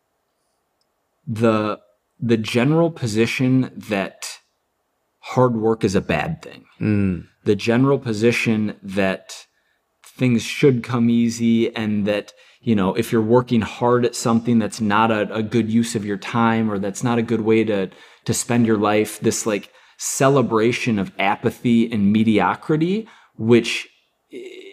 the 1.27 1.81
the 2.21 2.37
general 2.37 2.91
position 2.91 3.71
that 3.77 4.39
hard 5.21 5.57
work 5.57 5.85
is 5.85 5.95
a 5.95 6.01
bad 6.01 6.43
thing. 6.43 6.65
Mm. 6.81 7.27
The 7.45 7.55
general 7.55 7.99
position 7.99 8.77
that 8.83 9.47
things 10.05 10.43
should 10.43 10.83
come 10.83 11.09
easy 11.09 11.75
and 11.77 12.07
that 12.07 12.33
you 12.61 12.75
know 12.75 12.95
if 12.95 13.13
you're 13.13 13.23
working 13.23 13.61
hard 13.61 14.05
at 14.05 14.17
something 14.17 14.59
that's 14.59 14.81
not 14.81 15.11
a, 15.11 15.33
a, 15.33 15.43
good 15.43 15.71
use 15.71 15.95
of 15.95 16.05
your 16.05 16.17
time 16.17 16.71
or 16.71 16.79
that's 16.79 17.05
not 17.05 17.19
a 17.19 17.23
good 17.23 17.43
way 17.43 17.63
to 17.63 17.89
to 18.25 18.35
spend 18.35 18.67
your 18.67 18.77
life 18.77 19.21
this 19.21 19.47
like 19.47 19.73
celebration 19.97 20.99
of 20.99 21.13
apathy 21.21 21.91
and 21.93 22.13
mediocrity 22.13 23.07
which 23.37 23.89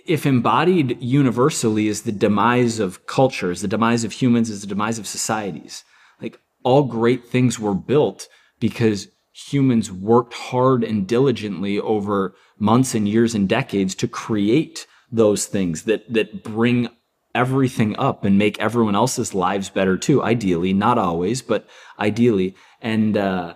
if 0.06 0.26
embodied 0.26 1.02
universally 1.02 1.88
is 1.88 2.04
the 2.04 2.12
demise 2.12 2.80
of 2.80 3.06
cultures 3.08 3.62
the 3.62 3.68
demise 3.68 4.04
of 4.04 4.12
humans 4.14 4.50
is 4.50 4.62
the 4.62 4.68
demise 4.68 5.00
of 5.00 5.08
societies. 5.08 5.84
Like 6.22 6.40
all 6.64 6.84
great 6.84 7.26
things 7.26 7.60
were 7.60 7.74
built 7.74 8.28
because 8.60 9.08
humans 9.34 9.92
worked 9.92 10.34
hard 10.34 10.84
and 10.84 11.08
diligently 11.08 11.80
over 11.80 12.36
months 12.58 12.96
and 12.96 13.10
years 13.10 13.36
and 13.36 13.50
decades 13.50 13.94
to 13.96 14.08
create 14.08 14.88
those 15.12 15.46
things 15.46 15.84
that 15.84 16.12
that 16.14 16.44
bring 16.44 16.88
everything 17.34 17.98
up 17.98 18.24
and 18.24 18.38
make 18.38 18.58
everyone 18.60 18.96
else's 18.96 19.34
lives 19.34 19.70
better 19.70 19.98
too 19.98 20.24
ideally 20.24 20.72
not 20.72 20.98
always 20.98 21.42
but 21.42 21.68
ideally. 22.00 22.56
And 22.82 23.18
uh 23.18 23.56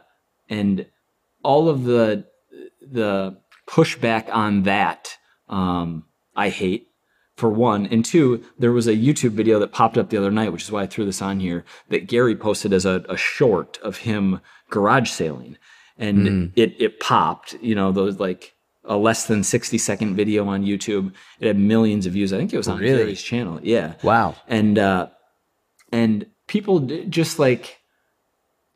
and 0.49 0.87
all 1.43 1.69
of 1.69 1.83
the 1.83 2.25
the 2.81 3.37
pushback 3.67 4.33
on 4.33 4.63
that 4.63 5.15
um 5.47 6.05
i 6.39 6.49
hate 6.49 6.87
for 7.35 7.49
one 7.49 7.85
and 7.87 8.03
two 8.03 8.43
there 8.57 8.71
was 8.71 8.87
a 8.87 8.95
youtube 8.95 9.31
video 9.31 9.59
that 9.59 9.71
popped 9.71 9.97
up 9.97 10.09
the 10.09 10.17
other 10.17 10.31
night 10.31 10.51
which 10.51 10.63
is 10.63 10.71
why 10.71 10.83
i 10.83 10.87
threw 10.87 11.05
this 11.05 11.21
on 11.21 11.39
here 11.39 11.63
that 11.89 12.07
gary 12.07 12.35
posted 12.35 12.73
as 12.73 12.85
a, 12.85 13.03
a 13.09 13.17
short 13.17 13.77
of 13.83 13.97
him 13.97 14.41
garage 14.69 15.09
sailing 15.09 15.57
and 15.97 16.17
mm. 16.27 16.51
it 16.55 16.75
it 16.79 16.99
popped 16.99 17.53
you 17.61 17.75
know 17.75 17.91
those 17.91 18.19
like 18.19 18.55
a 18.85 18.97
less 18.97 19.27
than 19.27 19.43
60 19.43 19.77
second 19.77 20.15
video 20.15 20.47
on 20.47 20.65
YouTube. 20.65 21.13
It 21.39 21.47
had 21.47 21.57
millions 21.57 22.07
of 22.07 22.13
views. 22.13 22.33
I 22.33 22.37
think 22.37 22.51
it 22.51 22.57
was 22.57 22.67
on 22.67 22.79
really? 22.79 22.97
Gary's 22.97 23.21
channel. 23.21 23.59
Yeah. 23.61 23.93
Wow. 24.03 24.35
And 24.47 24.79
uh, 24.79 25.09
and 25.91 26.25
people 26.47 26.79
just 27.07 27.37
like 27.37 27.79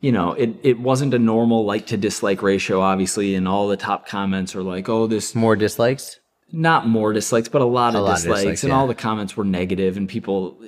you 0.00 0.12
know, 0.12 0.34
it 0.34 0.54
it 0.62 0.78
wasn't 0.78 1.14
a 1.14 1.18
normal 1.18 1.64
like 1.64 1.86
to 1.86 1.96
dislike 1.96 2.42
ratio, 2.42 2.80
obviously, 2.80 3.34
and 3.34 3.48
all 3.48 3.68
the 3.68 3.76
top 3.78 4.06
comments 4.06 4.54
are 4.54 4.62
like, 4.62 4.86
"Oh, 4.86 5.06
this 5.06 5.34
more 5.34 5.56
dislikes." 5.56 6.20
Not 6.54 6.86
more 6.86 7.12
dislikes, 7.12 7.48
but 7.48 7.62
a 7.62 7.66
lot 7.66 7.94
a 7.94 7.98
of 7.98 8.04
lot 8.04 8.16
dislikes, 8.16 8.24
of 8.24 8.36
dislikes 8.36 8.62
and 8.64 8.70
yeah. 8.70 8.76
all 8.76 8.86
the 8.86 8.94
comments 8.94 9.36
were 9.36 9.44
negative, 9.44 9.96
and 9.96 10.08
people 10.08 10.58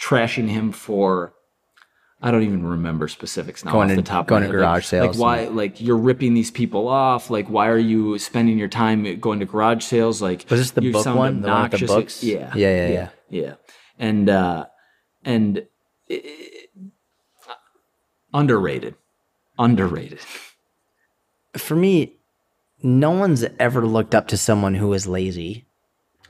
trashing 0.00 0.48
him 0.48 0.72
for 0.72 1.34
I 2.22 2.30
don't 2.30 2.42
even 2.42 2.66
remember 2.66 3.08
specifics 3.08 3.64
now 3.64 3.72
going 3.72 3.90
off 3.90 3.96
the 3.96 4.02
top. 4.02 4.26
Going 4.26 4.42
to 4.42 4.48
garage 4.48 4.78
like, 4.78 4.84
sales. 4.84 5.18
Like 5.18 5.22
why? 5.38 5.48
Like 5.48 5.80
you're 5.80 5.96
ripping 5.96 6.34
these 6.34 6.50
people 6.50 6.86
off. 6.86 7.30
Like 7.30 7.48
why 7.48 7.68
are 7.68 7.78
you 7.78 8.18
spending 8.18 8.58
your 8.58 8.68
time 8.68 9.18
going 9.18 9.40
to 9.40 9.46
garage 9.46 9.84
sales? 9.84 10.20
Like 10.20 10.44
was 10.50 10.60
this 10.60 10.70
the 10.72 10.92
book 10.92 11.06
one? 11.06 11.40
The 11.40 11.48
one 11.48 11.70
with 11.70 11.80
the 11.80 11.86
books? 11.86 12.22
Yeah. 12.22 12.52
Yeah. 12.54 12.68
Yeah. 12.68 12.88
Yeah. 12.88 12.88
Yeah. 12.88 13.08
yeah. 13.42 13.54
And 13.98 14.28
uh, 14.28 14.66
and 15.24 15.58
it, 15.58 15.68
it, 16.08 16.70
underrated, 18.34 18.96
underrated. 19.58 20.20
For 21.56 21.74
me, 21.74 22.19
no 22.82 23.10
one's 23.10 23.44
ever 23.58 23.86
looked 23.86 24.14
up 24.14 24.28
to 24.28 24.36
someone 24.36 24.74
who 24.74 24.92
is 24.92 25.06
lazy. 25.06 25.66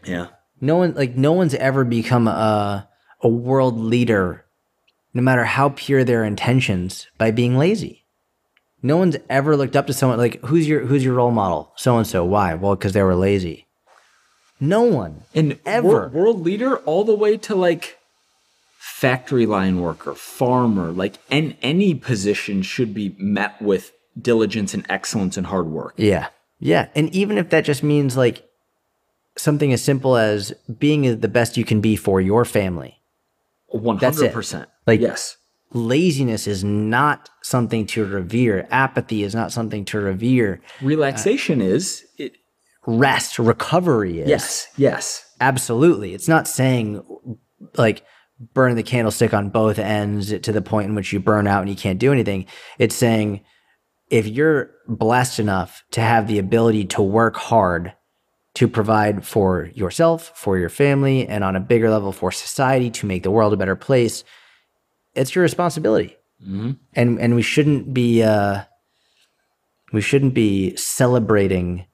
Yeah. 0.04 0.28
No 0.60 0.76
one 0.76 0.94
like 0.94 1.16
no 1.16 1.32
one's 1.32 1.54
ever 1.54 1.84
become 1.84 2.28
a 2.28 2.88
a 3.22 3.28
world 3.28 3.78
leader 3.78 4.44
no 5.12 5.22
matter 5.22 5.44
how 5.44 5.70
pure 5.70 6.04
their 6.04 6.24
intentions, 6.24 7.08
by 7.18 7.30
being 7.30 7.58
lazy. 7.58 8.04
No 8.82 8.96
one's 8.96 9.16
ever 9.28 9.56
looked 9.56 9.76
up 9.76 9.86
to 9.88 9.92
someone 9.92 10.18
like 10.18 10.40
who's 10.44 10.66
your 10.66 10.86
who's 10.86 11.04
your 11.04 11.14
role 11.14 11.30
model? 11.30 11.72
So 11.76 11.98
and 11.98 12.06
so. 12.06 12.24
Why? 12.24 12.54
Well, 12.54 12.76
because 12.76 12.92
they 12.92 13.02
were 13.02 13.16
lazy. 13.16 13.66
No 14.58 14.82
one. 14.82 15.22
And 15.34 15.58
ever 15.66 15.86
world, 15.86 16.12
world 16.12 16.40
leader 16.42 16.78
all 16.78 17.04
the 17.04 17.14
way 17.14 17.36
to 17.38 17.54
like 17.54 17.98
factory 18.78 19.46
line 19.46 19.80
worker, 19.80 20.14
farmer, 20.14 20.92
like 20.92 21.18
and 21.30 21.56
any 21.60 21.94
position 21.94 22.62
should 22.62 22.94
be 22.94 23.14
met 23.18 23.60
with 23.60 23.92
diligence 24.20 24.72
and 24.72 24.86
excellence 24.88 25.36
and 25.36 25.46
hard 25.46 25.66
work. 25.66 25.94
Yeah. 25.96 26.28
Yeah. 26.60 26.88
And 26.94 27.12
even 27.14 27.38
if 27.38 27.50
that 27.50 27.64
just 27.64 27.82
means 27.82 28.16
like 28.16 28.46
something 29.36 29.72
as 29.72 29.82
simple 29.82 30.16
as 30.16 30.52
being 30.78 31.20
the 31.20 31.28
best 31.28 31.56
you 31.56 31.64
can 31.64 31.80
be 31.80 31.96
for 31.96 32.20
your 32.20 32.44
family. 32.44 33.00
100%. 33.74 34.66
Like, 34.86 35.00
yes. 35.00 35.36
Laziness 35.72 36.46
is 36.46 36.64
not 36.64 37.30
something 37.42 37.86
to 37.86 38.04
revere. 38.04 38.66
Apathy 38.70 39.22
is 39.22 39.34
not 39.34 39.52
something 39.52 39.84
to 39.86 40.00
revere. 40.00 40.60
Relaxation 40.82 41.60
uh, 41.62 41.66
is. 41.66 42.04
It, 42.18 42.32
rest, 42.86 43.38
recovery 43.38 44.20
is. 44.20 44.28
Yes, 44.28 44.68
yes. 44.76 45.24
Absolutely. 45.40 46.12
It's 46.12 46.28
not 46.28 46.48
saying 46.48 47.02
like 47.76 48.02
burn 48.54 48.74
the 48.74 48.82
candlestick 48.82 49.34
on 49.34 49.50
both 49.50 49.78
ends 49.78 50.38
to 50.38 50.52
the 50.52 50.62
point 50.62 50.88
in 50.88 50.94
which 50.94 51.12
you 51.12 51.20
burn 51.20 51.46
out 51.46 51.60
and 51.60 51.70
you 51.70 51.76
can't 51.76 51.98
do 51.98 52.12
anything. 52.12 52.46
It's 52.78 52.96
saying 52.96 53.42
if 54.10 54.26
you're 54.26 54.72
blessed 54.88 55.38
enough 55.38 55.84
to 55.92 56.00
have 56.00 56.26
the 56.26 56.38
ability 56.38 56.84
to 56.84 57.02
work 57.02 57.36
hard 57.36 57.94
to 58.54 58.66
provide 58.66 59.24
for 59.24 59.70
yourself, 59.74 60.32
for 60.34 60.58
your 60.58 60.68
family, 60.68 61.26
and 61.26 61.44
on 61.44 61.54
a 61.54 61.60
bigger 61.60 61.88
level 61.88 62.12
for 62.12 62.32
society 62.32 62.90
to 62.90 63.06
make 63.06 63.22
the 63.22 63.30
world 63.30 63.52
a 63.52 63.56
better 63.56 63.76
place, 63.76 64.24
it's 65.14 65.34
your 65.34 65.42
responsibility. 65.42 66.16
Mm-hmm. 66.42 66.72
And 66.94 67.20
and 67.20 67.34
we 67.34 67.42
shouldn't 67.42 67.94
be 67.94 68.22
uh, 68.22 68.62
we 69.92 70.00
shouldn't 70.00 70.34
be 70.34 70.74
celebrating 70.76 71.86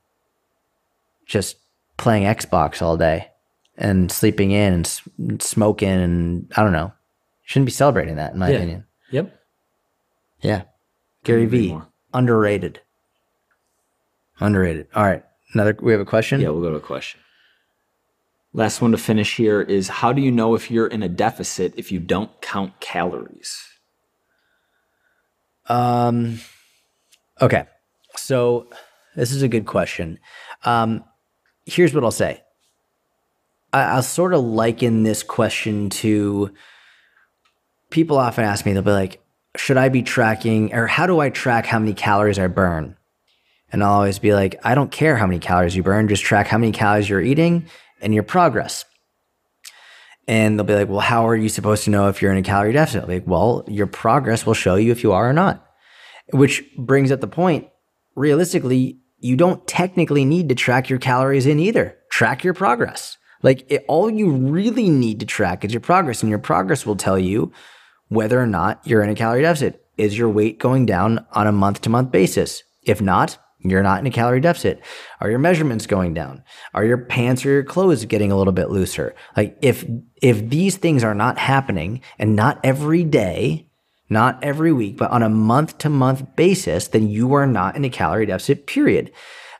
just 1.26 1.56
playing 1.96 2.24
Xbox 2.24 2.80
all 2.80 2.96
day 2.96 3.28
and 3.76 4.10
sleeping 4.10 4.52
in 4.52 4.72
and 4.72 4.86
s- 4.86 5.02
smoking 5.40 5.88
and 5.88 6.52
I 6.56 6.62
don't 6.62 6.72
know. 6.72 6.92
Shouldn't 7.44 7.66
be 7.66 7.72
celebrating 7.72 8.16
that 8.16 8.32
in 8.32 8.38
my 8.38 8.48
yeah. 8.50 8.56
opinion. 8.56 8.84
Yep. 9.10 9.40
Yeah. 10.40 10.62
Gary 11.24 11.46
V. 11.46 11.76
Underrated. 12.16 12.80
Underrated. 14.40 14.88
All 14.94 15.04
right. 15.04 15.22
Another, 15.52 15.76
we 15.82 15.92
have 15.92 16.00
a 16.00 16.06
question? 16.06 16.40
Yeah, 16.40 16.48
we'll 16.48 16.62
go 16.62 16.70
to 16.70 16.76
a 16.76 16.80
question. 16.80 17.20
Last 18.54 18.80
one 18.80 18.92
to 18.92 18.96
finish 18.96 19.36
here 19.36 19.60
is 19.60 19.88
how 19.88 20.14
do 20.14 20.22
you 20.22 20.32
know 20.32 20.54
if 20.54 20.70
you're 20.70 20.86
in 20.86 21.02
a 21.02 21.10
deficit 21.10 21.74
if 21.76 21.92
you 21.92 22.00
don't 22.00 22.30
count 22.40 22.80
calories? 22.80 23.62
Um, 25.66 26.40
okay. 27.42 27.66
So 28.16 28.68
this 29.14 29.30
is 29.30 29.42
a 29.42 29.48
good 29.48 29.66
question. 29.66 30.18
Um, 30.64 31.04
here's 31.66 31.92
what 31.92 32.02
I'll 32.02 32.10
say. 32.10 32.42
I, 33.74 33.82
I'll 33.82 34.02
sort 34.02 34.32
of 34.32 34.42
liken 34.42 35.02
this 35.02 35.22
question 35.22 35.90
to 35.90 36.54
people 37.90 38.16
often 38.16 38.44
ask 38.44 38.64
me, 38.64 38.72
they'll 38.72 38.80
be 38.80 38.90
like, 38.90 39.20
should 39.56 39.76
I 39.76 39.88
be 39.88 40.02
tracking 40.02 40.74
or 40.74 40.86
how 40.86 41.06
do 41.06 41.20
I 41.20 41.30
track 41.30 41.66
how 41.66 41.78
many 41.78 41.94
calories 41.94 42.38
I 42.38 42.46
burn? 42.46 42.96
And 43.72 43.82
I'll 43.82 43.94
always 43.94 44.18
be 44.18 44.32
like, 44.32 44.56
I 44.64 44.74
don't 44.74 44.92
care 44.92 45.16
how 45.16 45.26
many 45.26 45.38
calories 45.40 45.74
you 45.74 45.82
burn, 45.82 46.08
just 46.08 46.22
track 46.22 46.46
how 46.46 46.58
many 46.58 46.72
calories 46.72 47.08
you're 47.08 47.20
eating 47.20 47.66
and 48.00 48.14
your 48.14 48.22
progress. 48.22 48.84
And 50.28 50.58
they'll 50.58 50.66
be 50.66 50.74
like, 50.74 50.88
well, 50.88 51.00
how 51.00 51.28
are 51.28 51.36
you 51.36 51.48
supposed 51.48 51.84
to 51.84 51.90
know 51.90 52.08
if 52.08 52.20
you're 52.20 52.32
in 52.32 52.38
a 52.38 52.42
calorie 52.42 52.72
deficit? 52.72 53.08
Like, 53.08 53.24
well, 53.26 53.64
your 53.68 53.86
progress 53.86 54.44
will 54.44 54.54
show 54.54 54.74
you 54.76 54.92
if 54.92 55.02
you 55.02 55.12
are 55.12 55.28
or 55.28 55.32
not. 55.32 55.64
which 56.32 56.64
brings 56.76 57.12
up 57.12 57.20
the 57.20 57.28
point 57.28 57.68
realistically, 58.14 58.98
you 59.18 59.36
don't 59.36 59.66
technically 59.66 60.24
need 60.24 60.48
to 60.48 60.54
track 60.54 60.88
your 60.88 60.98
calories 60.98 61.46
in 61.46 61.58
either. 61.58 61.96
Track 62.10 62.44
your 62.44 62.54
progress. 62.54 63.16
Like 63.42 63.70
it, 63.70 63.84
all 63.88 64.10
you 64.10 64.30
really 64.30 64.88
need 64.88 65.20
to 65.20 65.26
track 65.26 65.64
is 65.64 65.72
your 65.72 65.80
progress, 65.80 66.22
and 66.22 66.30
your 66.30 66.38
progress 66.38 66.86
will 66.86 66.96
tell 66.96 67.18
you 67.18 67.52
whether 68.08 68.40
or 68.40 68.46
not 68.46 68.80
you're 68.84 69.02
in 69.02 69.10
a 69.10 69.14
calorie 69.14 69.42
deficit. 69.42 69.84
Is 69.96 70.18
your 70.18 70.28
weight 70.28 70.58
going 70.58 70.86
down 70.86 71.24
on 71.32 71.46
a 71.46 71.52
month 71.52 71.80
to 71.82 71.90
month 71.90 72.12
basis? 72.12 72.62
If 72.82 73.00
not, 73.00 73.38
you're 73.60 73.82
not 73.82 74.00
in 74.00 74.06
a 74.06 74.10
calorie 74.10 74.40
deficit. 74.40 74.80
Are 75.20 75.30
your 75.30 75.38
measurements 75.38 75.86
going 75.86 76.14
down? 76.14 76.44
Are 76.74 76.84
your 76.84 76.98
pants 76.98 77.44
or 77.44 77.50
your 77.50 77.64
clothes 77.64 78.04
getting 78.04 78.30
a 78.30 78.36
little 78.36 78.52
bit 78.52 78.70
looser? 78.70 79.14
Like 79.36 79.58
if 79.62 79.84
if 80.22 80.48
these 80.48 80.76
things 80.76 81.02
are 81.02 81.14
not 81.14 81.38
happening 81.38 82.02
and 82.18 82.36
not 82.36 82.60
every 82.62 83.04
day, 83.04 83.68
not 84.08 84.42
every 84.42 84.72
week, 84.72 84.96
but 84.96 85.10
on 85.10 85.22
a 85.22 85.28
month 85.28 85.78
to 85.78 85.88
month 85.88 86.36
basis, 86.36 86.88
then 86.88 87.08
you 87.08 87.34
are 87.34 87.46
not 87.46 87.76
in 87.76 87.84
a 87.84 87.90
calorie 87.90 88.26
deficit, 88.26 88.66
period. 88.66 89.10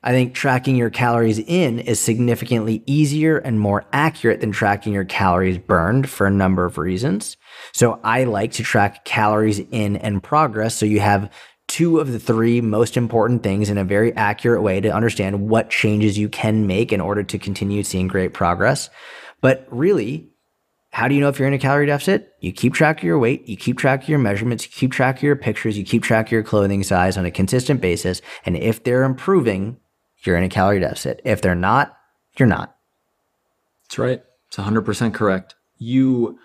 I 0.06 0.12
think 0.12 0.34
tracking 0.34 0.76
your 0.76 0.88
calories 0.88 1.40
in 1.40 1.80
is 1.80 1.98
significantly 1.98 2.84
easier 2.86 3.38
and 3.38 3.58
more 3.58 3.84
accurate 3.92 4.40
than 4.40 4.52
tracking 4.52 4.92
your 4.92 5.04
calories 5.04 5.58
burned 5.58 6.08
for 6.08 6.28
a 6.28 6.30
number 6.30 6.64
of 6.64 6.78
reasons. 6.78 7.36
So 7.72 7.98
I 8.04 8.22
like 8.22 8.52
to 8.52 8.62
track 8.62 9.04
calories 9.04 9.58
in 9.58 9.96
and 9.96 10.22
progress. 10.22 10.76
So 10.76 10.86
you 10.86 11.00
have 11.00 11.28
two 11.66 11.98
of 11.98 12.12
the 12.12 12.20
three 12.20 12.60
most 12.60 12.96
important 12.96 13.42
things 13.42 13.68
in 13.68 13.78
a 13.78 13.84
very 13.84 14.14
accurate 14.14 14.62
way 14.62 14.80
to 14.80 14.94
understand 14.94 15.48
what 15.48 15.70
changes 15.70 16.16
you 16.16 16.28
can 16.28 16.68
make 16.68 16.92
in 16.92 17.00
order 17.00 17.24
to 17.24 17.36
continue 17.36 17.82
seeing 17.82 18.06
great 18.06 18.32
progress. 18.32 18.88
But 19.40 19.66
really, 19.72 20.30
how 20.92 21.08
do 21.08 21.16
you 21.16 21.20
know 21.20 21.30
if 21.30 21.40
you're 21.40 21.48
in 21.48 21.54
a 21.54 21.58
calorie 21.58 21.86
deficit? 21.86 22.32
You 22.38 22.52
keep 22.52 22.74
track 22.74 22.98
of 22.98 23.04
your 23.04 23.18
weight, 23.18 23.48
you 23.48 23.56
keep 23.56 23.76
track 23.76 24.04
of 24.04 24.08
your 24.08 24.20
measurements, 24.20 24.66
you 24.66 24.70
keep 24.70 24.92
track 24.92 25.16
of 25.16 25.24
your 25.24 25.34
pictures, 25.34 25.76
you 25.76 25.84
keep 25.84 26.04
track 26.04 26.26
of 26.26 26.32
your 26.32 26.44
clothing 26.44 26.84
size 26.84 27.16
on 27.16 27.26
a 27.26 27.32
consistent 27.32 27.80
basis. 27.80 28.22
And 28.44 28.56
if 28.56 28.84
they're 28.84 29.02
improving, 29.02 29.78
you're 30.26 30.36
in 30.36 30.44
a 30.44 30.48
calorie 30.48 30.80
deficit. 30.80 31.20
If 31.24 31.40
they're 31.40 31.54
not, 31.54 31.96
you're 32.38 32.48
not. 32.48 32.76
That's 33.84 33.98
right. 33.98 34.22
It's 34.48 34.56
100% 34.56 35.14
correct. 35.14 35.54
You 35.78 36.38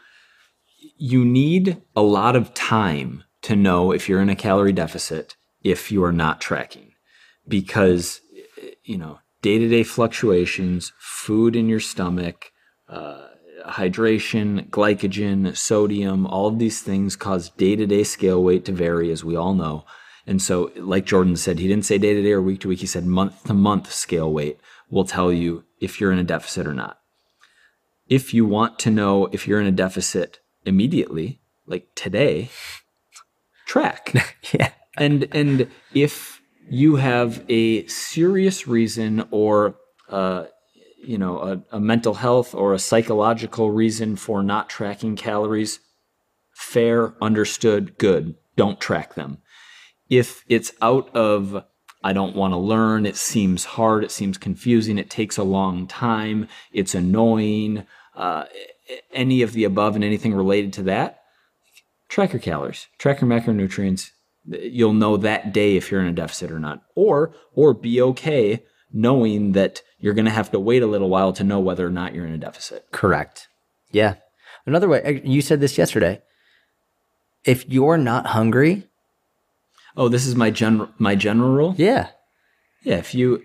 you 0.98 1.24
need 1.24 1.82
a 1.96 2.02
lot 2.02 2.36
of 2.36 2.54
time 2.54 3.24
to 3.42 3.56
know 3.56 3.92
if 3.92 4.08
you're 4.08 4.22
in 4.22 4.30
a 4.30 4.36
calorie 4.36 4.74
deficit 4.74 5.36
if 5.64 5.92
you 5.92 6.04
are 6.04 6.12
not 6.12 6.42
tracking 6.42 6.94
because 7.48 8.22
you 8.84 8.98
know 8.98 9.20
day-to-day 9.42 9.84
fluctuations 9.84 10.92
food 11.00 11.56
in 11.56 11.68
your 11.68 11.80
stomach 11.80 12.52
uh, 12.90 13.28
hydration 13.66 14.68
glycogen 14.70 15.56
sodium 15.56 16.26
all 16.28 16.48
of 16.48 16.60
these 16.60 16.82
things 16.82 17.16
cause 17.16 17.50
day-to-day 17.52 18.04
scale 18.04 18.44
weight 18.44 18.66
to 18.66 18.72
vary 18.72 19.12
as 19.12 19.24
we 19.24 19.36
all 19.36 19.54
know 19.54 19.86
and 20.26 20.42
so 20.42 20.72
like 20.76 21.06
jordan 21.06 21.36
said 21.36 21.60
he 21.60 21.68
didn't 21.68 21.86
say 21.86 21.98
day-to-day 21.98 22.32
or 22.32 22.42
week 22.42 22.60
to 22.60 22.68
week 22.68 22.80
he 22.80 22.88
said 22.88 23.06
month 23.06 23.44
to 23.44 23.54
month 23.54 23.92
scale 23.92 24.32
weight 24.32 24.60
will 24.90 25.06
tell 25.06 25.32
you 25.32 25.64
if 25.80 26.00
you're 26.00 26.12
in 26.12 26.20
a 26.20 26.24
deficit 26.24 26.68
or 26.68 26.74
not 26.74 27.00
if 28.08 28.34
you 28.34 28.46
want 28.46 28.78
to 28.80 28.90
know 28.90 29.28
if 29.32 29.48
you're 29.48 29.62
in 29.62 29.68
a 29.68 29.72
deficit 29.72 30.40
immediately 30.66 31.40
like 31.66 31.88
today 31.96 32.50
track. 33.72 34.14
yeah. 34.54 34.72
And 34.98 35.28
and 35.32 35.70
if 35.94 36.42
you 36.70 36.98
have 36.98 37.44
a 37.50 37.86
serious 37.88 38.68
reason 38.68 39.26
or 39.32 39.76
uh, 40.10 40.46
you 41.02 41.18
know 41.18 41.40
a, 41.40 41.78
a 41.78 41.80
mental 41.80 42.16
health 42.16 42.54
or 42.54 42.74
a 42.74 42.80
psychological 42.80 43.72
reason 43.72 44.18
for 44.18 44.44
not 44.44 44.70
tracking 44.70 45.16
calories, 45.16 45.80
fair, 46.54 47.14
understood, 47.22 47.98
good. 47.98 48.36
Don't 48.58 48.82
track 48.82 49.16
them. 49.16 49.38
If 50.12 50.44
it's 50.50 50.74
out 50.82 51.10
of 51.16 51.64
I 52.04 52.14
don't 52.14 52.36
want 52.36 52.54
to 52.54 52.58
learn, 52.58 53.06
it 53.06 53.16
seems 53.16 53.64
hard, 53.64 54.04
it 54.04 54.12
seems 54.12 54.38
confusing, 54.38 54.98
it 54.98 55.10
takes 55.10 55.38
a 55.38 55.44
long 55.44 55.88
time, 55.88 56.48
it's 56.74 56.94
annoying, 56.94 57.86
uh, 58.16 58.46
any 59.14 59.42
of 59.42 59.54
the 59.54 59.64
above 59.64 59.96
and 59.96 60.04
anything 60.04 60.34
related 60.34 60.74
to 60.74 60.84
that, 60.84 61.22
track 62.10 62.34
your 62.34 62.42
calories, 62.42 62.88
track 62.98 63.22
your 63.22 63.30
macronutrients. 63.30 64.10
You'll 64.46 64.94
know 64.94 65.16
that 65.18 65.54
day 65.54 65.78
if 65.78 65.90
you're 65.90 66.02
in 66.02 66.08
a 66.08 66.14
deficit 66.14 66.52
or 66.52 66.60
not. 66.60 66.84
Or 66.96 67.34
or 67.54 67.74
be 67.74 68.02
okay 68.02 68.64
knowing 68.92 69.54
that 69.54 69.82
you're 70.00 70.14
going 70.14 70.26
to 70.26 70.32
have 70.32 70.52
to 70.52 70.60
wait 70.60 70.84
a 70.84 70.88
little 70.88 71.10
while 71.10 71.32
to 71.32 71.44
know 71.44 71.60
whether 71.60 71.88
or 71.88 71.92
not 71.92 72.14
you're 72.14 72.26
in 72.26 72.34
a 72.34 72.38
deficit. 72.38 72.86
Correct. 72.92 73.48
Yeah. 73.92 74.16
Another 74.66 74.90
way 74.90 75.22
you 75.24 75.42
said 75.42 75.62
this 75.62 75.78
yesterday. 75.78 76.22
If 77.46 77.70
you're 77.70 77.98
not 77.98 78.28
hungry, 78.28 78.90
oh, 79.96 80.08
this 80.08 80.26
is 80.26 80.36
my 80.36 80.52
general 80.52 80.90
my 80.98 81.16
general 81.16 81.52
rule. 81.52 81.76
Yeah. 81.78 82.10
Yeah, 82.84 82.98
if 82.98 83.14
you 83.14 83.44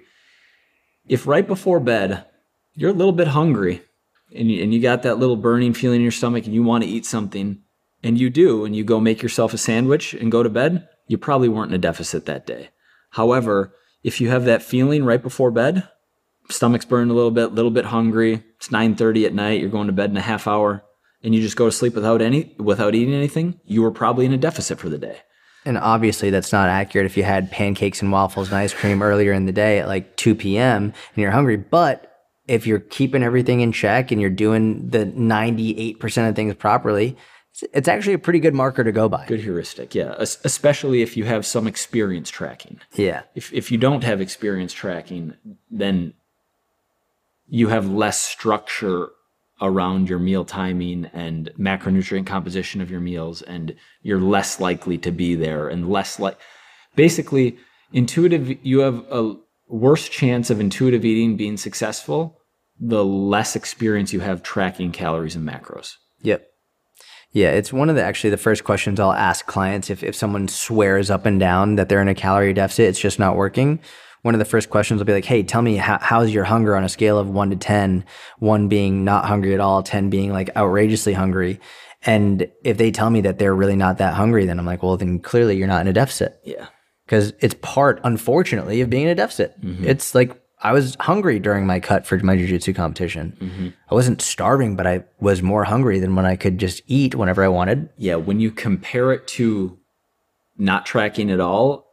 if 1.09 1.27
right 1.27 1.47
before 1.47 1.81
bed 1.81 2.25
you're 2.75 2.91
a 2.91 2.95
little 2.95 3.13
bit 3.13 3.29
hungry 3.29 3.83
and 4.35 4.51
you, 4.51 4.63
and 4.63 4.73
you 4.73 4.81
got 4.81 5.03
that 5.03 5.19
little 5.19 5.37
burning 5.37 5.73
feeling 5.73 5.97
in 5.97 6.03
your 6.03 6.11
stomach 6.11 6.45
and 6.45 6.55
you 6.55 6.63
want 6.63 6.85
to 6.85 6.91
eat 6.91 7.07
something, 7.07 7.63
and 8.03 8.19
you 8.21 8.31
do, 8.31 8.65
and 8.65 8.77
you 8.77 8.85
go 8.85 9.01
make 9.01 9.23
yourself 9.23 9.55
a 9.55 9.59
sandwich 9.59 10.15
and 10.15 10.31
go 10.31 10.43
to 10.43 10.49
bed, 10.49 10.89
you 11.09 11.17
probably 11.17 11.49
weren't 11.49 11.71
in 11.71 11.75
a 11.75 11.79
deficit 11.79 12.27
that 12.27 12.47
day. 12.47 12.69
However, 13.11 13.75
if 14.03 14.21
you 14.21 14.29
have 14.29 14.45
that 14.45 14.63
feeling 14.63 15.05
right 15.05 15.23
before 15.23 15.51
bed, 15.51 15.89
stomach's 16.51 16.85
burning 16.85 17.11
a 17.11 17.15
little 17.15 17.31
bit, 17.31 17.53
little 17.53 17.71
bit 17.71 17.87
hungry, 17.87 18.45
it's 18.57 18.69
9:30 18.69 19.27
at 19.27 19.35
night, 19.35 19.61
you're 19.61 19.71
going 19.71 19.87
to 19.87 19.93
bed 19.93 20.11
in 20.11 20.17
a 20.17 20.23
half 20.23 20.47
hour, 20.47 20.85
and 21.23 21.35
you 21.35 21.41
just 21.41 21.57
go 21.57 21.67
to 21.67 21.73
sleep 21.73 21.95
without 21.95 22.21
any 22.21 22.55
without 22.59 22.95
eating 22.95 23.15
anything, 23.15 23.61
you 23.65 23.83
were 23.83 23.91
probably 23.91 24.27
in 24.27 24.33
a 24.33 24.39
deficit 24.39 24.79
for 24.79 24.89
the 24.89 24.99
day. 24.99 25.21
And 25.67 25.77
obviously, 25.77 26.31
that's 26.31 26.53
not 26.53 26.69
accurate 26.69 27.07
if 27.07 27.17
you 27.17 27.25
had 27.25 27.51
pancakes 27.51 28.01
and 28.01 28.13
waffles 28.13 28.49
and 28.49 28.57
ice 28.57 28.73
cream 28.73 29.03
earlier 29.03 29.33
in 29.33 29.47
the 29.47 29.53
day 29.53 29.81
at 29.81 29.89
like 29.89 30.17
2 30.17 30.35
p.m. 30.37 30.85
and 30.85 30.95
you're 31.17 31.33
hungry. 31.33 31.57
But 31.57 32.25
if 32.47 32.67
you're 32.67 32.79
keeping 32.79 33.23
everything 33.23 33.61
in 33.61 33.73
check 33.73 34.13
and 34.13 34.21
you're 34.21 34.31
doing 34.31 34.89
the 34.89 35.07
98% 35.07 36.29
of 36.29 36.37
things 36.37 36.55
properly, 36.55 37.17
it's 37.73 37.89
actually 37.89 38.13
a 38.13 38.19
pretty 38.19 38.39
good 38.39 38.55
marker 38.55 38.85
to 38.85 38.93
go 38.93 39.09
by. 39.09 39.27
Good 39.27 39.41
heuristic, 39.41 39.95
yeah. 39.95 40.15
Especially 40.19 41.03
if 41.03 41.17
you 41.17 41.25
have 41.25 41.45
some 41.45 41.67
experience 41.67 42.31
tracking. 42.31 42.81
Yeah. 42.95 43.23
If 43.35 43.53
if 43.53 43.73
you 43.73 43.79
don't 43.79 44.05
have 44.05 44.21
experience 44.21 44.73
tracking, 44.73 45.35
then 45.71 46.15
you 47.49 47.69
have 47.69 47.89
less 47.89 48.21
structure 48.21 49.11
around 49.61 50.09
your 50.09 50.19
meal 50.19 50.45
timing 50.45 51.11
and 51.13 51.51
macronutrient 51.59 52.27
composition 52.27 52.81
of 52.81 52.91
your 52.91 53.01
meals, 53.01 53.43
and 53.43 53.75
you're 54.03 54.21
less 54.21 54.61
likely 54.61 54.99
to 54.99 55.11
be 55.11 55.35
there 55.35 55.69
and 55.69 55.89
less 55.89 56.19
like. 56.19 56.39
Basically, 56.95 57.59
intuitive. 57.93 58.65
You 58.65 58.81
have 58.81 59.05
a 59.11 59.37
worse 59.69 60.09
chance 60.09 60.51
of 60.51 60.61
intuitive 60.61 61.05
eating 61.05 61.37
being 61.37 61.57
successful 61.57 62.41
the 62.79 63.05
less 63.05 63.57
experience 63.57 64.13
you 64.13 64.21
have 64.21 64.43
tracking 64.43 64.93
calories 64.93 65.37
and 65.37 65.49
macros. 65.49 65.95
Yep. 66.23 66.47
Yeah, 67.33 67.51
it's 67.51 67.73
one 67.73 67.91
of 67.91 67.97
the 67.97 68.03
actually 68.03 68.31
the 68.31 68.37
first 68.37 68.65
questions 68.65 68.99
I'll 68.99 69.13
ask 69.13 69.47
clients 69.47 69.91
if, 69.91 70.03
if 70.03 70.15
someone 70.15 70.49
swears 70.49 71.11
up 71.11 71.27
and 71.27 71.39
down 71.39 71.77
that 71.77 71.89
they're 71.89 72.01
in 72.01 72.09
a 72.09 72.15
calorie 72.15 72.53
deficit, 72.53 72.89
it's 72.89 73.01
just 73.01 73.19
not 73.19 73.37
working. 73.37 73.81
One 74.27 74.35
of 74.35 74.41
the 74.41 74.45
first 74.45 74.71
questions 74.71 74.99
will 74.99 75.05
be 75.05 75.13
like, 75.13 75.25
hey, 75.25 75.45
tell 75.45 75.63
me 75.63 75.77
how, 75.77 76.01
how's 76.03 76.33
your 76.33 76.43
hunger 76.43 76.75
on 76.75 76.83
a 76.83 76.89
scale 76.89 77.17
of 77.17 77.31
one 77.31 77.49
to 77.51 77.57
10, 77.57 78.05
one 78.41 78.67
being 78.67 79.05
not 79.05 79.25
hungry 79.25 79.55
at 79.55 79.61
all, 79.61 79.85
10 79.85 80.11
being 80.11 80.33
like 80.33 80.51
outrageously 80.57 81.13
hungry. 81.13 81.61
And 82.03 82.51
if 82.65 82.77
they 82.77 82.91
tell 82.91 83.09
me 83.09 83.21
that 83.21 83.39
they're 83.39 83.55
really 83.55 83.77
not 83.77 83.99
that 83.99 84.15
hungry, 84.15 84.45
then 84.45 84.59
I'm 84.59 84.67
like, 84.67 84.83
well, 84.83 84.97
then 84.97 85.21
clearly 85.21 85.57
you're 85.57 85.69
not 85.69 85.83
in 85.83 85.87
a 85.87 85.93
deficit. 85.93 86.41
Yeah. 86.43 86.67
Because 87.05 87.35
it's 87.39 87.55
part, 87.63 88.01
unfortunately, 88.03 88.81
of 88.81 88.91
being 88.91 89.05
in 89.05 89.11
a 89.11 89.15
deficit. 89.15 89.61
Mm-hmm. 89.61 89.87
It's 89.87 90.13
like 90.13 90.37
I 90.61 90.73
was 90.73 90.97
hungry 90.99 91.39
during 91.39 91.65
my 91.65 91.79
cut 91.79 92.05
for 92.05 92.19
my 92.19 92.35
jiu-jitsu 92.35 92.73
competition. 92.73 93.37
Mm-hmm. 93.41 93.69
I 93.89 93.95
wasn't 93.95 94.21
starving, 94.21 94.75
but 94.75 94.89
I 94.89 95.05
was 95.21 95.41
more 95.41 95.63
hungry 95.63 96.01
than 96.01 96.17
when 96.17 96.27
I 96.27 96.35
could 96.35 96.59
just 96.59 96.83
eat 96.89 97.15
whenever 97.15 97.45
I 97.45 97.49
wanted. 97.49 97.91
Yeah, 97.97 98.17
when 98.17 98.41
you 98.41 98.51
compare 98.51 99.13
it 99.13 99.29
to 99.29 99.79
not 100.59 100.85
tracking 100.85 101.31
at 101.31 101.39
all 101.39 101.86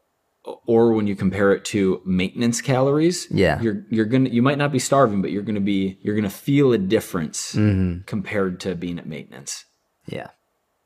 or 0.66 0.94
when 0.94 1.08
you 1.08 1.16
compare 1.16 1.54
it 1.54 1.64
to 1.66 2.02
maintenance 2.06 2.62
calories, 2.62 3.28
yeah. 3.32 3.62
you're 3.62 3.86
you're 3.90 4.06
to 4.26 4.34
you 4.34 4.42
might 4.42 4.58
not 4.58 4.72
be 4.72 4.80
starving, 4.80 5.22
but 5.22 5.32
you're 5.32 5.44
going 5.44 5.56
to 5.56 5.62
be 5.62 5.98
you're 6.02 6.16
to 6.24 6.30
feel 6.30 6.74
a 6.74 6.78
difference 6.78 7.56
mm-hmm. 7.56 8.04
compared 8.06 8.60
to 8.62 8.76
being 8.76 9.00
at 9.00 9.08
maintenance. 9.08 9.66
Yeah. 10.08 10.28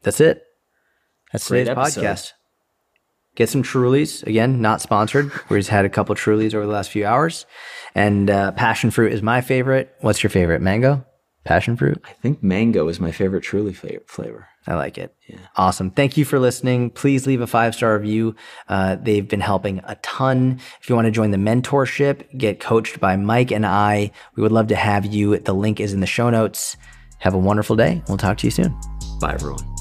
That's 0.04 0.22
it. 0.22 0.44
That's 1.32 1.48
Great 1.48 1.66
today's 1.66 1.78
episode. 1.78 2.02
podcast 2.02 2.32
get 3.38 3.48
some 3.50 3.64
Trulies. 3.64 4.26
Again, 4.28 4.62
not 4.62 4.82
sponsored. 4.82 5.32
We 5.50 5.58
just 5.58 5.70
had 5.70 5.86
a 5.86 5.90
couple 5.90 6.14
Trulies 6.16 6.54
over 6.54 6.66
the 6.66 6.72
last 6.72 6.90
few 6.90 7.06
hours. 7.06 7.46
And 7.96 8.30
uh, 8.30 8.52
passion 8.52 8.92
fruit 8.92 9.14
is 9.14 9.22
my 9.22 9.40
favorite. 9.40 9.96
What's 10.02 10.22
your 10.24 10.32
favorite? 10.32 10.62
Mango? 10.62 11.06
Passion 11.48 11.78
fruit? 11.78 12.04
I 12.06 12.12
think 12.22 12.44
mango 12.44 12.90
is 12.90 13.00
my 13.00 13.12
favorite 13.12 13.42
Truly 13.42 13.74
flavor. 13.74 14.48
I 14.68 14.76
like 14.76 14.98
it. 14.98 15.16
Yeah. 15.28 15.38
Awesome. 15.56 15.92
Thank 15.92 16.18
you 16.18 16.26
for 16.26 16.40
listening. 16.40 16.90
Please 16.90 17.26
leave 17.26 17.40
a 17.40 17.48
five 17.48 17.74
star 17.74 17.98
review. 17.98 18.36
Uh, 18.68 18.98
they've 18.98 19.26
been 19.26 19.40
helping 19.40 19.80
a 19.86 19.96
ton. 20.02 20.60
If 20.82 20.90
you 20.90 20.96
want 20.96 21.06
to 21.06 21.12
join 21.12 21.32
the 21.32 21.38
mentorship, 21.38 22.38
get 22.38 22.60
coached 22.60 23.00
by 23.00 23.16
Mike 23.16 23.52
and 23.52 23.66
I, 23.66 24.12
we 24.36 24.44
would 24.44 24.52
love 24.52 24.68
to 24.68 24.76
have 24.76 25.06
you. 25.06 25.38
The 25.40 25.54
link 25.54 25.80
is 25.80 25.94
in 25.94 26.02
the 26.02 26.06
show 26.06 26.30
notes. 26.30 26.76
Have 27.20 27.34
a 27.34 27.40
wonderful 27.40 27.78
day. 27.78 28.04
We'll 28.10 28.18
talk 28.18 28.38
to 28.40 28.48
you 28.48 28.52
soon. 28.52 28.78
Bye, 29.22 29.34
everyone. 29.36 29.77